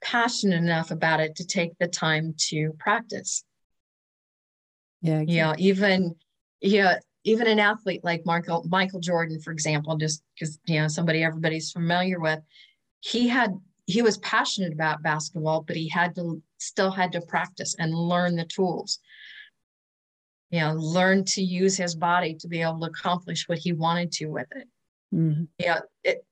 passionate 0.00 0.56
enough 0.56 0.90
about 0.90 1.20
it 1.20 1.36
to 1.36 1.46
take 1.46 1.72
the 1.78 1.88
time 1.88 2.34
to 2.48 2.72
practice. 2.78 3.44
Yeah. 5.00 5.20
you 5.20 5.42
know 5.42 5.54
even 5.58 6.16
yeah 6.60 6.96
even 7.22 7.46
an 7.46 7.60
athlete 7.60 8.02
like 8.02 8.22
michael 8.26 8.64
michael 8.68 8.98
jordan 8.98 9.40
for 9.40 9.52
example 9.52 9.96
just 9.96 10.22
because 10.34 10.58
you 10.66 10.80
know 10.80 10.88
somebody 10.88 11.22
everybody's 11.22 11.70
familiar 11.70 12.18
with 12.18 12.40
he 13.00 13.28
had 13.28 13.56
he 13.86 14.02
was 14.02 14.18
passionate 14.18 14.72
about 14.72 15.02
basketball 15.02 15.62
but 15.62 15.76
he 15.76 15.88
had 15.88 16.16
to 16.16 16.42
still 16.58 16.90
had 16.90 17.12
to 17.12 17.20
practice 17.20 17.76
and 17.78 17.94
learn 17.94 18.34
the 18.34 18.44
tools 18.44 18.98
you 20.50 20.58
know 20.58 20.72
learn 20.72 21.24
to 21.24 21.42
use 21.42 21.76
his 21.76 21.94
body 21.94 22.34
to 22.34 22.48
be 22.48 22.60
able 22.60 22.80
to 22.80 22.86
accomplish 22.86 23.48
what 23.48 23.58
he 23.58 23.72
wanted 23.72 24.10
to 24.10 24.26
with 24.26 24.48
it 24.56 24.66
Mhm. 25.14 25.48
yeah 25.58 25.80
it 26.04 26.24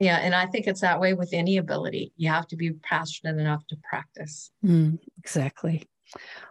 Yeah, 0.00 0.18
and 0.18 0.34
I 0.34 0.46
think 0.46 0.66
it's 0.66 0.82
that 0.82 1.00
way 1.00 1.14
with 1.14 1.30
any 1.32 1.56
ability. 1.56 2.12
You 2.16 2.30
have 2.30 2.46
to 2.48 2.56
be 2.56 2.72
passionate 2.72 3.38
enough 3.38 3.66
to 3.68 3.76
practice. 3.88 4.50
Mm, 4.64 4.98
exactly. 5.18 5.88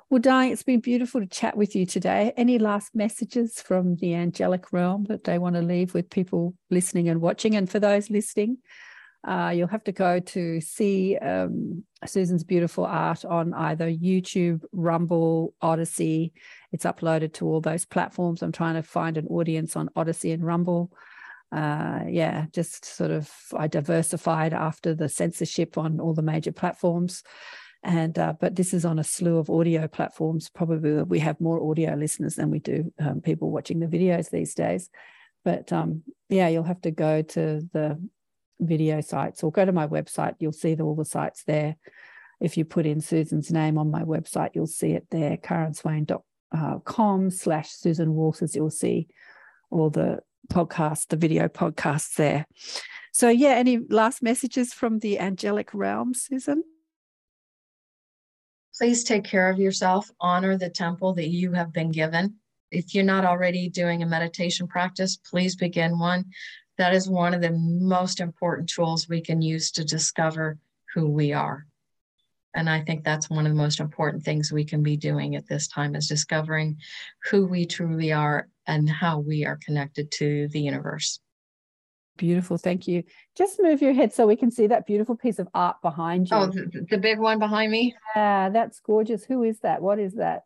Well, 0.10 0.20
Di, 0.20 0.48
it's 0.48 0.64
been 0.64 0.80
beautiful 0.80 1.22
to 1.22 1.28
chat 1.28 1.58
with 1.58 1.76
you 1.76 1.86
today. 1.86 2.34
Any 2.38 2.60
last 2.60 2.93
messages 2.93 3.62
from 3.62 3.95
the 3.95 4.14
angelic 4.16 4.72
realm 4.72 5.06
that 5.06 5.24
they 5.24 5.38
want 5.38 5.56
to 5.56 5.62
leave 5.62 5.93
with 5.93 6.10
people 6.10 6.56
listening 6.70 7.10
and 7.10 7.22
watching? 7.22 7.56
And 7.56 7.70
for 7.70 7.80
those 7.80 8.10
listening, 8.10 8.58
uh, 9.28 9.49
you'll 9.49 9.67
have 9.67 9.84
to 9.84 9.91
go 9.91 10.21
to 10.21 10.61
see 10.61 11.17
um, 11.17 11.84
Susan's 12.05 12.45
beautiful 12.45 12.86
art 12.86 13.25
on 13.25 13.53
either 13.53 13.91
YouTube, 13.91 14.63
Rumble, 14.71 15.53
Odysee. 15.61 16.32
It's 16.71 16.86
uploaded 16.86 17.34
to 17.34 17.45
all 17.45 17.59
those 17.59 17.84
platforms. 17.84 18.41
I'm 18.41 18.53
trying 18.53 18.75
to 18.75 18.84
find 18.84 19.17
an 19.17 19.28
audience 19.28 19.75
on 19.75 19.89
Odysee 19.97 20.32
and 20.32 20.45
Rumble. 20.45 20.93
Uh, 21.51 22.01
yeah, 22.07 22.45
just 22.53 22.86
sort 22.86 23.11
of 23.11 23.30
I 23.55 23.67
diversified 23.67 24.53
after 24.53 24.95
the 24.95 25.09
censorship 25.09 25.78
on 25.78 25.99
all 25.99 26.13
the 26.13 26.21
major 26.21 26.53
platforms. 26.53 27.23
And 27.84 28.17
uh, 28.17 28.34
but 28.39 28.55
this 28.55 28.73
is 28.73 28.86
on 28.86 28.97
a 28.97 29.03
slew 29.03 29.39
of 29.39 29.49
audio 29.49 29.89
platforms. 29.89 30.49
Probably 30.49 31.03
we 31.03 31.19
have 31.19 31.41
more 31.41 31.69
audio 31.69 31.95
listeners 31.95 32.36
than 32.36 32.49
we 32.49 32.59
do 32.59 32.93
um, 32.99 33.19
people 33.19 33.51
watching 33.51 33.80
the 33.80 33.88
videos 33.88 34.30
these 34.30 34.53
days. 34.53 34.89
But 35.43 35.71
um, 35.73 36.03
yeah, 36.30 36.47
you'll 36.47 36.63
have 36.63 36.82
to 36.82 36.91
go 36.91 37.21
to 37.21 37.67
the 37.73 38.01
video 38.60 39.01
sites 39.01 39.43
or 39.43 39.51
go 39.51 39.66
to 39.66 39.72
my 39.72 39.88
website. 39.88 40.36
You'll 40.39 40.51
see 40.51 40.76
all 40.76 40.95
the 40.95 41.05
sites 41.05 41.43
there. 41.43 41.78
If 42.39 42.58
you 42.58 42.66
put 42.66 42.86
in 42.86 43.01
Susan's 43.01 43.51
name 43.51 43.78
on 43.78 43.89
my 43.89 44.03
website, 44.03 44.51
you'll 44.53 44.68
see 44.68 44.91
it 44.91 45.08
there, 45.10 45.38
karenswain.com 45.38 47.32
slash 47.32 47.70
Susan 47.70 48.14
Walters. 48.14 48.55
You'll 48.55 48.70
see 48.70 49.08
all 49.72 49.89
the 49.89 50.20
podcast, 50.51 51.08
the 51.08 51.18
video 51.18 51.47
podcasts 51.47 52.16
there. 52.16 52.45
So, 53.12 53.30
yeah, 53.30 53.55
any 53.55 53.80
last 53.89 54.22
messages 54.22 54.74
from 54.74 54.99
the 54.99 55.18
angelic 55.20 55.74
realm, 55.74 56.14
Susan? 56.14 56.64
Please 58.78 59.03
take 59.03 59.24
care 59.24 59.49
of 59.49 59.58
yourself, 59.58 60.12
honor 60.20 60.55
the 60.55 60.70
temple 60.70 61.16
that 61.16 61.30
you 61.30 61.53
have 61.53 61.74
been 61.74 61.91
given. 61.91 62.36
If 62.70 62.93
you're 62.93 63.03
not 63.03 63.26
already 63.26 63.70
doing 63.70 64.03
a 64.03 64.05
meditation 64.05 64.68
practice, 64.68 65.18
please 65.18 65.55
begin 65.55 65.97
one 65.97 66.26
that 66.78 66.93
is 66.93 67.09
one 67.09 67.34
of 67.34 67.41
the 67.41 67.51
most 67.51 68.19
important 68.19 68.69
tools 68.69 69.09
we 69.09 69.21
can 69.21 69.41
use 69.41 69.71
to 69.71 69.84
discover 69.84 70.57
who 70.93 71.07
we 71.07 71.34
are. 71.34 71.65
And 72.55 72.69
I 72.69 72.82
think 72.82 73.03
that's 73.03 73.30
one 73.30 73.45
of 73.45 73.51
the 73.51 73.57
most 73.57 73.80
important 73.80 74.23
things 74.23 74.51
we 74.51 74.65
can 74.65 74.82
be 74.82 74.97
doing 74.97 75.36
at 75.36 75.47
this 75.47 75.67
time 75.67 75.95
is 75.95 76.07
discovering 76.07 76.78
who 77.30 77.45
we 77.45 77.65
truly 77.65 78.11
are 78.11 78.47
and 78.65 78.89
how 78.89 79.19
we 79.19 79.45
are 79.45 79.59
connected 79.63 80.11
to 80.13 80.47
the 80.47 80.61
universe. 80.61 81.19
Beautiful. 82.17 82.57
Thank 82.57 82.88
you. 82.88 83.03
Just 83.36 83.61
move 83.61 83.82
your 83.82 83.93
head 83.93 84.11
so 84.11 84.25
we 84.25 84.36
can 84.36 84.49
see 84.49 84.65
that 84.67 84.88
beautiful 84.88 85.15
piece 85.15 85.38
of 85.38 85.47
art 85.53 85.78
behind 85.84 86.30
you. 86.32 86.38
Oh, 86.38 86.47
the, 86.47 86.86
the 86.89 86.97
big 86.97 87.19
one 87.19 87.38
behind 87.38 87.71
me? 87.71 87.95
Yeah, 88.15 88.49
that's 88.49 88.80
gorgeous. 88.80 89.23
Who 89.23 89.43
is 89.43 89.59
that? 89.59 89.82
What 89.82 89.99
is 89.99 90.15
that? 90.15 90.43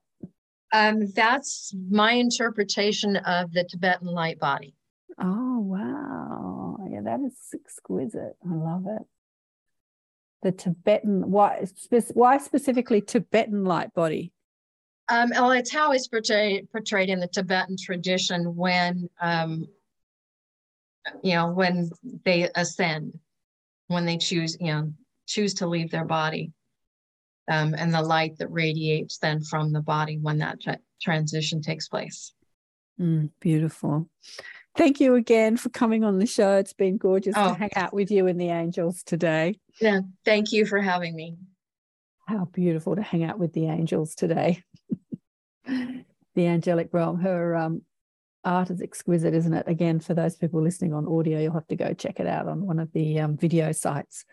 Um, 0.73 1.07
that's 1.15 1.73
my 1.89 2.13
interpretation 2.13 3.15
of 3.17 3.53
the 3.53 3.63
Tibetan 3.63 4.07
light 4.07 4.39
body. 4.39 4.75
Oh, 5.21 5.59
wow. 5.59 6.77
Yeah, 6.89 7.01
that 7.03 7.19
is 7.21 7.35
exquisite. 7.53 8.35
I 8.43 8.55
love 8.55 8.85
it. 8.87 9.03
The 10.41 10.51
Tibetan, 10.51 11.29
why, 11.29 11.65
why 12.13 12.37
specifically 12.39 13.01
Tibetan 13.01 13.63
light 13.63 13.93
body? 13.93 14.33
Um, 15.07 15.29
well, 15.29 15.51
it's 15.51 15.71
how 15.71 15.91
it's 15.91 16.07
portrayed, 16.07 16.71
portrayed 16.71 17.09
in 17.09 17.19
the 17.19 17.27
Tibetan 17.27 17.75
tradition 17.77 18.55
when, 18.55 19.09
um, 19.19 19.67
you 21.21 21.33
know, 21.33 21.51
when 21.51 21.91
they 22.25 22.49
ascend, 22.55 23.19
when 23.87 24.05
they 24.05 24.17
choose, 24.17 24.57
you 24.59 24.71
know, 24.71 24.93
choose 25.27 25.53
to 25.55 25.67
leave 25.67 25.91
their 25.91 26.05
body. 26.05 26.51
Um, 27.47 27.75
and 27.77 27.93
the 27.93 28.01
light 28.01 28.37
that 28.37 28.51
radiates 28.51 29.17
then 29.17 29.43
from 29.43 29.73
the 29.73 29.81
body 29.81 30.17
when 30.17 30.39
that 30.39 30.61
tra- 30.61 30.79
transition 31.01 31.61
takes 31.61 31.87
place. 31.87 32.33
Mm, 32.99 33.29
beautiful. 33.39 34.09
Thank 34.75 34.99
you 34.99 35.15
again 35.15 35.57
for 35.57 35.69
coming 35.69 36.03
on 36.03 36.19
the 36.19 36.25
show. 36.25 36.57
It's 36.57 36.73
been 36.73 36.97
gorgeous 36.97 37.33
oh. 37.37 37.49
to 37.49 37.53
hang 37.55 37.73
out 37.75 37.93
with 37.93 38.09
you 38.09 38.27
and 38.27 38.39
the 38.39 38.49
angels 38.49 39.03
today. 39.03 39.59
Yeah, 39.81 40.01
thank 40.23 40.51
you 40.51 40.65
for 40.65 40.79
having 40.79 41.15
me. 41.15 41.37
How 42.27 42.45
beautiful 42.45 42.95
to 42.95 43.01
hang 43.01 43.23
out 43.23 43.37
with 43.37 43.53
the 43.53 43.67
angels 43.67 44.15
today. 44.15 44.63
the 45.65 46.05
angelic 46.37 46.89
realm. 46.93 47.19
Her 47.19 47.55
um, 47.57 47.81
art 48.45 48.69
is 48.69 48.81
exquisite, 48.81 49.33
isn't 49.33 49.53
it? 49.53 49.67
Again, 49.67 49.99
for 49.99 50.13
those 50.13 50.37
people 50.37 50.61
listening 50.61 50.93
on 50.93 51.07
audio, 51.07 51.39
you'll 51.39 51.53
have 51.53 51.67
to 51.67 51.75
go 51.75 51.93
check 51.93 52.19
it 52.19 52.27
out 52.27 52.47
on 52.47 52.65
one 52.65 52.79
of 52.79 52.91
the 52.93 53.19
um, 53.19 53.37
video 53.37 53.73
sites. 53.73 54.25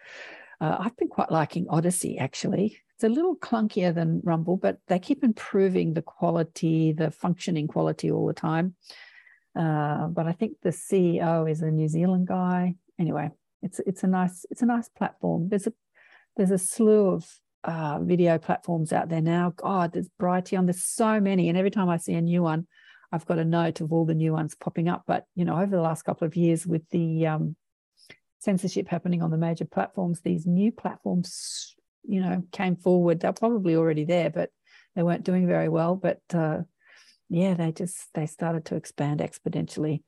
Uh, 0.61 0.77
I've 0.79 0.97
been 0.97 1.09
quite 1.09 1.33
liking 1.33 1.67
Odysee, 1.69 2.19
actually. 2.19 2.79
It's 2.95 3.05
a 3.05 3.09
little 3.09 3.37
clunkier 3.37 3.95
than 3.95 4.21
Rumble, 4.25 4.57
but 4.57 4.79
they 4.89 4.99
keep 4.99 5.23
improving 5.23 5.95
the 5.95 6.03
quality, 6.03 6.93
the 6.93 7.11
functioning 7.11 7.69
quality 7.69 8.11
all 8.11 8.27
the 8.27 8.33
time. 8.33 8.75
Uh, 9.57 10.07
but 10.09 10.27
I 10.27 10.33
think 10.33 10.55
the 10.63 10.71
CEO 10.71 11.51
is 11.51 11.63
a 11.63 11.71
New 11.71 11.89
Zealand 11.89 12.27
guy. 12.27 12.75
Anyway, 12.99 13.31
it's 13.63 13.81
it's 13.81 14.05
a 14.05 14.07
nice 14.07 14.45
it's 14.51 14.63
a 14.63 14.67
nice 14.67 14.89
platform. 14.89 15.49
There's 15.49 15.67
a 15.67 15.73
there's 16.37 16.51
a 16.51 16.59
slew 16.59 17.09
of 17.09 17.29
uh, 17.65 17.99
video 18.01 18.39
platforms 18.39 18.93
out 18.93 19.09
there 19.09 19.21
now. 19.21 19.53
God, 19.57 19.93
there's 19.93 20.09
Brighteon. 20.21 20.67
There's 20.67 20.85
so 20.85 21.21
many, 21.21 21.49
and 21.49 21.59
every 21.59 21.71
time 21.71 21.89
I 21.89 21.97
see 21.97 22.15
a 22.15 22.21
new 22.21 22.43
one, 22.43 22.67
I've 23.11 23.27
got 23.27 23.39
a 23.39 23.45
note 23.45 23.81
of 23.81 23.93
all 23.93 24.05
the 24.05 24.15
new 24.15 24.33
ones 24.33 24.55
popping 24.55 24.89
up. 24.89 25.05
But 25.07 25.25
you 25.35 25.45
know, 25.45 25.57
over 25.57 25.75
the 25.75 25.83
last 25.83 26.03
couple 26.03 26.27
of 26.27 26.37
years, 26.37 26.67
with 26.67 26.89
the 26.91 27.27
um, 27.27 27.57
censorship 28.39 28.89
happening 28.89 29.23
on 29.23 29.31
the 29.31 29.39
major 29.39 29.65
platforms, 29.65 30.21
these 30.21 30.47
new 30.47 30.71
platforms, 30.71 31.75
you 32.07 32.21
know, 32.21 32.43
came 32.53 32.77
forward. 32.77 33.21
They're 33.21 33.33
probably 33.33 33.75
already 33.75 34.05
there, 34.05 34.31
but 34.31 34.51
they 34.95 35.03
weren't 35.03 35.25
doing 35.25 35.47
very 35.47 35.69
well. 35.69 35.97
But 35.97 36.21
uh, 36.33 36.61
yeah, 37.29 37.55
they 37.55 37.73
just 37.73 38.09
they 38.15 38.27
started 38.27 38.65
to 38.67 38.77
expand 38.77 39.21
exponentially. 39.21 40.03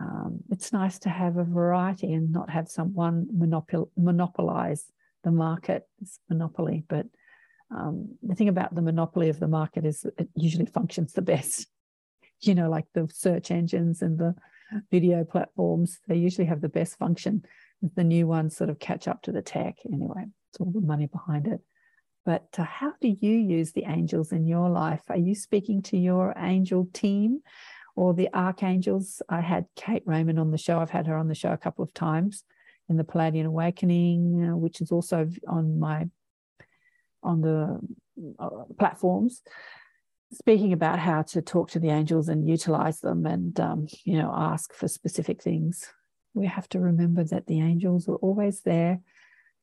Um, 0.00 0.40
it's 0.50 0.72
nice 0.72 0.98
to 1.00 1.08
have 1.08 1.36
a 1.36 1.44
variety 1.44 2.12
and 2.12 2.30
not 2.30 2.50
have 2.50 2.68
someone 2.68 3.26
monopol- 3.34 3.90
monopolize 3.96 4.84
the 5.24 5.32
market. 5.32 5.82
It's 6.00 6.20
monopoly, 6.28 6.84
but 6.88 7.06
um, 7.74 8.16
the 8.22 8.34
thing 8.34 8.48
about 8.48 8.74
the 8.74 8.82
monopoly 8.82 9.28
of 9.28 9.40
the 9.40 9.48
market 9.48 9.84
is 9.84 10.06
it 10.16 10.28
usually 10.34 10.66
functions 10.66 11.12
the 11.12 11.22
best. 11.22 11.66
You 12.40 12.54
know, 12.54 12.70
like 12.70 12.84
the 12.94 13.08
search 13.12 13.50
engines 13.50 14.00
and 14.00 14.16
the 14.16 14.36
video 14.92 15.24
platforms, 15.24 15.98
they 16.06 16.14
usually 16.14 16.46
have 16.46 16.60
the 16.60 16.68
best 16.68 16.96
function. 16.96 17.42
The 17.96 18.04
new 18.04 18.28
ones 18.28 18.56
sort 18.56 18.70
of 18.70 18.78
catch 18.78 19.08
up 19.08 19.22
to 19.22 19.32
the 19.32 19.42
tech 19.42 19.78
anyway. 19.92 20.26
It's 20.50 20.60
all 20.60 20.70
the 20.70 20.80
money 20.80 21.06
behind 21.06 21.48
it. 21.48 21.58
But 22.28 22.56
uh, 22.58 22.64
how 22.64 22.92
do 23.00 23.08
you 23.08 23.32
use 23.32 23.72
the 23.72 23.86
angels 23.86 24.32
in 24.32 24.46
your 24.46 24.68
life? 24.68 25.00
Are 25.08 25.16
you 25.16 25.34
speaking 25.34 25.80
to 25.84 25.96
your 25.96 26.34
angel 26.36 26.86
team 26.92 27.40
or 27.96 28.12
the 28.12 28.28
archangels? 28.34 29.22
I 29.30 29.40
had 29.40 29.64
Kate 29.76 30.02
Raymond 30.04 30.38
on 30.38 30.50
the 30.50 30.58
show. 30.58 30.78
I've 30.78 30.90
had 30.90 31.06
her 31.06 31.16
on 31.16 31.28
the 31.28 31.34
show 31.34 31.52
a 31.52 31.56
couple 31.56 31.82
of 31.82 31.94
times 31.94 32.44
in 32.90 32.98
the 32.98 33.04
Palladian 33.04 33.46
Awakening, 33.46 34.50
uh, 34.50 34.56
which 34.58 34.82
is 34.82 34.92
also 34.92 35.26
on 35.46 35.78
my 35.78 36.06
on 37.22 37.40
the 37.40 37.80
uh, 38.38 38.64
platforms 38.78 39.40
speaking 40.30 40.74
about 40.74 40.98
how 40.98 41.22
to 41.22 41.40
talk 41.40 41.70
to 41.70 41.78
the 41.78 41.88
angels 41.88 42.28
and 42.28 42.46
utilize 42.46 43.00
them 43.00 43.24
and 43.24 43.58
um, 43.58 43.86
you 44.04 44.18
know 44.18 44.30
ask 44.36 44.74
for 44.74 44.86
specific 44.86 45.42
things 45.42 45.90
we 46.34 46.46
have 46.46 46.68
to 46.68 46.78
remember 46.78 47.24
that 47.24 47.46
the 47.46 47.60
angels 47.60 48.06
are 48.06 48.16
always 48.16 48.60
there 48.60 49.00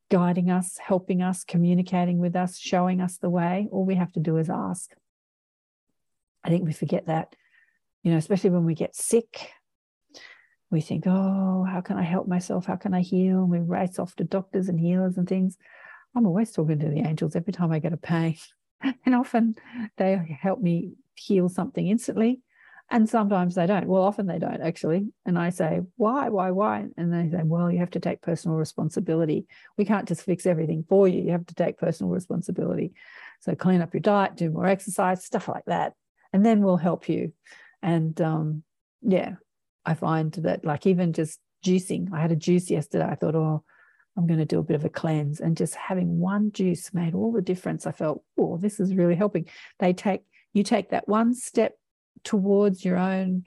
guiding 0.09 0.51
us, 0.51 0.77
helping 0.77 1.21
us, 1.21 1.43
communicating 1.43 2.19
with 2.19 2.35
us, 2.35 2.57
showing 2.57 3.01
us 3.01 3.17
the 3.17 3.29
way. 3.29 3.67
All 3.71 3.85
we 3.85 3.95
have 3.95 4.11
to 4.13 4.19
do 4.19 4.37
is 4.37 4.49
ask. 4.49 4.91
I 6.43 6.49
think 6.49 6.65
we 6.65 6.73
forget 6.73 7.07
that, 7.07 7.35
you 8.03 8.11
know, 8.11 8.17
especially 8.17 8.51
when 8.51 8.65
we 8.65 8.75
get 8.75 8.95
sick. 8.95 9.51
We 10.69 10.81
think, 10.81 11.05
oh, 11.07 11.65
how 11.69 11.81
can 11.81 11.97
I 11.97 12.03
help 12.03 12.27
myself? 12.27 12.65
How 12.65 12.75
can 12.75 12.93
I 12.93 13.01
heal? 13.01 13.39
And 13.39 13.49
we 13.49 13.59
race 13.59 13.99
off 13.99 14.15
to 14.17 14.23
doctors 14.23 14.69
and 14.69 14.79
healers 14.79 15.17
and 15.17 15.27
things. 15.27 15.57
I'm 16.15 16.25
always 16.25 16.51
talking 16.51 16.79
to 16.79 16.89
the 16.89 17.01
angels 17.01 17.35
every 17.35 17.53
time 17.53 17.71
I 17.71 17.79
get 17.79 17.93
a 17.93 17.97
pain. 17.97 18.37
And 19.05 19.15
often 19.15 19.55
they 19.97 20.37
help 20.39 20.61
me 20.61 20.91
heal 21.15 21.49
something 21.49 21.87
instantly 21.87 22.41
and 22.89 23.09
sometimes 23.09 23.55
they 23.55 23.65
don't. 23.65 23.87
Well, 23.87 24.03
often 24.03 24.27
they 24.27 24.37
don't 24.37 24.61
actually. 24.61 25.07
And 25.25 25.39
I 25.39 25.49
say, 25.49 25.81
why, 25.97 26.29
why, 26.29 26.51
why? 26.51 26.85
And 26.97 27.11
they 27.11 27.35
say, 27.35 27.43
well, 27.43 27.71
you 27.71 27.79
have 27.79 27.91
to 27.91 27.99
take 27.99 28.21
personal 28.21 28.57
responsibility. 28.57 29.47
We 29.77 29.85
can't 29.85 30.07
just 30.07 30.21
fix 30.21 30.45
everything 30.45 30.85
for 30.87 31.07
you. 31.07 31.23
You 31.23 31.31
have 31.31 31.47
to 31.47 31.55
take 31.55 31.79
personal 31.79 32.11
responsibility. 32.11 32.93
So 33.41 33.55
clean 33.55 33.81
up 33.81 33.93
your 33.93 34.01
diet, 34.01 34.35
do 34.35 34.51
more 34.51 34.67
exercise, 34.67 35.25
stuff 35.25 35.47
like 35.47 35.65
that. 35.65 35.93
And 36.31 36.45
then 36.45 36.61
we'll 36.61 36.77
help 36.77 37.09
you. 37.09 37.33
And 37.81 38.19
um, 38.21 38.63
yeah, 39.01 39.35
I 39.83 39.95
find 39.95 40.31
that 40.33 40.63
like 40.63 40.85
even 40.85 41.13
just 41.13 41.39
juicing, 41.65 42.13
I 42.13 42.21
had 42.21 42.31
a 42.31 42.35
juice 42.35 42.69
yesterday. 42.69 43.05
I 43.05 43.15
thought, 43.15 43.35
oh, 43.35 43.63
I'm 44.15 44.27
going 44.27 44.39
to 44.39 44.45
do 44.45 44.59
a 44.59 44.63
bit 44.63 44.75
of 44.75 44.85
a 44.85 44.89
cleanse. 44.89 45.39
And 45.39 45.57
just 45.57 45.73
having 45.75 46.19
one 46.19 46.51
juice 46.51 46.93
made 46.93 47.15
all 47.15 47.31
the 47.31 47.41
difference. 47.41 47.87
I 47.87 47.91
felt, 47.91 48.23
oh, 48.37 48.57
this 48.57 48.79
is 48.79 48.93
really 48.93 49.15
helping. 49.15 49.47
They 49.79 49.93
take, 49.93 50.21
you 50.53 50.63
take 50.63 50.91
that 50.91 51.07
one 51.07 51.33
step 51.33 51.73
towards 52.23 52.83
your 52.83 52.97
own 52.97 53.45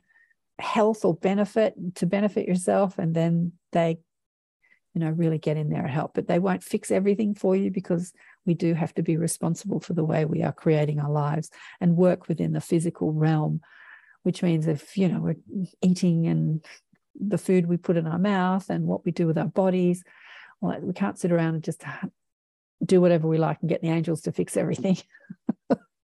health 0.58 1.04
or 1.04 1.14
benefit 1.14 1.74
to 1.94 2.06
benefit 2.06 2.46
yourself 2.46 2.98
and 2.98 3.14
then 3.14 3.52
they 3.72 3.98
you 4.98 5.04
know, 5.04 5.10
really 5.10 5.38
get 5.38 5.56
in 5.56 5.68
there 5.68 5.82
and 5.82 5.90
help. 5.90 6.12
But 6.14 6.26
they 6.26 6.40
won't 6.40 6.64
fix 6.64 6.90
everything 6.90 7.32
for 7.32 7.54
you 7.54 7.70
because 7.70 8.12
we 8.46 8.54
do 8.54 8.74
have 8.74 8.92
to 8.94 9.02
be 9.02 9.16
responsible 9.16 9.78
for 9.78 9.92
the 9.92 10.04
way 10.04 10.24
we 10.24 10.42
are 10.42 10.52
creating 10.52 10.98
our 10.98 11.10
lives 11.10 11.50
and 11.80 11.96
work 11.96 12.26
within 12.26 12.52
the 12.52 12.60
physical 12.60 13.12
realm, 13.12 13.60
which 14.24 14.42
means 14.42 14.66
if, 14.66 14.96
you 14.96 15.08
know, 15.08 15.20
we're 15.20 15.36
eating 15.82 16.26
and 16.26 16.64
the 17.14 17.38
food 17.38 17.66
we 17.66 17.76
put 17.76 17.96
in 17.96 18.08
our 18.08 18.18
mouth 18.18 18.68
and 18.70 18.86
what 18.86 19.04
we 19.04 19.12
do 19.12 19.28
with 19.28 19.38
our 19.38 19.46
bodies, 19.46 20.02
well, 20.60 20.76
we 20.80 20.92
can't 20.92 21.18
sit 21.18 21.30
around 21.30 21.54
and 21.54 21.62
just 21.64 21.84
do 22.84 23.00
whatever 23.00 23.28
we 23.28 23.38
like 23.38 23.58
and 23.60 23.68
get 23.68 23.82
the 23.82 23.90
angels 23.90 24.22
to 24.22 24.32
fix 24.32 24.56
everything. 24.56 24.96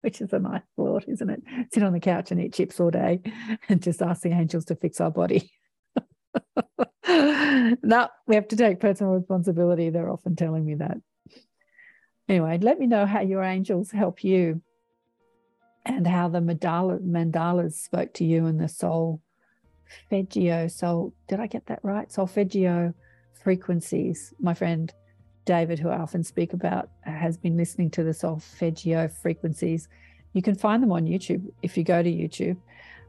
which 0.02 0.22
is 0.22 0.34
a 0.34 0.39
nice 0.39 0.62
thought, 0.76 1.06
isn't 1.08 1.30
it? 1.30 1.41
Sit 1.72 1.84
on 1.84 1.93
the 1.93 1.99
couch 1.99 2.32
and 2.32 2.41
eat 2.41 2.54
chips 2.54 2.80
all 2.80 2.91
day 2.91 3.22
and 3.70 3.82
just 3.82 4.02
ask 4.02 4.22
the 4.22 4.32
angels 4.32 4.66
to 4.66 4.76
fix 4.76 4.99
our 4.99 5.12
body. 5.12 5.52
no, 7.08 8.08
we 8.28 8.36
have 8.36 8.47
to 8.49 8.56
take 8.56 8.80
personal 8.80 9.14
responsibility. 9.14 9.89
They're 9.89 10.12
often 10.12 10.36
telling 10.36 10.66
me 10.66 10.76
that. 10.76 10.97
Anyway, 12.28 12.60
let 12.62 12.80
me 12.80 12.88
know 12.88 13.06
how 13.06 13.22
your 13.22 13.43
angels 13.43 13.91
help 13.91 14.24
you 14.24 14.62
and 15.86 16.06
how 16.08 16.30
the 16.30 16.39
mandala, 16.39 16.99
mandalas 16.99 17.74
spoke 17.74 18.14
to 18.14 18.24
you 18.24 18.45
in 18.45 18.58
the 18.58 18.70
soul 18.70 19.22
Feggio. 20.12 20.70
Soul, 20.72 21.14
did 21.28 21.39
I 21.39 21.47
get 21.47 21.66
that 21.68 21.80
right? 21.84 22.12
Solfeggio 22.12 22.93
frequencies. 23.43 24.34
My 24.39 24.54
friend 24.54 24.93
David, 25.46 25.80
who 25.80 25.89
I 25.89 25.98
often 25.98 26.24
speak 26.24 26.54
about, 26.54 26.89
has 27.02 27.38
been 27.38 27.58
listening 27.58 27.89
to 27.92 28.04
the 28.04 28.14
solfeggio 28.14 29.08
frequencies. 29.08 29.88
You 30.34 30.42
can 30.42 30.56
find 30.56 30.82
them 30.82 30.92
on 30.92 31.06
YouTube 31.06 31.52
if 31.62 31.78
you 31.78 31.84
go 31.84 32.02
to 32.02 32.10
YouTube, 32.10 32.58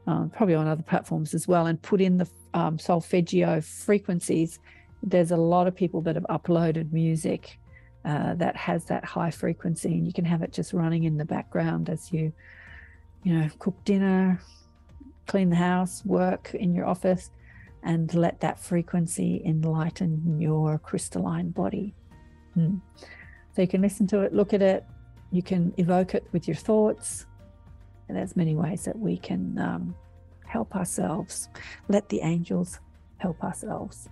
um, 0.07 0.29
probably 0.29 0.55
on 0.55 0.67
other 0.67 0.83
platforms 0.83 1.33
as 1.33 1.47
well, 1.47 1.67
and 1.67 1.81
put 1.81 2.01
in 2.01 2.17
the 2.17 2.27
um, 2.53 2.77
solfeggio 2.79 3.61
frequencies. 3.61 4.59
There's 5.01 5.31
a 5.31 5.37
lot 5.37 5.67
of 5.67 5.75
people 5.75 6.01
that 6.01 6.15
have 6.15 6.25
uploaded 6.29 6.91
music 6.91 7.59
uh, 8.05 8.33
that 8.35 8.55
has 8.55 8.85
that 8.85 9.05
high 9.05 9.31
frequency, 9.31 9.93
and 9.93 10.05
you 10.05 10.13
can 10.13 10.25
have 10.25 10.41
it 10.41 10.51
just 10.51 10.73
running 10.73 11.03
in 11.03 11.17
the 11.17 11.25
background 11.25 11.89
as 11.89 12.11
you, 12.11 12.33
you 13.23 13.33
know, 13.37 13.49
cook 13.59 13.75
dinner, 13.85 14.41
clean 15.27 15.49
the 15.49 15.55
house, 15.55 16.03
work 16.03 16.53
in 16.53 16.73
your 16.73 16.85
office, 16.85 17.31
and 17.83 18.13
let 18.13 18.39
that 18.41 18.59
frequency 18.59 19.41
enlighten 19.45 20.39
your 20.39 20.77
crystalline 20.77 21.49
body. 21.49 21.93
Hmm. 22.53 22.75
So 23.55 23.61
you 23.61 23.67
can 23.67 23.81
listen 23.81 24.07
to 24.07 24.21
it, 24.21 24.33
look 24.33 24.53
at 24.53 24.61
it, 24.61 24.85
you 25.31 25.41
can 25.41 25.73
evoke 25.77 26.15
it 26.15 26.25
with 26.31 26.47
your 26.47 26.55
thoughts. 26.55 27.25
And 28.07 28.17
there's 28.17 28.35
many 28.35 28.55
ways 28.55 28.85
that 28.85 28.97
we 28.97 29.17
can 29.17 29.57
um, 29.59 29.95
help 30.45 30.75
ourselves. 30.75 31.49
Let 31.87 32.09
the 32.09 32.21
angels 32.21 32.79
help 33.17 33.43
ourselves. 33.43 34.09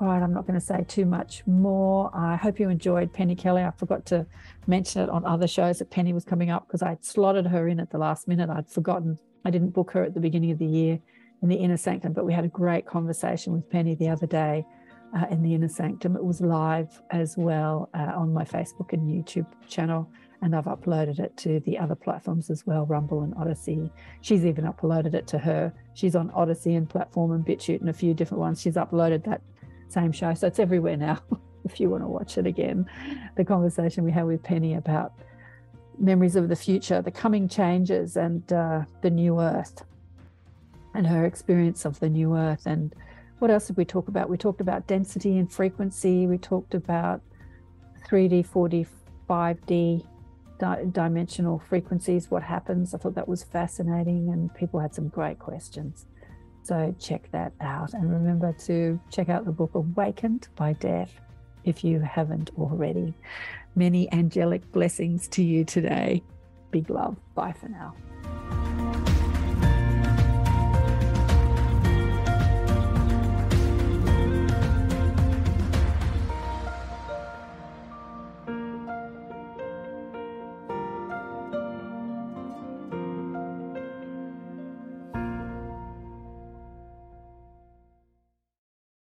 All 0.00 0.08
right, 0.08 0.22
I'm 0.22 0.32
not 0.32 0.46
going 0.46 0.58
to 0.58 0.64
say 0.64 0.84
too 0.88 1.06
much 1.06 1.46
more. 1.46 2.10
I 2.12 2.34
hope 2.34 2.58
you 2.58 2.68
enjoyed 2.68 3.12
Penny 3.12 3.36
Kelly. 3.36 3.62
I 3.62 3.70
forgot 3.70 4.04
to 4.06 4.26
mention 4.66 5.02
it 5.02 5.08
on 5.08 5.24
other 5.24 5.46
shows 5.46 5.78
that 5.78 5.90
Penny 5.90 6.12
was 6.12 6.24
coming 6.24 6.50
up 6.50 6.66
because 6.66 6.82
I'd 6.82 7.04
slotted 7.04 7.46
her 7.46 7.68
in 7.68 7.78
at 7.78 7.90
the 7.90 7.98
last 7.98 8.26
minute. 8.26 8.50
I'd 8.50 8.68
forgotten. 8.68 9.18
I 9.44 9.50
didn't 9.50 9.70
book 9.70 9.92
her 9.92 10.02
at 10.02 10.14
the 10.14 10.20
beginning 10.20 10.50
of 10.50 10.58
the 10.58 10.66
year 10.66 10.98
in 11.42 11.48
the 11.48 11.56
inner 11.56 11.76
sanctum, 11.76 12.12
but 12.12 12.24
we 12.24 12.32
had 12.32 12.44
a 12.44 12.48
great 12.48 12.86
conversation 12.86 13.52
with 13.52 13.68
Penny 13.70 13.94
the 13.94 14.08
other 14.08 14.26
day 14.26 14.64
uh, 15.16 15.26
in 15.30 15.42
the 15.42 15.54
inner 15.54 15.68
sanctum. 15.68 16.16
It 16.16 16.24
was 16.24 16.40
live 16.40 17.02
as 17.10 17.36
well 17.36 17.88
uh, 17.94 18.12
on 18.14 18.32
my 18.32 18.44
Facebook 18.44 18.92
and 18.92 19.08
YouTube 19.08 19.46
channel, 19.68 20.08
and 20.40 20.56
I've 20.56 20.64
uploaded 20.64 21.18
it 21.18 21.36
to 21.38 21.60
the 21.60 21.78
other 21.78 21.94
platforms 21.94 22.50
as 22.50 22.66
well, 22.66 22.86
Rumble 22.86 23.22
and 23.22 23.34
Odysee. 23.34 23.90
She's 24.20 24.44
even 24.44 24.64
uploaded 24.64 25.14
it 25.14 25.26
to 25.28 25.38
her. 25.38 25.72
She's 25.94 26.16
on 26.16 26.30
Odysee 26.30 26.74
and 26.74 26.88
Platform 26.88 27.32
and 27.32 27.44
BitChute 27.44 27.80
and 27.80 27.90
a 27.90 27.94
few 27.94 28.14
different 28.14 28.40
ones. 28.40 28.60
She's 28.60 28.76
uploaded 28.76 29.24
that 29.24 29.42
same 29.88 30.12
show, 30.12 30.32
so 30.34 30.46
it's 30.46 30.58
everywhere 30.58 30.96
now. 30.96 31.20
if 31.64 31.78
you 31.78 31.90
want 31.90 32.02
to 32.02 32.08
watch 32.08 32.38
it 32.38 32.46
again, 32.46 32.86
the 33.36 33.44
conversation 33.44 34.04
we 34.04 34.12
had 34.12 34.26
with 34.26 34.42
Penny 34.42 34.74
about 34.74 35.12
memories 35.98 36.36
of 36.36 36.48
the 36.48 36.56
future, 36.56 37.02
the 37.02 37.10
coming 37.10 37.48
changes, 37.48 38.16
and 38.16 38.50
uh, 38.52 38.82
the 39.02 39.10
new 39.10 39.40
Earth, 39.40 39.84
and 40.94 41.06
her 41.06 41.24
experience 41.24 41.84
of 41.84 42.00
the 42.00 42.08
new 42.08 42.34
Earth 42.36 42.66
and 42.66 42.94
what 43.42 43.50
else 43.50 43.66
did 43.66 43.76
we 43.76 43.84
talk 43.84 44.06
about? 44.06 44.30
We 44.30 44.36
talked 44.36 44.60
about 44.60 44.86
density 44.86 45.36
and 45.36 45.52
frequency. 45.52 46.28
We 46.28 46.38
talked 46.38 46.74
about 46.74 47.20
3D, 48.08 48.46
4D, 48.46 48.86
5D 49.28 50.06
di- 50.60 50.84
dimensional 50.92 51.58
frequencies, 51.58 52.30
what 52.30 52.44
happens. 52.44 52.94
I 52.94 52.98
thought 52.98 53.16
that 53.16 53.26
was 53.26 53.42
fascinating, 53.42 54.28
and 54.28 54.54
people 54.54 54.78
had 54.78 54.94
some 54.94 55.08
great 55.08 55.40
questions. 55.40 56.06
So 56.62 56.94
check 57.00 57.28
that 57.32 57.52
out. 57.60 57.94
And 57.94 58.12
remember 58.12 58.54
to 58.66 59.00
check 59.10 59.28
out 59.28 59.44
the 59.44 59.50
book 59.50 59.74
Awakened 59.74 60.46
by 60.54 60.74
Death 60.74 61.12
if 61.64 61.82
you 61.82 61.98
haven't 61.98 62.50
already. 62.56 63.12
Many 63.74 64.10
angelic 64.12 64.70
blessings 64.70 65.26
to 65.28 65.42
you 65.42 65.64
today. 65.64 66.22
Big 66.70 66.88
love. 66.90 67.16
Bye 67.34 67.54
for 67.60 67.68
now. 67.68 67.96